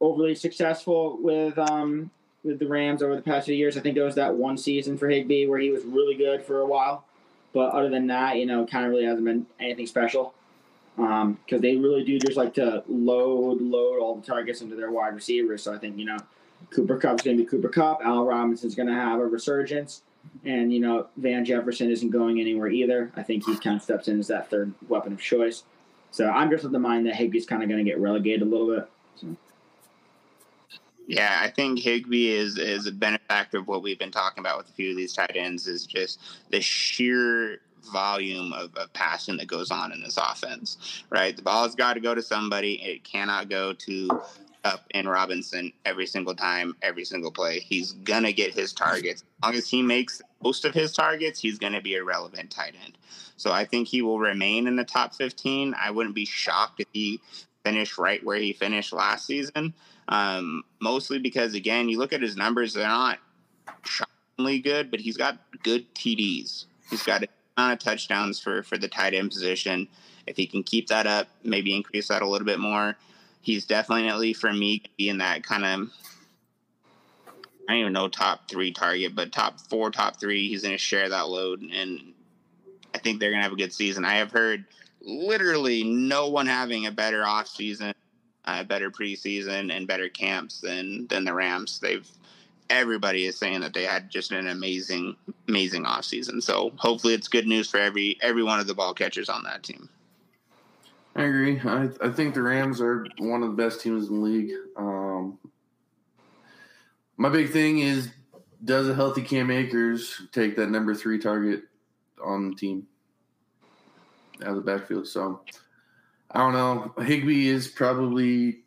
overly 0.00 0.34
successful 0.34 1.18
with 1.20 1.58
um, 1.58 2.10
with 2.42 2.58
the 2.58 2.66
Rams 2.66 3.02
over 3.02 3.16
the 3.16 3.22
past 3.22 3.46
few 3.46 3.54
years. 3.54 3.76
I 3.76 3.80
think 3.80 3.94
there 3.94 4.04
was 4.04 4.16
that 4.16 4.34
one 4.34 4.58
season 4.58 4.98
for 4.98 5.08
Higbee 5.08 5.46
where 5.46 5.58
he 5.58 5.70
was 5.70 5.84
really 5.84 6.14
good 6.16 6.44
for 6.44 6.60
a 6.60 6.66
while, 6.66 7.04
but 7.52 7.70
other 7.70 7.88
than 7.88 8.06
that, 8.08 8.36
you 8.36 8.46
know, 8.46 8.66
kind 8.66 8.84
of 8.84 8.90
really 8.90 9.04
hasn't 9.04 9.24
been 9.24 9.46
anything 9.58 9.86
special. 9.86 10.34
Because 10.96 11.22
um, 11.22 11.60
they 11.60 11.74
really 11.74 12.04
do 12.04 12.20
just 12.20 12.36
like 12.36 12.54
to 12.54 12.84
load, 12.86 13.60
load 13.60 13.98
all 13.98 14.14
the 14.14 14.24
targets 14.24 14.60
into 14.60 14.76
their 14.76 14.92
wide 14.92 15.12
receivers. 15.12 15.60
So 15.60 15.74
I 15.74 15.78
think 15.78 15.98
you 15.98 16.04
know, 16.04 16.18
Cooper 16.70 16.98
Kupp's 16.98 17.22
going 17.22 17.36
to 17.36 17.42
be 17.42 17.48
Cooper 17.48 17.68
Kupp. 17.68 18.00
Al 18.04 18.24
Robinson's 18.24 18.74
going 18.74 18.88
to 18.88 18.94
have 18.94 19.18
a 19.18 19.26
resurgence. 19.26 20.02
And, 20.44 20.72
you 20.72 20.80
know, 20.80 21.08
Van 21.16 21.44
Jefferson 21.44 21.90
isn't 21.90 22.10
going 22.10 22.40
anywhere 22.40 22.68
either. 22.68 23.10
I 23.16 23.22
think 23.22 23.46
he 23.46 23.56
kind 23.56 23.76
of 23.76 23.82
steps 23.82 24.08
in 24.08 24.18
as 24.18 24.28
that 24.28 24.50
third 24.50 24.74
weapon 24.88 25.12
of 25.12 25.20
choice. 25.20 25.64
So 26.10 26.28
I'm 26.28 26.50
just 26.50 26.64
of 26.64 26.72
the 26.72 26.78
mind 26.78 27.06
that 27.06 27.14
Higbee's 27.14 27.46
kind 27.46 27.62
of 27.62 27.68
going 27.68 27.82
to 27.84 27.90
get 27.90 27.98
relegated 27.98 28.42
a 28.42 28.44
little 28.44 28.74
bit. 28.74 28.88
So. 29.16 29.36
Yeah, 31.06 31.38
I 31.40 31.50
think 31.50 31.80
Higby 31.80 32.30
is 32.30 32.56
is 32.56 32.86
a 32.86 32.92
benefactor 32.92 33.58
of 33.58 33.68
what 33.68 33.82
we've 33.82 33.98
been 33.98 34.10
talking 34.10 34.40
about 34.40 34.58
with 34.58 34.68
a 34.68 34.72
few 34.72 34.90
of 34.90 34.96
these 34.96 35.12
tight 35.12 35.32
ends 35.34 35.66
is 35.66 35.86
just 35.86 36.20
the 36.50 36.60
sheer 36.60 37.60
volume 37.92 38.52
of, 38.52 38.74
of 38.76 38.92
passing 38.92 39.36
that 39.36 39.46
goes 39.46 39.70
on 39.70 39.92
in 39.92 40.00
this 40.00 40.16
offense, 40.16 41.04
right? 41.10 41.36
The 41.36 41.42
ball's 41.42 41.74
got 41.74 41.94
to 41.94 42.00
go 42.00 42.14
to 42.14 42.22
somebody. 42.22 42.74
It 42.82 43.04
cannot 43.04 43.50
go 43.50 43.72
to 43.72 44.08
up 44.64 44.86
in 44.90 45.06
Robinson 45.06 45.72
every 45.84 46.06
single 46.06 46.34
time, 46.34 46.74
every 46.82 47.04
single 47.04 47.30
play. 47.30 47.60
He's 47.60 47.92
gonna 47.92 48.32
get 48.32 48.54
his 48.54 48.72
targets. 48.72 49.22
As 49.22 49.46
long 49.46 49.54
as 49.54 49.68
he 49.68 49.82
makes 49.82 50.22
most 50.42 50.64
of 50.64 50.74
his 50.74 50.92
targets, 50.92 51.38
he's 51.38 51.58
gonna 51.58 51.80
be 51.80 51.94
a 51.96 52.04
relevant 52.04 52.50
tight 52.50 52.74
end. 52.84 52.96
So 53.36 53.52
I 53.52 53.64
think 53.64 53.88
he 53.88 54.02
will 54.02 54.18
remain 54.18 54.66
in 54.66 54.76
the 54.76 54.84
top 54.84 55.14
15. 55.14 55.74
I 55.80 55.90
wouldn't 55.90 56.14
be 56.14 56.24
shocked 56.24 56.80
if 56.80 56.88
he 56.92 57.20
finished 57.64 57.98
right 57.98 58.24
where 58.24 58.38
he 58.38 58.52
finished 58.52 58.92
last 58.92 59.26
season. 59.26 59.74
Um, 60.08 60.64
mostly 60.80 61.18
because 61.18 61.54
again, 61.54 61.88
you 61.88 61.98
look 61.98 62.12
at 62.12 62.22
his 62.22 62.36
numbers; 62.36 62.74
they're 62.74 62.86
not 62.86 63.18
shockingly 63.84 64.60
good, 64.60 64.90
but 64.90 65.00
he's 65.00 65.16
got 65.16 65.38
good 65.62 65.92
TDs. 65.94 66.66
He's 66.90 67.02
got 67.02 67.22
a 67.22 67.28
ton 67.56 67.72
of 67.72 67.78
touchdowns 67.78 68.40
for 68.40 68.62
for 68.62 68.78
the 68.78 68.88
tight 68.88 69.14
end 69.14 69.30
position. 69.30 69.88
If 70.26 70.36
he 70.36 70.46
can 70.46 70.62
keep 70.62 70.88
that 70.88 71.06
up, 71.06 71.28
maybe 71.42 71.74
increase 71.74 72.08
that 72.08 72.22
a 72.22 72.28
little 72.28 72.46
bit 72.46 72.58
more 72.58 72.96
he's 73.44 73.66
definitely 73.66 74.32
for 74.32 74.52
me 74.52 74.82
being 74.96 75.18
that 75.18 75.44
kind 75.44 75.64
of 75.64 75.90
I 77.68 77.72
don't 77.72 77.80
even 77.80 77.92
know 77.92 78.08
top 78.08 78.48
three 78.48 78.72
target, 78.72 79.14
but 79.14 79.32
top 79.32 79.58
four, 79.58 79.90
top 79.90 80.20
three. 80.20 80.48
He's 80.48 80.62
going 80.62 80.74
to 80.74 80.78
share 80.78 81.08
that 81.08 81.28
load, 81.28 81.62
and 81.62 82.12
I 82.94 82.98
think 82.98 83.20
they're 83.20 83.30
going 83.30 83.40
to 83.40 83.44
have 83.44 83.52
a 83.52 83.56
good 83.56 83.72
season. 83.72 84.04
I 84.04 84.16
have 84.16 84.30
heard 84.30 84.64
literally 85.00 85.82
no 85.82 86.28
one 86.28 86.46
having 86.46 86.86
a 86.86 86.90
better 86.90 87.24
off 87.24 87.48
season, 87.48 87.94
a 88.44 88.64
better 88.64 88.90
preseason, 88.90 89.74
and 89.74 89.86
better 89.86 90.10
camps 90.10 90.60
than 90.60 91.06
than 91.06 91.24
the 91.24 91.32
Rams. 91.32 91.78
They've 91.80 92.06
everybody 92.68 93.26
is 93.26 93.38
saying 93.38 93.60
that 93.60 93.72
they 93.72 93.84
had 93.84 94.10
just 94.10 94.32
an 94.32 94.48
amazing, 94.48 95.16
amazing 95.48 95.86
off 95.86 96.04
season. 96.04 96.40
So 96.40 96.72
hopefully, 96.76 97.14
it's 97.14 97.28
good 97.28 97.46
news 97.46 97.70
for 97.70 97.78
every 97.78 98.18
every 98.20 98.42
one 98.42 98.60
of 98.60 98.66
the 98.66 98.74
ball 98.74 98.92
catchers 98.92 99.30
on 99.30 99.42
that 99.44 99.62
team. 99.62 99.88
I 101.16 101.24
agree. 101.24 101.60
I, 101.60 101.88
I 102.02 102.10
think 102.10 102.34
the 102.34 102.42
Rams 102.42 102.80
are 102.80 103.06
one 103.18 103.42
of 103.42 103.50
the 103.50 103.62
best 103.62 103.80
teams 103.80 104.08
in 104.08 104.20
the 104.20 104.26
league. 104.26 104.52
Um, 104.76 105.38
my 107.16 107.28
big 107.28 107.50
thing 107.50 107.78
is 107.78 108.10
does 108.64 108.88
a 108.88 108.94
healthy 108.94 109.22
Cam 109.22 109.50
Akers 109.50 110.22
take 110.32 110.56
that 110.56 110.70
number 110.70 110.94
three 110.94 111.18
target 111.18 111.64
on 112.22 112.50
the 112.50 112.56
team 112.56 112.86
out 114.42 114.48
of 114.48 114.56
the 114.56 114.60
backfield? 114.62 115.06
So 115.06 115.42
I 116.30 116.38
don't 116.38 116.52
know. 116.52 116.92
Higbee 117.04 117.48
is 117.48 117.68
probably 117.68 118.62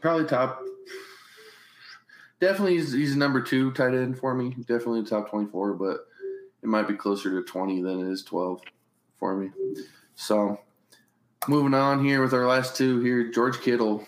probably 0.00 0.24
top. 0.24 0.62
Definitely, 2.40 2.76
he's, 2.76 2.92
he's 2.92 3.16
number 3.16 3.40
two 3.40 3.72
tight 3.72 3.94
end 3.94 4.18
for 4.18 4.34
me. 4.34 4.54
Definitely 4.60 5.04
top 5.04 5.28
twenty 5.28 5.50
four, 5.50 5.74
but 5.74 6.06
it 6.62 6.68
might 6.68 6.88
be 6.88 6.94
closer 6.94 7.30
to 7.30 7.42
twenty 7.42 7.82
than 7.82 8.00
it 8.00 8.10
is 8.10 8.22
twelve 8.22 8.62
for 9.18 9.36
me. 9.36 9.50
So 10.14 10.60
Moving 11.48 11.74
on 11.74 12.04
here 12.04 12.22
with 12.22 12.34
our 12.34 12.46
last 12.46 12.74
two 12.74 12.98
here, 13.00 13.30
George 13.30 13.60
Kittle, 13.60 14.04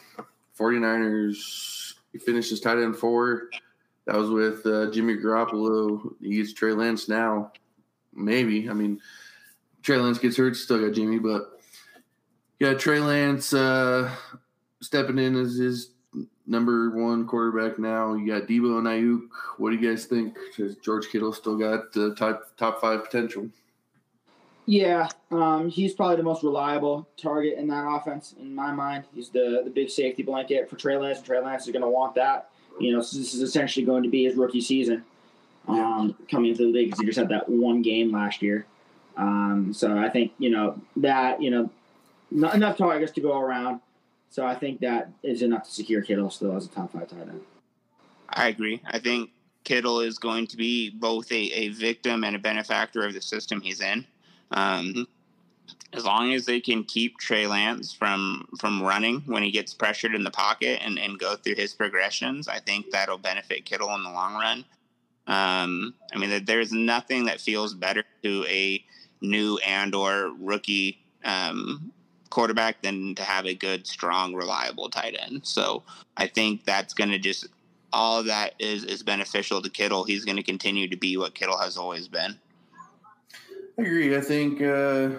49ers. 0.59 1.95
He 2.12 2.18
finishes 2.18 2.61
tight 2.61 2.78
end 2.78 2.97
four. 2.97 3.49
That 4.07 4.16
was 4.16 4.30
with 4.30 4.66
uh, 4.66 4.91
Jimmy 4.91 5.16
Garoppolo. 5.16 6.14
He 6.20 6.36
gets 6.39 6.53
Trey 6.53 6.72
Lance 6.72 7.09
now. 7.09 7.53
Maybe. 8.12 8.68
I 8.68 8.72
mean, 8.72 9.01
Trey 9.82 9.99
Lance 9.99 10.18
gets 10.18 10.36
hurt, 10.36 10.57
still 10.57 10.84
got 10.84 10.95
Jimmy, 10.95 11.20
but 11.20 11.61
yeah, 12.59 12.74
Trey 12.74 12.99
Lance 12.99 13.55
uh, 13.55 14.11
stepping 14.80 15.18
in 15.18 15.36
as 15.36 15.55
his 15.57 15.93
number 16.49 16.91
one 16.91 17.24
quarterback 17.24 17.78
now. 17.78 18.14
You 18.14 18.26
got 18.26 18.49
Deebo 18.49 18.78
and 18.78 18.86
Aiyuk. 18.89 19.28
What 19.59 19.70
do 19.70 19.76
you 19.76 19.89
guys 19.89 20.07
think? 20.07 20.36
Because 20.57 20.74
George 20.76 21.09
Kittle 21.09 21.32
still 21.32 21.57
got 21.57 21.97
uh, 21.97 22.14
top 22.16 22.57
top 22.57 22.80
five 22.80 23.05
potential. 23.05 23.49
Yeah, 24.69 25.09
um, 25.31 25.71
he's 25.71 25.95
probably 25.95 26.16
the 26.16 26.23
most 26.23 26.43
reliable 26.43 27.09
target 27.16 27.57
in 27.57 27.69
that 27.69 27.87
offense 27.89 28.35
in 28.39 28.55
my 28.55 28.71
mind. 28.71 29.05
He's 29.14 29.31
the 29.31 29.62
the 29.64 29.71
big 29.71 29.89
safety 29.89 30.23
blanket 30.23 30.69
for 30.69 30.77
Trey 30.77 30.99
Lance, 30.99 31.16
and 31.16 31.27
Trey 31.27 31.41
Lance 31.41 31.64
is 31.64 31.73
going 31.73 31.81
to 31.81 31.89
want 31.89 32.14
that. 32.16 32.51
You 32.79 32.93
know, 32.93 32.99
this 32.99 33.14
is 33.14 33.41
essentially 33.41 33.87
going 33.87 34.03
to 34.03 34.11
be 34.11 34.25
his 34.25 34.35
rookie 34.35 34.61
season 34.61 35.07
um, 35.69 36.14
coming 36.31 36.51
into 36.51 36.64
the 36.64 36.69
league 36.69 36.89
because 36.89 37.01
he 37.01 37.07
just 37.07 37.19
had 37.19 37.31
that 37.31 37.49
one 37.49 37.81
game 37.81 38.12
last 38.12 38.43
year. 38.43 38.66
Um, 39.16 39.73
so 39.73 39.97
I 39.97 40.11
think 40.11 40.33
you 40.37 40.51
know 40.51 40.79
that 40.97 41.41
you 41.41 41.51
know 41.51 41.71
not 42.31 42.55
enough 42.55 42.77
targets 42.77 43.12
to 43.12 43.23
go 43.23 43.41
around. 43.41 43.81
So 44.29 44.45
I 44.45 44.55
think 44.55 44.81
that 44.81 45.11
is 45.23 45.41
enough 45.41 45.64
to 45.64 45.71
secure 45.71 46.03
Kittle 46.03 46.29
still 46.29 46.55
as 46.55 46.66
a 46.66 46.69
top 46.69 46.93
five 46.93 47.09
tight 47.09 47.23
end. 47.23 47.41
I 48.29 48.49
agree. 48.49 48.83
I 48.85 48.99
think 48.99 49.31
Kittle 49.64 50.01
is 50.01 50.19
going 50.19 50.47
to 50.49 50.59
be 50.59 50.91
both 50.91 51.33
a, 51.33 51.51
a 51.55 51.69
victim 51.69 52.23
and 52.23 52.37
a 52.37 52.39
benefactor 52.39 53.07
of 53.07 53.14
the 53.14 53.23
system 53.23 53.62
he's 53.62 53.81
in. 53.81 54.05
Um, 54.51 55.07
as 55.92 56.05
long 56.05 56.32
as 56.32 56.44
they 56.44 56.61
can 56.61 56.84
keep 56.84 57.18
Trey 57.18 57.46
Lance 57.46 57.92
from 57.92 58.46
from 58.59 58.82
running 58.82 59.20
when 59.26 59.42
he 59.42 59.51
gets 59.51 59.72
pressured 59.72 60.14
in 60.14 60.24
the 60.24 60.30
pocket 60.30 60.80
and, 60.84 60.99
and 60.99 61.18
go 61.18 61.36
through 61.36 61.55
his 61.55 61.72
progressions, 61.72 62.49
I 62.49 62.59
think 62.59 62.90
that'll 62.90 63.18
benefit 63.18 63.64
Kittle 63.64 63.94
in 63.94 64.03
the 64.03 64.11
long 64.11 64.34
run. 64.34 64.64
Um, 65.26 65.94
I 66.14 66.18
mean, 66.18 66.44
there's 66.44 66.72
nothing 66.72 67.26
that 67.26 67.40
feels 67.40 67.74
better 67.74 68.05
to 68.22 68.44
a 68.49 68.84
new 69.20 69.59
and 69.66 69.94
or 69.94 70.32
rookie 70.40 70.99
um, 71.24 71.92
quarterback 72.30 72.82
than 72.82 73.14
to 73.14 73.22
have 73.22 73.46
a 73.46 73.55
good, 73.55 73.86
strong, 73.86 74.34
reliable 74.34 74.88
tight 74.88 75.16
end. 75.20 75.46
So 75.46 75.82
I 76.16 76.26
think 76.26 76.64
that's 76.64 76.94
going 76.94 77.11
to 77.11 77.18
just 77.18 77.46
all 77.92 78.22
that 78.24 78.55
is 78.59 78.84
is 78.84 79.03
beneficial 79.03 79.62
to 79.62 79.70
Kittle. 79.70 80.05
He's 80.05 80.24
going 80.24 80.36
to 80.36 80.42
continue 80.42 80.88
to 80.88 80.96
be 80.96 81.16
what 81.16 81.34
Kittle 81.34 81.59
has 81.59 81.76
always 81.76 82.09
been. 82.09 82.38
I 83.79 83.83
agree. 83.83 84.16
I 84.16 84.20
think 84.20 84.61
uh, 84.61 85.11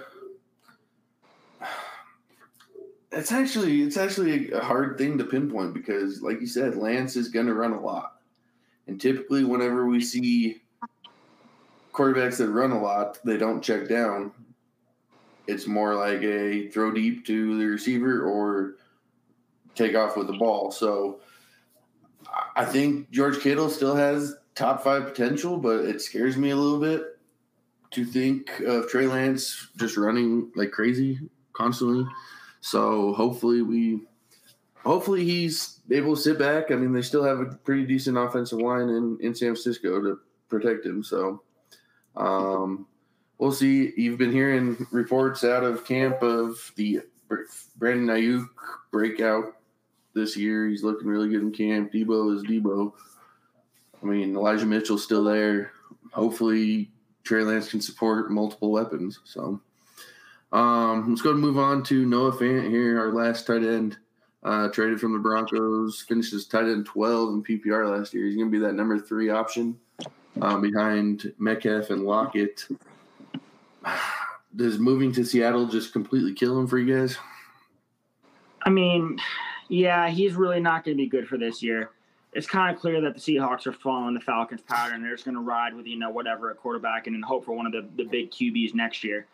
it's 3.11 3.31
actually 3.31 3.83
it's 3.83 3.95
actually 3.95 4.51
a 4.51 4.59
hard 4.59 4.97
thing 4.97 5.17
to 5.17 5.23
pinpoint 5.23 5.73
because, 5.73 6.21
like 6.21 6.41
you 6.41 6.47
said, 6.47 6.75
Lance 6.75 7.15
is 7.15 7.29
going 7.29 7.45
to 7.45 7.53
run 7.53 7.71
a 7.71 7.79
lot, 7.79 8.17
and 8.87 8.99
typically, 8.99 9.45
whenever 9.45 9.85
we 9.85 10.01
see 10.01 10.61
quarterbacks 11.93 12.37
that 12.37 12.49
run 12.49 12.71
a 12.71 12.81
lot, 12.81 13.19
they 13.23 13.37
don't 13.37 13.63
check 13.63 13.87
down. 13.87 14.31
It's 15.47 15.65
more 15.65 15.95
like 15.95 16.21
a 16.21 16.67
throw 16.67 16.91
deep 16.91 17.25
to 17.27 17.57
the 17.57 17.65
receiver 17.65 18.23
or 18.23 18.75
take 19.73 19.95
off 19.95 20.17
with 20.17 20.27
the 20.27 20.37
ball. 20.37 20.69
So 20.71 21.21
I 22.57 22.65
think 22.65 23.09
George 23.09 23.39
Kittle 23.39 23.69
still 23.69 23.95
has 23.95 24.35
top 24.53 24.83
five 24.83 25.05
potential, 25.05 25.57
but 25.57 25.85
it 25.85 26.01
scares 26.01 26.35
me 26.35 26.51
a 26.51 26.55
little 26.55 26.79
bit 26.79 27.18
to 27.91 28.05
think 28.05 28.59
of 28.61 28.89
Trey 28.89 29.07
Lance 29.07 29.69
just 29.77 29.97
running 29.97 30.51
like 30.55 30.71
crazy 30.71 31.19
constantly. 31.53 32.05
So 32.61 33.13
hopefully 33.13 33.61
we, 33.61 34.01
hopefully 34.83 35.23
he's 35.23 35.79
able 35.91 36.15
to 36.15 36.21
sit 36.21 36.37
back. 36.37 36.71
I 36.71 36.75
mean, 36.75 36.93
they 36.93 37.01
still 37.01 37.23
have 37.23 37.39
a 37.39 37.45
pretty 37.45 37.85
decent 37.85 38.17
offensive 38.17 38.59
line 38.59 38.89
in 38.89 39.17
in 39.21 39.33
San 39.33 39.49
Francisco 39.49 40.01
to 40.01 40.19
protect 40.49 40.85
him. 40.85 41.03
So 41.03 41.41
um, 42.15 42.87
we'll 43.37 43.51
see. 43.51 43.93
You've 43.97 44.17
been 44.17 44.31
hearing 44.31 44.85
reports 44.91 45.43
out 45.43 45.63
of 45.63 45.85
camp 45.85 46.21
of 46.21 46.71
the 46.75 47.01
Brandon 47.77 48.07
Aiyuk 48.07 48.47
breakout 48.91 49.55
this 50.13 50.35
year. 50.35 50.67
He's 50.67 50.83
looking 50.83 51.07
really 51.07 51.29
good 51.29 51.41
in 51.41 51.51
camp. 51.51 51.91
Deebo 51.91 52.35
is 52.35 52.43
Deebo. 52.43 52.93
I 54.01 54.05
mean, 54.05 54.35
Elijah 54.35 54.65
Mitchell's 54.65 55.03
still 55.03 55.23
there. 55.23 55.71
Hopefully, 56.11 56.91
Trey 57.29 57.43
Lance 57.43 57.69
can 57.69 57.79
support 57.79 58.31
multiple 58.31 58.71
weapons. 58.71 59.19
So 59.23 59.61
um, 60.51 61.07
let's 61.07 61.21
go 61.21 61.29
and 61.29 61.39
move 61.39 61.59
on 61.59 61.83
to 61.83 62.03
Noah 62.03 62.31
Fant 62.31 62.67
here, 62.67 62.99
our 62.99 63.13
last 63.13 63.45
tight 63.45 63.61
end. 63.61 63.97
Uh, 64.41 64.67
traded 64.69 64.99
from 64.99 65.13
the 65.13 65.19
Broncos, 65.19 66.01
finishes 66.07 66.47
tight 66.47 66.63
end 66.63 66.87
12 66.87 67.29
in 67.29 67.43
PPR 67.43 67.95
last 67.95 68.15
year. 68.15 68.25
He's 68.25 68.35
going 68.35 68.47
to 68.47 68.51
be 68.51 68.65
that 68.65 68.73
number 68.73 68.97
three 68.97 69.29
option 69.29 69.77
um, 70.41 70.59
behind 70.61 71.31
Metcalf 71.37 71.91
and 71.91 72.03
Lockett. 72.03 72.65
does 74.55 74.79
moving 74.79 75.11
to 75.11 75.23
Seattle 75.23 75.67
just 75.67 75.93
completely 75.93 76.33
kill 76.33 76.57
him 76.57 76.65
for 76.65 76.79
you 76.79 76.97
guys? 76.97 77.15
I 78.63 78.71
mean, 78.71 79.19
yeah, 79.67 80.09
he's 80.09 80.33
really 80.33 80.61
not 80.61 80.83
going 80.83 80.97
to 80.97 81.03
be 81.03 81.07
good 81.07 81.27
for 81.27 81.37
this 81.37 81.61
year. 81.61 81.91
It's 82.33 82.47
kind 82.47 82.73
of 82.73 82.79
clear 82.79 83.01
that 83.01 83.15
the 83.15 83.19
Seahawks 83.19 83.65
are 83.65 83.73
following 83.73 84.13
the 84.13 84.19
Falcons' 84.19 84.61
pattern. 84.61 85.01
They're 85.01 85.13
just 85.13 85.25
going 85.25 85.35
to 85.35 85.41
ride 85.41 85.73
with 85.73 85.87
you 85.87 85.97
know 85.97 86.09
whatever 86.09 86.51
at 86.51 86.57
quarterback 86.57 87.07
and 87.07 87.15
then 87.15 87.21
hope 87.21 87.45
for 87.45 87.53
one 87.53 87.65
of 87.65 87.71
the, 87.71 87.87
the 87.95 88.07
big 88.07 88.31
QBs 88.31 88.73
next 88.75 89.03
year. 89.03 89.25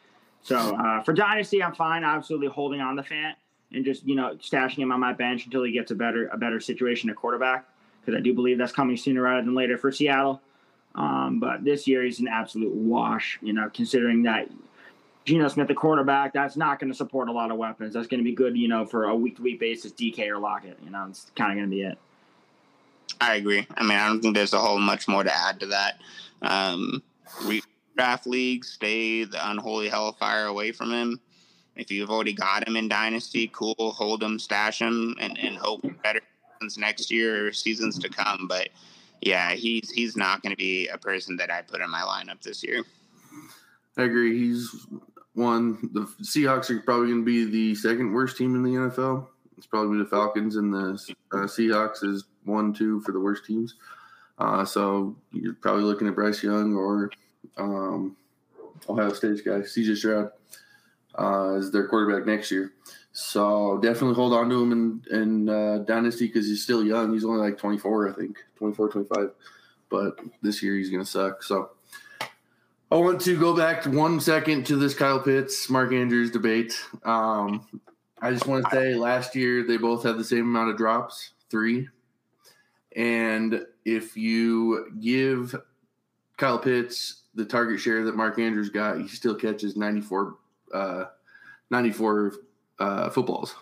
So 0.41 0.57
uh, 0.57 1.01
for 1.03 1.13
dynasty, 1.13 1.61
I'm 1.61 1.73
fine. 1.73 2.03
Absolutely 2.03 2.47
holding 2.47 2.79
on 2.79 2.95
the 2.95 3.01
Fant 3.01 3.33
and 3.71 3.83
just 3.83 4.05
you 4.05 4.15
know 4.15 4.35
stashing 4.35 4.77
him 4.77 4.91
on 4.91 4.99
my 4.99 5.13
bench 5.13 5.45
until 5.45 5.63
he 5.63 5.71
gets 5.71 5.91
a 5.91 5.95
better 5.95 6.27
a 6.27 6.37
better 6.37 6.59
situation 6.59 7.09
at 7.09 7.15
quarterback 7.15 7.67
because 7.99 8.17
I 8.17 8.21
do 8.21 8.33
believe 8.33 8.57
that's 8.57 8.71
coming 8.71 8.97
sooner 8.97 9.21
rather 9.21 9.43
than 9.43 9.55
later 9.55 9.77
for 9.77 9.91
Seattle. 9.91 10.41
Um, 10.93 11.39
but 11.39 11.63
this 11.65 11.87
year 11.87 12.03
he's 12.03 12.19
an 12.19 12.27
absolute 12.27 12.73
wash. 12.73 13.39
You 13.41 13.53
know, 13.53 13.69
considering 13.73 14.23
that 14.23 14.49
Geno 15.25 15.47
Smith, 15.47 15.67
the 15.67 15.73
quarterback, 15.73 16.33
that's 16.33 16.55
not 16.55 16.79
going 16.79 16.91
to 16.91 16.97
support 16.97 17.29
a 17.29 17.31
lot 17.31 17.51
of 17.51 17.57
weapons. 17.57 17.93
That's 17.93 18.07
going 18.07 18.19
to 18.19 18.23
be 18.23 18.33
good, 18.33 18.55
you 18.55 18.67
know, 18.67 18.85
for 18.85 19.05
a 19.05 19.15
week 19.15 19.37
to 19.37 19.41
week 19.41 19.59
basis. 19.59 19.91
DK 19.91 20.27
or 20.29 20.37
Lockett, 20.37 20.77
you 20.83 20.91
know, 20.91 21.07
it's 21.09 21.31
kind 21.35 21.51
of 21.51 21.57
going 21.57 21.69
to 21.69 21.75
be 21.75 21.81
it. 21.81 21.97
I 23.21 23.35
agree. 23.35 23.67
I 23.75 23.83
mean, 23.83 23.97
I 23.97 24.07
don't 24.07 24.21
think 24.21 24.35
there's 24.35 24.53
a 24.53 24.59
whole 24.59 24.79
much 24.79 25.07
more 25.07 25.23
to 25.23 25.35
add 25.35 25.59
to 25.61 25.67
that. 25.67 25.99
Um, 26.41 27.01
draft 27.95 28.27
leagues, 28.27 28.69
stay 28.69 29.23
the 29.23 29.49
unholy 29.49 29.89
hellfire 29.89 30.45
away 30.45 30.71
from 30.71 30.91
him. 30.91 31.19
If 31.75 31.91
you've 31.91 32.09
already 32.09 32.33
got 32.33 32.67
him 32.67 32.75
in 32.75 32.87
dynasty, 32.87 33.49
cool, 33.53 33.75
hold 33.77 34.23
him, 34.23 34.39
stash 34.39 34.79
him, 34.79 35.15
and, 35.19 35.37
and 35.37 35.57
hope 35.57 35.81
better 36.03 36.21
seasons 36.53 36.77
next 36.77 37.11
year 37.11 37.47
or 37.47 37.53
seasons 37.53 37.99
to 37.99 38.09
come. 38.09 38.47
But 38.47 38.69
yeah, 39.21 39.53
he's 39.53 39.91
he's 39.91 40.15
not 40.15 40.41
going 40.41 40.51
to 40.51 40.57
be 40.57 40.87
a 40.87 40.97
person 40.97 41.35
that 41.37 41.51
I 41.51 41.61
put 41.61 41.81
in 41.81 41.89
my 41.89 42.01
lineup 42.01 42.41
this 42.41 42.63
year. 42.63 42.83
I 43.97 44.03
agree. 44.03 44.37
He's 44.37 44.87
one. 45.33 45.89
The 45.93 46.01
Seahawks 46.21 46.69
are 46.69 46.79
probably 46.79 47.09
going 47.09 47.21
to 47.21 47.25
be 47.25 47.45
the 47.45 47.75
second 47.75 48.13
worst 48.13 48.37
team 48.37 48.55
in 48.55 48.63
the 48.63 48.79
NFL. 48.79 49.27
It's 49.57 49.67
probably 49.67 49.97
the 49.97 50.05
Falcons 50.05 50.55
and 50.55 50.73
the 50.73 51.15
uh, 51.33 51.45
Seahawks 51.45 52.03
is 52.03 52.25
one, 52.45 52.73
two 52.73 53.01
for 53.01 53.11
the 53.11 53.19
worst 53.19 53.45
teams. 53.45 53.75
Uh, 54.37 54.65
so 54.65 55.15
you're 55.31 55.53
probably 55.53 55.83
looking 55.83 56.07
at 56.07 56.15
Bryce 56.15 56.43
Young 56.43 56.75
or 56.75 57.09
um, 57.57 58.15
Ohio 58.89 59.13
State's 59.13 59.41
guy, 59.41 59.59
CJ 59.59 59.97
Stroud, 59.97 60.31
uh, 61.17 61.55
as 61.55 61.71
their 61.71 61.87
quarterback 61.87 62.25
next 62.25 62.51
year. 62.51 62.73
So 63.13 63.79
definitely 63.81 64.15
hold 64.15 64.33
on 64.33 64.49
to 64.49 64.61
him 64.61 64.71
in, 64.73 65.17
in 65.17 65.49
uh, 65.49 65.77
Dynasty 65.79 66.27
because 66.27 66.47
he's 66.47 66.63
still 66.63 66.85
young. 66.85 67.13
He's 67.13 67.23
only 67.23 67.39
like 67.39 67.57
24, 67.57 68.09
I 68.09 68.13
think, 68.13 68.37
24, 68.57 68.89
25. 68.89 69.31
But 69.89 70.19
this 70.41 70.61
year 70.61 70.75
he's 70.75 70.89
going 70.89 71.03
to 71.03 71.09
suck. 71.09 71.41
So 71.41 71.69
I 72.91 72.95
want 72.95 73.21
to 73.21 73.39
go 73.39 73.55
back 73.55 73.85
one 73.85 74.19
second 74.19 74.65
to 74.67 74.75
this 74.75 74.93
Kyle 74.93 75.19
Pitts, 75.19 75.69
Mark 75.69 75.93
Andrews 75.93 76.29
debate. 76.29 76.77
Um, 77.03 77.65
I 78.21 78.31
just 78.31 78.47
want 78.47 78.65
to 78.65 78.71
say 78.71 78.95
last 78.95 79.35
year 79.35 79.65
they 79.65 79.77
both 79.77 80.03
had 80.03 80.17
the 80.17 80.23
same 80.23 80.41
amount 80.41 80.71
of 80.71 80.77
drops, 80.77 81.31
three. 81.49 81.87
And 82.95 83.65
if 83.83 84.15
you 84.15 84.91
give 84.99 85.55
Kyle 86.37 86.59
Pitts 86.59 87.23
the 87.35 87.45
target 87.45 87.79
share 87.79 88.05
that 88.05 88.15
Mark 88.15 88.39
Andrews 88.39 88.69
got, 88.69 88.99
he 88.99 89.07
still 89.07 89.35
catches 89.35 89.75
94, 89.75 90.37
uh, 90.73 91.05
94 91.69 92.33
uh, 92.79 93.09
footballs. 93.09 93.55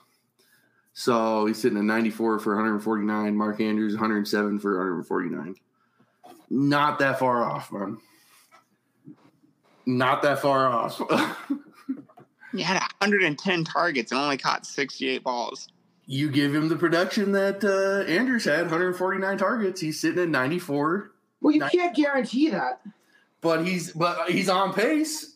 So 0.94 1.48
he's 1.48 1.60
sitting 1.60 1.78
at 1.78 1.84
94 1.84 2.40
for 2.40 2.56
149. 2.56 3.36
Mark 3.36 3.60
Andrews 3.60 3.94
107 3.94 4.60
for 4.60 4.78
149. 4.78 5.56
Not 6.52 7.00
that 7.00 7.18
far 7.18 7.44
off, 7.44 7.72
man. 7.72 7.98
Not 9.88 10.22
that 10.22 10.40
far 10.40 10.68
off. 10.68 10.98
he 12.52 12.62
had 12.62 12.76
110 12.76 13.64
targets 13.64 14.12
and 14.12 14.22
only 14.22 14.38
caught 14.38 14.66
68 14.66 15.24
balls. 15.24 15.68
You 16.06 16.30
give 16.30 16.54
him 16.54 16.68
the 16.68 16.76
production 16.76 17.32
that 17.32 17.64
uh, 17.64 18.10
Andrews 18.12 18.46
had 18.46 18.64
149 18.64 19.38
targets. 19.38 19.80
He's 19.80 20.00
sitting 20.00 20.22
at 20.22 20.30
94. 20.30 21.12
Well, 21.42 21.54
you 21.54 21.60
90. 21.60 21.78
can't 21.78 21.96
guarantee 21.96 22.50
that. 22.50 22.82
But 23.42 23.66
he's 23.66 23.92
but 23.92 24.30
he's 24.30 24.50
on 24.50 24.74
pace. 24.74 25.36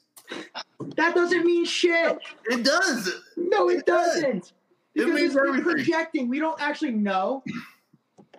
That 0.95 1.15
doesn't 1.15 1.45
mean 1.45 1.65
shit. 1.65 2.17
It 2.45 2.63
does. 2.63 3.21
No, 3.35 3.69
it, 3.69 3.79
it 3.79 3.85
doesn't. 3.85 4.39
Does. 4.39 4.53
It 4.95 5.07
means 5.09 5.35
everything. 5.35 5.65
We're 5.65 5.73
projecting. 5.73 6.29
We 6.29 6.39
don't 6.39 6.59
actually 6.61 6.91
know. 6.91 7.43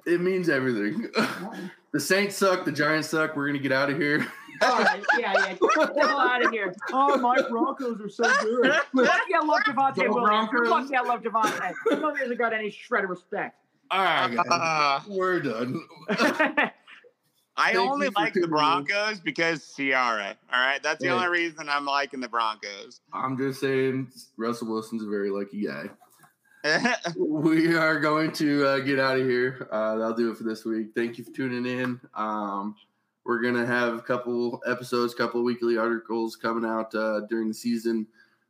It 0.06 0.20
means 0.20 0.48
everything. 0.48 1.08
the 1.92 2.00
Saints 2.00 2.36
suck. 2.36 2.64
The 2.64 2.72
Giants 2.72 3.10
suck. 3.10 3.36
We're 3.36 3.46
gonna 3.46 3.58
get 3.58 3.72
out 3.72 3.90
of 3.90 3.98
here. 3.98 4.26
All 4.62 4.82
right, 4.82 5.02
yeah, 5.18 5.32
yeah. 5.34 5.46
Get 5.48 5.58
the 5.60 6.06
hell 6.06 6.18
out 6.18 6.44
of 6.44 6.50
here. 6.50 6.74
Oh, 6.92 7.16
my 7.18 7.40
Broncos 7.48 8.00
are 8.00 8.08
so 8.08 8.24
good. 8.40 8.72
Fuck 8.96 9.20
yeah, 9.28 9.38
I 9.42 9.44
love 9.44 9.60
Javonte 9.60 10.08
Williams. 10.08 10.48
Fuck 10.68 10.90
yeah, 10.90 11.00
I 11.00 11.04
love 11.04 11.22
Javonte. 11.22 12.00
No 12.00 12.14
he 12.14 12.20
hasn't 12.20 12.38
got 12.38 12.52
any 12.52 12.70
shred 12.70 13.04
of 13.04 13.10
respect. 13.10 13.56
All 13.90 14.02
right, 14.02 14.34
guys. 14.34 14.46
Uh, 14.50 15.00
We're 15.08 15.40
done. 15.40 15.80
I 17.58 17.72
Thank 17.72 17.90
only 17.90 18.08
like 18.10 18.34
the 18.34 18.46
Broncos 18.46 19.16
me. 19.16 19.22
because 19.24 19.74
Ciara. 19.74 20.36
All 20.52 20.60
right, 20.60 20.82
that's 20.82 21.02
the 21.02 21.08
only 21.08 21.28
reason 21.28 21.68
I'm 21.68 21.84
liking 21.84 22.20
the 22.20 22.28
Broncos. 22.28 23.00
I'm 23.12 23.36
just 23.36 23.60
saying, 23.60 24.12
Russell 24.36 24.68
Wilson's 24.68 25.02
a 25.02 25.08
very 25.08 25.30
lucky 25.30 25.66
guy. 25.66 25.90
we 27.16 27.74
are 27.74 27.98
going 27.98 28.32
to 28.32 28.66
uh, 28.66 28.78
get 28.78 28.98
out 28.98 29.18
of 29.18 29.26
here. 29.26 29.68
Uh, 29.72 29.96
that'll 29.96 30.14
do 30.14 30.30
it 30.30 30.36
for 30.36 30.44
this 30.44 30.64
week. 30.64 30.88
Thank 30.94 31.18
you 31.18 31.24
for 31.24 31.32
tuning 31.32 31.66
in. 31.66 32.00
Um, 32.14 32.76
we're 33.28 33.42
gonna 33.42 33.66
have 33.66 33.94
a 33.94 34.00
couple 34.00 34.62
episodes, 34.66 35.14
couple 35.14 35.44
weekly 35.44 35.76
articles 35.76 36.34
coming 36.34 36.68
out 36.68 36.92
uh, 36.94 37.20
during 37.28 37.46
the 37.46 37.54
season. 37.54 38.06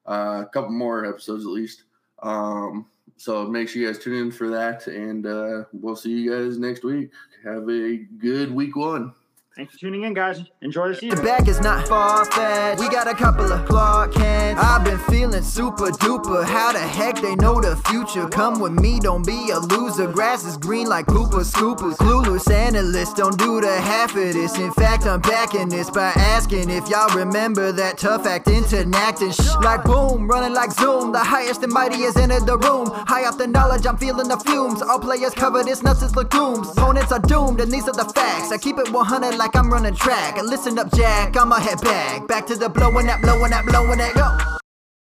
Uh, 0.07 0.45
a 0.47 0.51
couple 0.53 0.71
more 0.71 1.05
episodes 1.05 1.45
at 1.45 1.51
least. 1.51 1.83
Um, 2.23 2.87
so 3.17 3.45
make 3.45 3.69
sure 3.69 3.83
you 3.83 3.89
guys 3.89 3.99
tune 3.99 4.15
in 4.15 4.31
for 4.31 4.49
that, 4.51 4.87
and 4.87 5.27
uh, 5.27 5.65
we'll 5.73 5.97
see 5.97 6.11
you 6.11 6.31
guys 6.31 6.61
next 6.61 6.85
week. 6.85 7.11
Have 7.43 7.69
a 7.69 7.97
good 8.19 8.55
week 8.55 8.77
one. 8.77 9.13
Thanks 9.59 9.73
for 9.73 9.81
tuning 9.81 10.05
in, 10.05 10.15
guys. 10.15 10.41
Enjoy 10.63 10.87
the 10.87 10.95
season. 10.95 11.19
The 11.19 11.25
back 11.25 11.49
is 11.49 11.59
not 11.61 11.89
far 11.89 12.25
fetched. 12.27 12.79
We 12.79 12.89
got 12.91 13.09
a 13.09 13.13
couple 13.13 13.53
of 13.53 13.67
Clark 13.67 14.15
Kents. 14.15 14.63
I've 14.63 14.85
been 14.85 15.01
feeling 15.11 15.43
super 15.43 15.91
duper. 15.91 16.45
How 16.45 16.71
the 16.71 16.79
heck 16.79 17.17
they 17.17 17.35
know 17.35 17.61
the 17.61 17.75
future? 17.89 18.29
Come 18.29 18.61
with 18.61 18.71
me, 18.71 19.01
don't 19.01 19.27
be 19.27 19.51
a 19.51 19.59
loser. 19.59 20.07
Grass 20.07 20.45
is 20.45 20.57
green 20.57 20.87
like 20.87 21.07
Cooper 21.07 21.41
Scoopers. 21.41 21.97
Clueless 21.97 22.49
analysts 22.49 23.15
don't 23.15 23.37
do 23.37 23.61
the 23.61 23.81
half 23.81 24.11
of 24.11 24.33
this. 24.33 24.57
In 24.59 24.71
fact, 24.75 25.07
I'm 25.07 25.21
backing 25.23 25.69
this 25.69 25.91
by 25.91 26.13
asking 26.15 26.71
if 26.71 26.89
y'all 26.89 27.13
remember 27.17 27.73
that 27.73 27.99
tough 27.99 28.27
acting 28.27 28.63
to 28.67 28.89
acting. 28.95 29.33
Shh, 29.33 29.57
like 29.65 29.83
boom, 29.83 30.29
running 30.29 30.55
like 30.55 30.71
zoom. 30.71 31.11
The 31.11 31.19
highest 31.19 31.65
and 31.65 31.73
mightiest 31.73 32.17
entered 32.17 32.47
the 32.47 32.59
room. 32.59 32.91
High 32.93 33.25
off 33.25 33.39
the 33.39 33.49
knowledge, 33.49 33.87
I'm 33.87 33.97
feeling 33.97 34.29
the 34.29 34.37
fumes. 34.37 34.83
All 34.83 35.01
players 35.01 35.35
cover 35.35 35.65
this 35.65 35.83
nuts 35.83 36.05
as 36.05 36.15
legumes. 36.15 36.69
Opponents 36.69 37.11
are 37.11 37.19
doomed, 37.19 37.61
and 37.61 37.73
these 37.73 37.89
are 37.89 37.93
the 37.93 38.05
facts. 38.15 38.53
I 38.53 38.59
keep 38.59 38.79
it 38.79 38.93
100 38.93 39.35
like 39.35 39.48
I'm 39.57 39.71
running 39.71 39.95
track. 39.95 40.37
Listen 40.43 40.79
up, 40.79 40.91
Jack, 40.95 41.37
I'ma 41.37 41.57
head 41.57 41.81
back. 41.81 42.27
Back 42.27 42.47
to 42.49 42.55
the 42.55 42.69
blowing 42.69 43.07
that, 43.07 43.21
blowing 43.23 43.51
that, 43.51 43.65
blowing 43.65 43.99
that, 43.99 44.15
go. 44.15 44.68